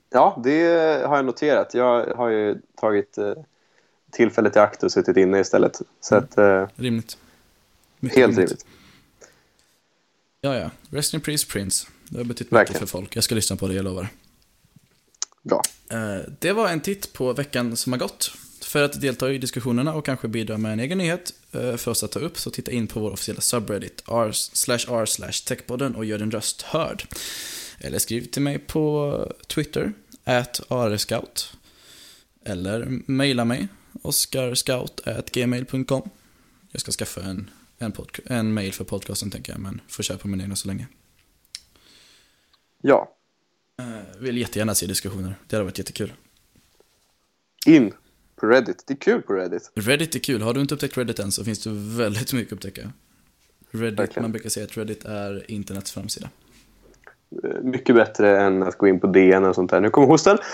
Ja, 0.09 0.41
det 0.43 0.63
har 1.07 1.15
jag 1.15 1.25
noterat. 1.25 1.73
Jag 1.73 2.05
har 2.15 2.29
ju 2.29 2.61
tagit 2.81 3.17
eh, 3.17 3.33
tillfället 4.11 4.55
i 4.55 4.59
akt 4.59 4.83
och 4.83 4.91
suttit 4.91 5.17
inne 5.17 5.39
istället. 5.39 5.81
Så 6.01 6.15
Mm. 6.15 6.23
att, 6.25 6.37
eh, 6.37 6.67
Rimligt. 6.75 7.17
Mycket 7.99 8.17
helt 8.19 8.37
rimligt. 8.37 8.65
Ja, 10.41 10.55
ja. 10.57 10.69
Rest 10.89 11.13
in 11.13 11.21
peace 11.21 11.47
Prince. 11.49 11.87
Det 12.09 12.17
har 12.17 12.23
betytt 12.25 12.39
mycket 12.47 12.53
Verkligen. 12.53 12.79
för 12.79 12.87
folk. 12.87 13.15
Jag 13.15 13.23
ska 13.23 13.35
lyssna 13.35 13.55
på 13.55 13.67
det, 13.67 13.73
jag 13.73 13.83
lovar. 13.85 14.07
Bra. 15.41 15.61
Eh, 15.89 16.17
Det 16.39 16.53
var 16.53 16.69
en 16.69 16.81
titt 16.81 17.13
på 17.13 17.33
veckan 17.33 17.77
som 17.77 17.93
har 17.93 17.99
gått. 17.99 18.31
För 18.61 18.83
att 18.83 19.01
delta 19.01 19.31
i 19.31 19.37
diskussionerna 19.37 19.93
och 19.93 20.05
kanske 20.05 20.27
bidra 20.27 20.57
med 20.57 20.73
en 20.73 20.79
egen 20.79 20.97
nyhet 20.97 21.33
eh, 21.51 21.75
för 21.75 21.91
oss 21.91 22.03
att 22.03 22.11
ta 22.11 22.19
upp 22.19 22.37
så 22.37 22.49
titta 22.49 22.71
in 22.71 22.87
på 22.87 22.99
vår 22.99 23.11
officiella 23.11 23.41
subreddit 23.41 24.03
r 24.07 24.31
techpodden 25.47 25.95
och 25.95 26.05
gör 26.05 26.19
din 26.19 26.31
röst 26.31 26.61
hörd. 26.61 27.03
Eller 27.79 27.99
skriv 27.99 28.25
till 28.25 28.41
mig 28.41 28.59
på 28.59 29.33
Twitter, 29.47 29.93
at 30.23 30.61
arescout. 30.67 31.53
Eller 32.45 32.99
mejla 33.05 33.45
mig, 33.45 33.67
oskarscout.gmail.com. 34.01 36.09
Jag 36.71 36.81
ska 36.81 36.91
skaffa 36.91 37.21
en, 37.21 37.49
en, 37.79 37.93
en 38.25 38.53
mail 38.53 38.73
för 38.73 38.83
podcasten 38.83 39.31
tänker 39.31 39.51
jag, 39.51 39.61
men 39.61 39.81
får 39.87 40.03
köra 40.03 40.17
på 40.17 40.27
min 40.27 40.41
egna 40.41 40.55
så 40.55 40.67
länge. 40.67 40.87
Ja, 42.81 43.15
Vill 44.19 44.37
jättegärna 44.37 44.75
se 44.75 44.85
diskussioner, 44.85 45.35
det 45.47 45.55
hade 45.55 45.63
varit 45.63 45.77
jättekul. 45.77 46.13
in 47.65 47.93
på 48.35 48.47
Reddit. 48.47 48.83
Det 48.87 48.93
är 48.93 48.97
kul 48.97 49.21
på 49.21 49.33
Reddit. 49.33 49.71
Reddit 49.75 50.15
är 50.15 50.19
kul. 50.19 50.41
Har 50.41 50.53
du 50.53 50.61
inte 50.61 50.73
upptäckt 50.73 50.97
Reddit 50.97 51.19
än 51.19 51.31
så 51.31 51.43
finns 51.43 51.63
det 51.63 51.69
väldigt 51.73 52.33
mycket 52.33 52.53
att 52.53 52.57
upptäcka. 52.65 52.91
Reddit, 53.71 53.99
Verkligen. 53.99 54.21
man 54.23 54.31
brukar 54.31 54.49
säga 54.49 54.65
att 54.65 54.77
Reddit 54.77 55.05
är 55.05 55.51
internets 55.51 55.91
framsida. 55.91 56.29
Eh, 57.43 57.61
Mycket 57.63 57.95
bättre 57.95 58.39
än 58.41 58.63
att 58.63 58.77
gå 58.77 58.87
in 58.87 58.99
på 58.99 59.07
DN 59.07 59.45
och 59.45 59.55
sånt 59.55 59.71
där. 59.71 59.81
Nu 59.81 59.89
kommer 59.89 60.07
hosten. 60.07 60.37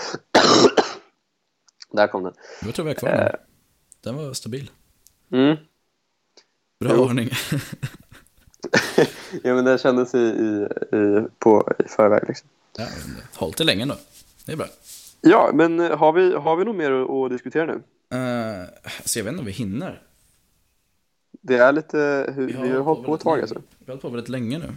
Där 1.92 2.06
kom 2.06 2.22
den. 2.22 2.32
Jag 2.62 2.74
tror 2.74 2.84
vi 2.84 2.90
har 2.90 2.94
kvar 2.96 3.10
den. 3.10 3.36
Den 4.00 4.16
var 4.16 4.32
stabil. 4.32 4.70
Mm. 5.32 5.56
Bra 6.80 6.92
Jo. 6.94 7.04
ordning. 7.04 7.30
ja, 9.42 9.54
men 9.54 9.64
det 9.64 9.78
kändes 9.80 10.14
i, 10.14 10.18
i, 10.18 10.68
i, 10.96 11.26
på, 11.38 11.72
i 11.78 11.88
förväg. 11.88 12.22
Liksom. 12.28 12.48
Ja, 12.78 12.86
håll 13.34 13.52
till 13.52 13.66
länge 13.66 13.86
då. 13.86 13.96
Det 14.44 14.52
är 14.52 14.56
bra. 14.56 14.66
Ja, 15.20 15.50
men 15.54 15.80
eh, 15.80 15.98
har 15.98 16.12
vi, 16.12 16.34
har 16.34 16.56
vi 16.56 16.64
något 16.64 16.76
mer 16.76 16.90
att, 16.90 17.30
diskutera 17.30 17.66
nu? 17.66 17.72
Uh, 17.72 18.66
så 19.04 19.18
jag 19.18 19.24
vet 19.24 19.32
inte 19.32 19.40
om 19.40 19.46
vi 19.46 19.52
hinner. 19.52 20.02
Det 21.40 21.56
är 21.56 21.72
lite... 21.72 22.32
Hur, 22.36 22.46
vi 22.46 22.52
har, 22.52 22.62
hållit 22.62 22.84
hållit 22.84 23.06
på 23.06 23.14
ett 23.14 23.20
tag 23.20 23.40
alltså. 23.40 23.54
Vi 23.54 23.84
har 23.86 23.92
hållit 23.92 24.02
på 24.02 24.08
väldigt 24.08 24.28
länge 24.28 24.58
nu. 24.58 24.76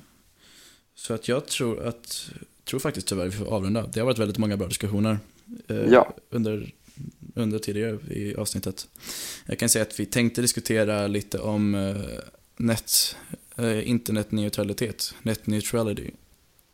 Så 0.95 1.13
att 1.13 1.27
jag 1.27 1.45
tror 1.45 1.87
att, 1.87 2.29
tror 2.63 2.79
faktiskt 2.79 3.07
tyvärr 3.07 3.25
vi 3.25 3.31
får 3.31 3.45
avrunda. 3.45 3.87
Det 3.93 3.99
har 3.99 4.05
varit 4.05 4.19
väldigt 4.19 4.37
många 4.37 4.57
bra 4.57 4.67
diskussioner 4.67 5.19
eh, 5.67 5.85
Ja. 5.89 6.13
under, 6.29 6.71
under 7.35 7.59
tidigare 7.59 7.97
i 8.09 8.35
avsnittet. 8.35 8.87
Jag 9.45 9.59
kan 9.59 9.69
säga 9.69 9.83
att 9.83 9.99
vi 9.99 10.05
tänkte 10.05 10.41
diskutera 10.41 11.07
lite 11.07 11.39
om 11.39 11.75
eh, 11.75 11.95
net, 12.57 13.15
eh, 13.57 13.89
internetneutralitet, 13.89 15.15
net 15.21 15.47
neutrality 15.47 16.11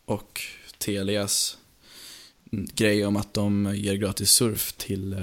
och 0.05 0.41
Telias 0.77 1.57
grej 2.51 3.05
om 3.05 3.15
att 3.17 3.33
de 3.33 3.71
ger 3.75 3.95
gratis 3.95 4.31
surf 4.31 4.73
till, 4.73 5.13
eh, 5.13 5.19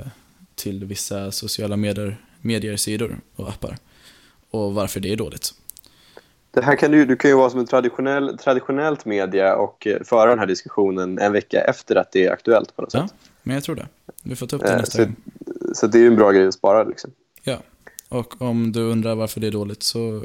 till 0.55 0.85
vissa 0.85 1.33
sociala 1.33 1.77
medier, 1.77 2.17
mediesidor 2.41 3.21
och 3.37 3.49
appar. 3.49 3.77
Och 4.51 4.75
varför 4.75 5.01
det 5.01 5.13
är 5.13 5.17
dåligt. 5.17 5.55
Det 6.51 6.63
här 6.65 6.77
kan 6.77 6.93
ju, 6.93 7.05
du 7.07 7.17
kan 7.17 7.31
ju 7.31 7.37
vara 7.37 7.51
som 7.51 7.61
en 7.61 7.67
traditionell, 7.67 8.39
traditionellt 8.39 9.05
media 9.05 9.57
och 9.57 9.87
eh, 9.87 10.03
föra 10.05 10.31
den 10.31 10.39
här 10.39 10.47
diskussionen 10.47 11.19
en 11.19 11.33
vecka 11.33 11.61
efter 11.65 11.97
att 11.97 12.13
det 12.13 12.27
är 12.27 12.31
aktuellt 12.33 12.77
på 12.77 12.83
något 12.83 12.95
Ja, 12.95 13.09
sätt. 13.09 13.17
men 13.43 13.55
jag 13.55 13.65
tror 13.65 13.75
det. 13.77 13.87
Vi 14.23 14.37
får 14.37 14.47
ta 14.47 14.57
upp 14.57 14.63
det 14.63 14.69
Eh, 14.73 14.77
nästa 14.79 14.99
så, 14.99 15.05
gång. 15.05 15.17
så 15.75 15.87
det 15.87 15.99
är 15.99 16.01
ju 16.01 16.07
en 16.07 16.17
bra 16.17 16.33
grej 16.33 16.47
att 16.47 16.55
spara 16.55 16.85
liksom. 16.85 17.11
Ja, 17.43 17.63
och 18.09 18.43
om 18.43 18.73
du 18.73 18.81
undrar 18.81 19.15
varför 19.15 19.41
det 19.41 19.47
är 19.47 19.51
dåligt 19.51 19.83
så 19.83 20.23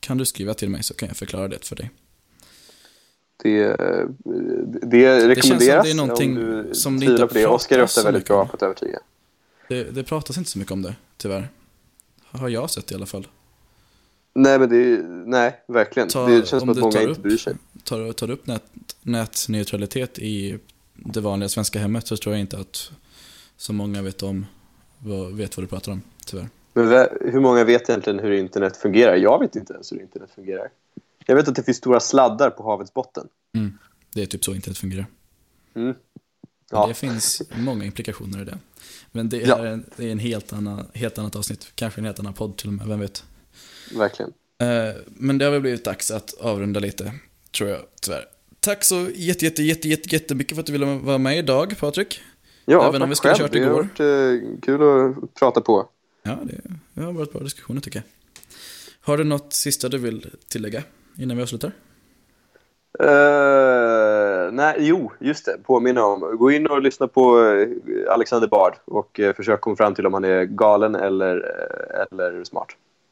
kan 0.00 0.18
du 0.18 0.24
skriva 0.24 0.54
till 0.54 0.70
mig 0.70 0.82
så 0.82 0.94
kan 0.94 1.08
jag 1.08 1.16
förklara 1.16 1.48
det 1.48 1.64
för 1.66 1.76
dig. 1.76 1.90
Det, 3.42 3.76
det 4.82 5.28
rekommenderas 5.28 5.84
det 5.84 5.90
är 5.90 5.94
någonting 5.94 6.36
om 6.36 6.64
du 6.68 6.74
som 6.74 7.00
det 7.00 7.06
inte 7.06 7.26
på 7.26 7.34
det. 7.34 7.46
Oskar 7.46 7.78
är 7.78 7.82
ofta 7.82 8.02
väldigt 8.02 8.26
bra 8.26 8.46
på 8.46 8.56
att 8.56 8.62
övertyga. 8.62 8.98
Det, 9.68 9.84
det 9.84 10.04
pratas 10.04 10.38
inte 10.38 10.50
så 10.50 10.58
mycket 10.58 10.72
om 10.72 10.82
det, 10.82 10.94
tyvärr. 11.16 11.48
Har 12.24 12.48
jag 12.48 12.70
sett 12.70 12.92
i 12.92 12.94
alla 12.94 13.06
fall. 13.06 13.26
Nej, 14.34 14.58
men 14.58 14.68
det 14.68 15.02
nej, 15.26 15.60
verkligen. 15.68 16.08
Ta- 16.08 16.26
det 16.26 16.46
känns 16.48 16.52
om 16.52 16.60
som 16.60 16.68
att 16.68 16.76
många 16.78 16.92
tar 16.92 17.00
inte 17.00 17.12
upp- 17.12 17.22
bryr 17.22 17.36
sig. 17.36 17.54
Tar, 17.84 18.12
tar 18.12 18.26
du 18.26 18.32
upp 18.32 18.46
nät, 18.46 18.62
nätneutralitet 19.02 20.18
i 20.18 20.58
det 20.94 21.20
vanliga 21.20 21.48
svenska 21.48 21.78
hemmet 21.78 22.06
så 22.06 22.16
tror 22.16 22.34
jag 22.34 22.40
inte 22.40 22.58
att 22.58 22.90
så 23.56 23.72
många 23.72 24.02
vet 24.02 24.22
om 24.22 24.46
vet 25.32 25.56
vad 25.56 25.64
du 25.64 25.68
pratar 25.68 25.92
om, 25.92 26.02
tyvärr. 26.26 26.48
Men 26.74 27.08
hur 27.20 27.40
många 27.40 27.64
vet 27.64 27.88
egentligen 27.88 28.18
hur 28.18 28.32
internet 28.32 28.76
fungerar? 28.76 29.16
Jag 29.16 29.38
vet 29.38 29.56
inte 29.56 29.72
ens 29.72 29.92
hur 29.92 30.00
internet 30.00 30.30
fungerar. 30.34 30.68
Jag 31.26 31.34
vet 31.36 31.48
att 31.48 31.54
det 31.54 31.62
finns 31.62 31.76
stora 31.78 32.00
sladdar 32.00 32.50
på 32.50 32.62
havets 32.62 32.94
botten. 32.94 33.28
Mm. 33.56 33.78
Det 34.14 34.22
är 34.22 34.26
typ 34.26 34.44
så 34.44 34.54
internet 34.54 34.78
fungerar. 34.78 35.06
Mm. 35.74 35.94
Ja. 36.70 36.86
Det 36.86 36.94
finns 36.94 37.42
många 37.56 37.84
implikationer 37.84 38.42
i 38.42 38.44
det. 38.44 38.58
Men 39.12 39.28
det 39.28 39.42
är, 39.42 39.48
Ja. 39.48 39.66
en, 39.66 39.84
det 39.96 40.06
är 40.08 40.12
en 40.12 40.18
helt, 40.18 40.52
annan, 40.52 40.86
helt 40.94 41.18
annat 41.18 41.36
avsnitt. 41.36 41.72
Kanske 41.74 42.00
en 42.00 42.04
helt 42.04 42.18
annan 42.18 42.34
podd 42.34 42.56
till 42.56 42.66
och 42.68 42.72
med, 42.74 42.86
vem 42.86 43.00
vet. 43.00 43.24
Verkligen. 43.96 44.32
Eh, 44.58 44.94
men 45.06 45.38
det 45.38 45.44
har 45.44 45.52
väl 45.52 45.60
blivit 45.60 45.84
dags 45.84 46.10
att 46.10 46.34
avrunda 46.34 46.80
lite, 46.80 47.14
tror 47.56 47.70
jag 47.70 47.80
tyvärr. 48.02 48.24
Tack 48.60 48.84
så 48.84 49.08
jätte, 49.14 49.44
jätte, 49.44 49.62
jätte, 49.62 49.88
jätte, 49.88 50.08
jättemycket 50.14 50.56
för 50.56 50.60
att 50.60 50.66
du 50.66 50.72
ville 50.72 50.86
vara 50.86 51.18
med 51.18 51.38
idag, 51.38 51.78
Patrik. 51.78 52.20
Ja, 52.64 52.88
Även 52.88 53.02
om 53.02 53.08
vi 53.08 53.14
skulle 53.14 53.34
själv. 53.34 53.44
kört 53.44 53.52
Det 53.52 53.58
har 53.58 53.66
igår. 53.66 53.82
varit 53.82 54.00
eh, 54.52 54.60
kul 54.62 54.82
att 55.22 55.34
prata 55.34 55.60
på. 55.60 55.88
Ja, 56.22 56.38
det, 56.44 56.60
det 56.92 57.02
har 57.02 57.12
varit 57.12 57.32
bra 57.32 57.42
diskussioner 57.42 57.80
tycker 57.80 57.98
jag. 57.98 58.04
Har 59.00 59.18
du 59.18 59.24
något 59.24 59.52
sista 59.52 59.88
du 59.88 59.98
vill 59.98 60.26
tillägga 60.48 60.82
innan 61.18 61.36
vi 61.36 61.42
avslutar? 61.42 61.72
Eh, 63.00 64.52
nej, 64.52 64.74
jo, 64.78 65.12
just 65.18 65.44
det. 65.46 65.56
Påminna 65.64 66.04
om. 66.04 66.36
Gå 66.38 66.50
in 66.50 66.66
och 66.66 66.82
lyssna 66.82 67.08
på 67.08 67.40
eh, 67.40 67.68
Alexander 68.12 68.48
Bard 68.48 68.74
och 68.84 69.18
uh, 69.18 69.32
försök 69.32 69.60
komma 69.60 69.76
fram 69.76 69.94
till 69.94 70.06
om 70.06 70.14
han 70.14 70.24
är 70.24 70.44
galen 70.44 70.94
eller, 70.94 71.36
eh, 71.36 72.06
eller 72.10 72.44
smart. 72.44 72.66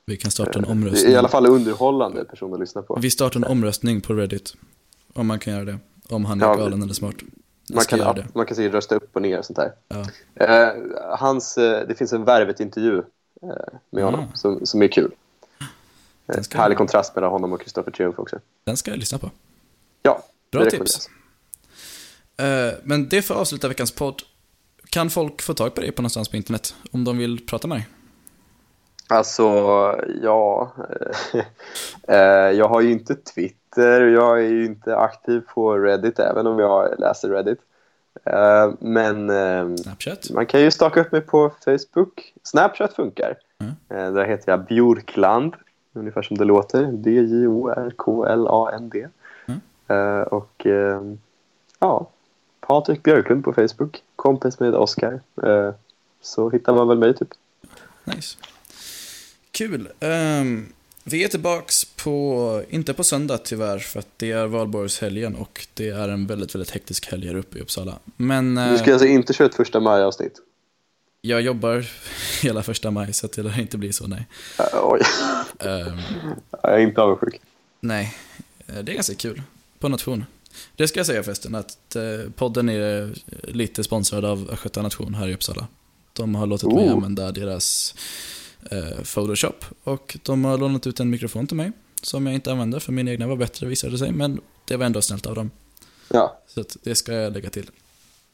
Vi 0.06 0.16
kan 0.16 0.30
starta 0.30 0.58
en 0.58 0.64
omröstning. 0.64 1.12
i 1.12 1.16
alla 1.16 1.28
fall 1.28 1.46
underhållande 1.46 2.24
person 2.24 2.54
att 2.54 2.60
lyssna 2.60 2.82
på. 2.82 2.98
Vi 3.02 3.10
startar 3.10 3.40
en 3.40 3.44
omröstning 3.44 4.00
på 4.00 4.12
Reddit. 4.12 4.54
Om 5.14 5.26
man 5.26 5.38
kan 5.38 5.52
göra 5.52 5.64
det. 5.64 5.78
Om 6.08 6.24
han 6.24 6.40
är 6.40 6.46
Ja, 6.46 6.54
galen 6.54 6.82
eller 6.82 6.94
smart. 6.94 7.14
Jag 7.68 7.76
Man 7.76 7.84
kan, 7.84 8.14
det. 8.16 8.26
man 8.34 8.46
kan 8.46 8.56
säkert 8.56 8.74
rösta 8.74 8.94
upp 8.96 9.10
och 9.16 9.22
ner 9.22 9.38
och 9.38 9.44
sånt 9.44 9.56
där. 9.56 9.72
Ja. 9.88 10.04
Eh, 10.44 10.72
hans, 11.18 11.58
eh, 11.58 11.88
det 11.88 11.94
finns 11.94 12.12
en 12.12 12.24
Värvet-intervju 12.24 12.98
eh, 13.42 13.48
med 13.90 14.04
honom 14.04 14.20
Ah. 14.20 14.36
som, 14.36 14.66
som 14.66 14.82
är 14.82 14.88
kul. 14.88 15.10
Härlig 16.54 16.78
kontrast 16.78 17.14
mellan 17.14 17.30
honom 17.30 17.52
och 17.52 17.60
Kristoffer 17.60 17.90
Triumf 17.90 18.18
också. 18.18 18.38
Den 18.64 18.76
ska 18.76 18.90
jag 18.90 18.98
lyssna 18.98 19.18
på. 19.18 19.30
Ja, 20.02 20.22
Bra 20.52 20.64
tips. 20.64 21.08
Eh, 22.36 22.72
men 22.82 23.08
det 23.08 23.22
får 23.22 23.34
avsluta 23.34 23.68
veckans 23.68 23.92
podd. 23.92 24.22
Kan 24.90 25.10
folk 25.10 25.42
få 25.42 25.54
tag 25.54 25.74
på 25.74 25.80
dig 25.80 25.92
på 25.92 26.02
någonstans 26.02 26.28
på 26.28 26.36
internet? 26.36 26.74
Om 26.92 27.04
de 27.04 27.18
vill 27.18 27.46
prata 27.46 27.68
med 27.68 27.76
dig? 27.76 27.88
Alltså, 29.08 29.44
ja. 30.22 30.72
eh, 32.08 32.16
jag 32.58 32.68
har 32.68 32.80
ju 32.80 32.92
inte 32.92 33.14
Twitter. 33.14 34.00
Jag 34.00 34.38
är 34.38 34.48
ju 34.48 34.64
inte 34.64 34.96
aktiv 34.96 35.40
på 35.54 35.78
Reddit, 35.78 36.18
även 36.18 36.46
om 36.46 36.58
jag 36.58 37.00
läser 37.00 37.28
Reddit. 37.28 37.58
Eh, 38.24 38.72
men 38.80 39.28
Snapchat? 39.78 40.30
man 40.30 40.46
kan 40.46 40.60
ju 40.60 40.70
staka 40.70 41.00
upp 41.00 41.12
mig 41.12 41.20
på 41.20 41.52
Facebook. 41.64 42.34
Snapchat 42.42 42.92
funkar. 42.92 43.38
Mm. 43.60 44.14
Där 44.14 44.24
heter 44.24 44.52
jag 44.52 44.64
Bjorkland, 44.64 45.54
ungefär 45.92 46.22
som 46.22 46.38
det 46.38 46.44
låter. 46.44 46.92
B-J-O-R-K-L-A-N-D. 46.92 49.08
Mm. 49.46 49.60
Eh, 49.88 50.22
och 50.22 50.66
eh, 50.66 51.02
ja, 51.78 52.10
Patrik 52.60 53.02
Björklund 53.02 53.44
på 53.44 53.52
Facebook. 53.52 54.02
Kompis 54.16 54.60
med 54.60 54.74
Oskar. 54.74 55.20
Eh, 55.42 55.74
så 56.20 56.50
hittar 56.50 56.74
man 56.74 56.88
väl 56.88 56.98
mig 56.98 57.16
typ. 57.16 57.28
Nice. 58.04 58.36
Kul. 59.50 59.88
Ehm, 60.00 60.66
vi 61.04 61.24
är 61.24 61.28
tillbaks 61.28 61.84
på, 61.84 62.62
inte 62.68 62.94
på 62.94 63.04
söndag 63.04 63.38
tyvärr, 63.38 63.78
för 63.78 63.98
att 63.98 64.08
det 64.16 64.32
är 64.32 64.46
valborgshelgen 64.46 65.36
och 65.36 65.66
det 65.74 65.88
är 65.88 66.08
en 66.08 66.26
väldigt, 66.26 66.54
väldigt 66.54 66.70
hektisk 66.70 67.10
helg 67.10 67.26
här 67.26 67.36
uppe 67.36 67.58
i 67.58 67.60
Uppsala. 67.60 67.98
Men 68.16 68.54
Du 68.54 68.78
ska 68.78 68.92
alltså 68.92 69.06
inte 69.06 69.32
köra 69.32 69.48
ett 69.48 69.54
första 69.54 69.80
maj-avsnitt? 69.80 70.40
Jag 71.20 71.40
jobbar 71.42 71.86
hela 72.42 72.62
första 72.62 72.90
maj, 72.90 73.12
så 73.12 73.26
att 73.26 73.32
det 73.32 73.42
lär 73.42 73.60
inte 73.60 73.78
bli 73.78 73.92
så, 73.92 74.06
nej. 74.06 74.26
Eh, 74.58 74.64
oj, 74.82 75.00
Ehm, 75.58 75.98
jag 76.62 76.74
är 76.74 76.78
inte 76.78 77.00
avundsjuk. 77.02 77.40
nej, 77.80 78.14
Eh, 78.66 78.78
det 78.82 78.92
är 78.92 78.94
ganska 78.94 79.14
kul. 79.14 79.42
På 79.78 79.88
nation. 79.88 80.24
Det 80.76 80.88
ska 80.88 80.98
jag 81.00 81.06
säga 81.06 81.22
förresten, 81.22 81.54
att 81.54 81.96
eh, 81.96 82.02
podden 82.36 82.68
är 82.68 83.14
lite 83.42 83.84
sponsrad 83.84 84.24
av 84.24 84.50
Östgöta 84.52 84.82
Nation 84.82 85.14
här 85.14 85.28
i 85.28 85.34
Uppsala. 85.34 85.66
De 86.12 86.34
har 86.34 86.46
låtit 86.46 86.72
mig 86.72 86.86
Oh. 86.88 86.92
använda 86.92 87.32
deras 87.32 87.94
eh, 88.70 89.02
Photoshop 89.14 89.64
och 89.84 90.16
de 90.22 90.44
har 90.44 90.58
lånat 90.58 90.86
ut 90.86 91.00
en 91.00 91.10
mikrofon 91.10 91.46
till 91.46 91.56
mig 91.56 91.72
som 92.02 92.26
jag 92.26 92.34
inte 92.34 92.52
använde 92.52 92.80
för 92.80 92.92
min 92.92 93.08
egna 93.08 93.26
var 93.26 93.36
bättre 93.36 93.66
visade 93.66 93.92
det 93.92 93.98
sig, 93.98 94.12
men 94.12 94.40
det 94.64 94.76
var 94.76 94.86
ändå 94.86 95.02
snällt 95.02 95.26
av 95.26 95.34
dem. 95.34 95.50
Ja, 96.08 96.40
Så 96.46 96.64
det 96.82 96.94
ska 96.94 97.12
jag 97.12 97.32
lägga 97.32 97.50
till. 97.50 97.70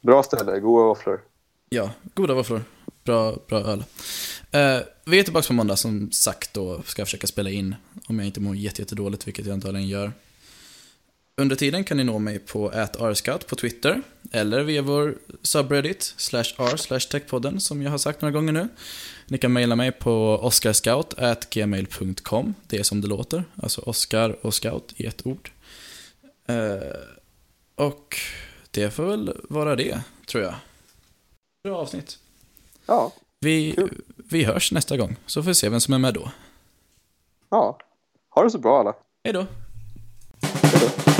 bra 0.01 0.22
ställe, 0.22 0.61
goda 0.61 0.84
våfflor. 0.84 1.20
Ja, 1.68 1.91
goda 2.14 2.34
våfflor. 2.34 2.62
Bra, 3.07 3.39
bra 3.49 3.59
öl. 3.59 3.79
Uh, 3.79 3.85
vi 5.05 5.19
är 5.19 5.23
tillbaka 5.23 5.47
på 5.47 5.53
måndag 5.53 5.77
som 5.77 6.13
sagt 6.13 6.55
då. 6.55 6.83
ska 6.83 7.05
försöka 7.05 7.27
spela 7.27 7.51
in 7.51 7.75
om 8.07 8.19
jag 8.19 8.27
inte 8.27 8.41
mår 8.41 8.57
jätte, 8.57 8.83
jättedåligt, 8.83 9.27
vilket 9.27 9.47
jag 9.47 9.53
antagligen 9.53 9.89
gör. 9.89 10.13
Under 11.37 11.57
tiden 11.57 11.85
kan 11.85 11.97
ni 11.97 12.05
nå 12.05 12.19
mig 12.19 12.39
på 12.39 12.73
@rscout 12.99 13.47
på 13.47 13.57
Twitter 13.57 14.03
eller 14.33 14.63
via 14.63 14.83
vår 14.83 15.19
subreddit 15.43 16.15
slash 16.17 16.45
r 16.59 16.77
slash 16.77 17.01
techpodden 17.01 17.61
som 17.61 17.83
jag 17.83 17.91
har 17.91 17.99
sagt 17.99 18.23
några 18.23 18.33
gånger 18.33 18.53
nu. 18.53 18.69
Ni 19.27 19.39
kan 19.39 19.53
mejla 19.53 19.77
mig 19.77 19.93
på 19.93 20.39
oscarscout@gmail.com. 20.43 22.55
Det 22.67 22.79
är 22.79 22.83
som 22.83 23.01
det 23.01 23.09
låter, 23.09 23.45
alltså 23.63 23.81
Oscar 23.81 24.47
och 24.47 24.55
scout 24.55 24.93
i 24.97 25.07
ett 25.07 25.27
ord. 25.27 25.51
Uh, 26.51 26.77
och 27.75 28.17
det 28.71 28.91
får 28.91 29.07
väl 29.07 29.33
vara 29.49 29.77
det, 29.77 30.01
tror 30.27 30.45
jag. 30.45 30.55
Bra 31.65 31.77
avsnitt. 31.77 32.19
Ja, 32.87 33.12
Vi, 33.41 33.72
Kul. 33.72 34.01
vi 34.16 34.45
hörs 34.45 34.72
nästa 34.72 34.97
gång, 34.97 35.16
så 35.26 35.43
får 35.43 35.49
vi 35.51 35.55
se 35.55 35.68
vem 35.68 35.80
som 35.80 35.95
är 35.95 35.99
med 35.99 36.14
då. 36.14 36.30
ja. 37.51 37.78
Ha 38.30 38.43
det 38.45 38.51
så 38.51 38.59
bra 38.59 38.80
alla. 38.80 38.95
Hej 39.24 39.32
då! 39.32 39.47
Hej 40.62 40.80
då. 40.80 41.12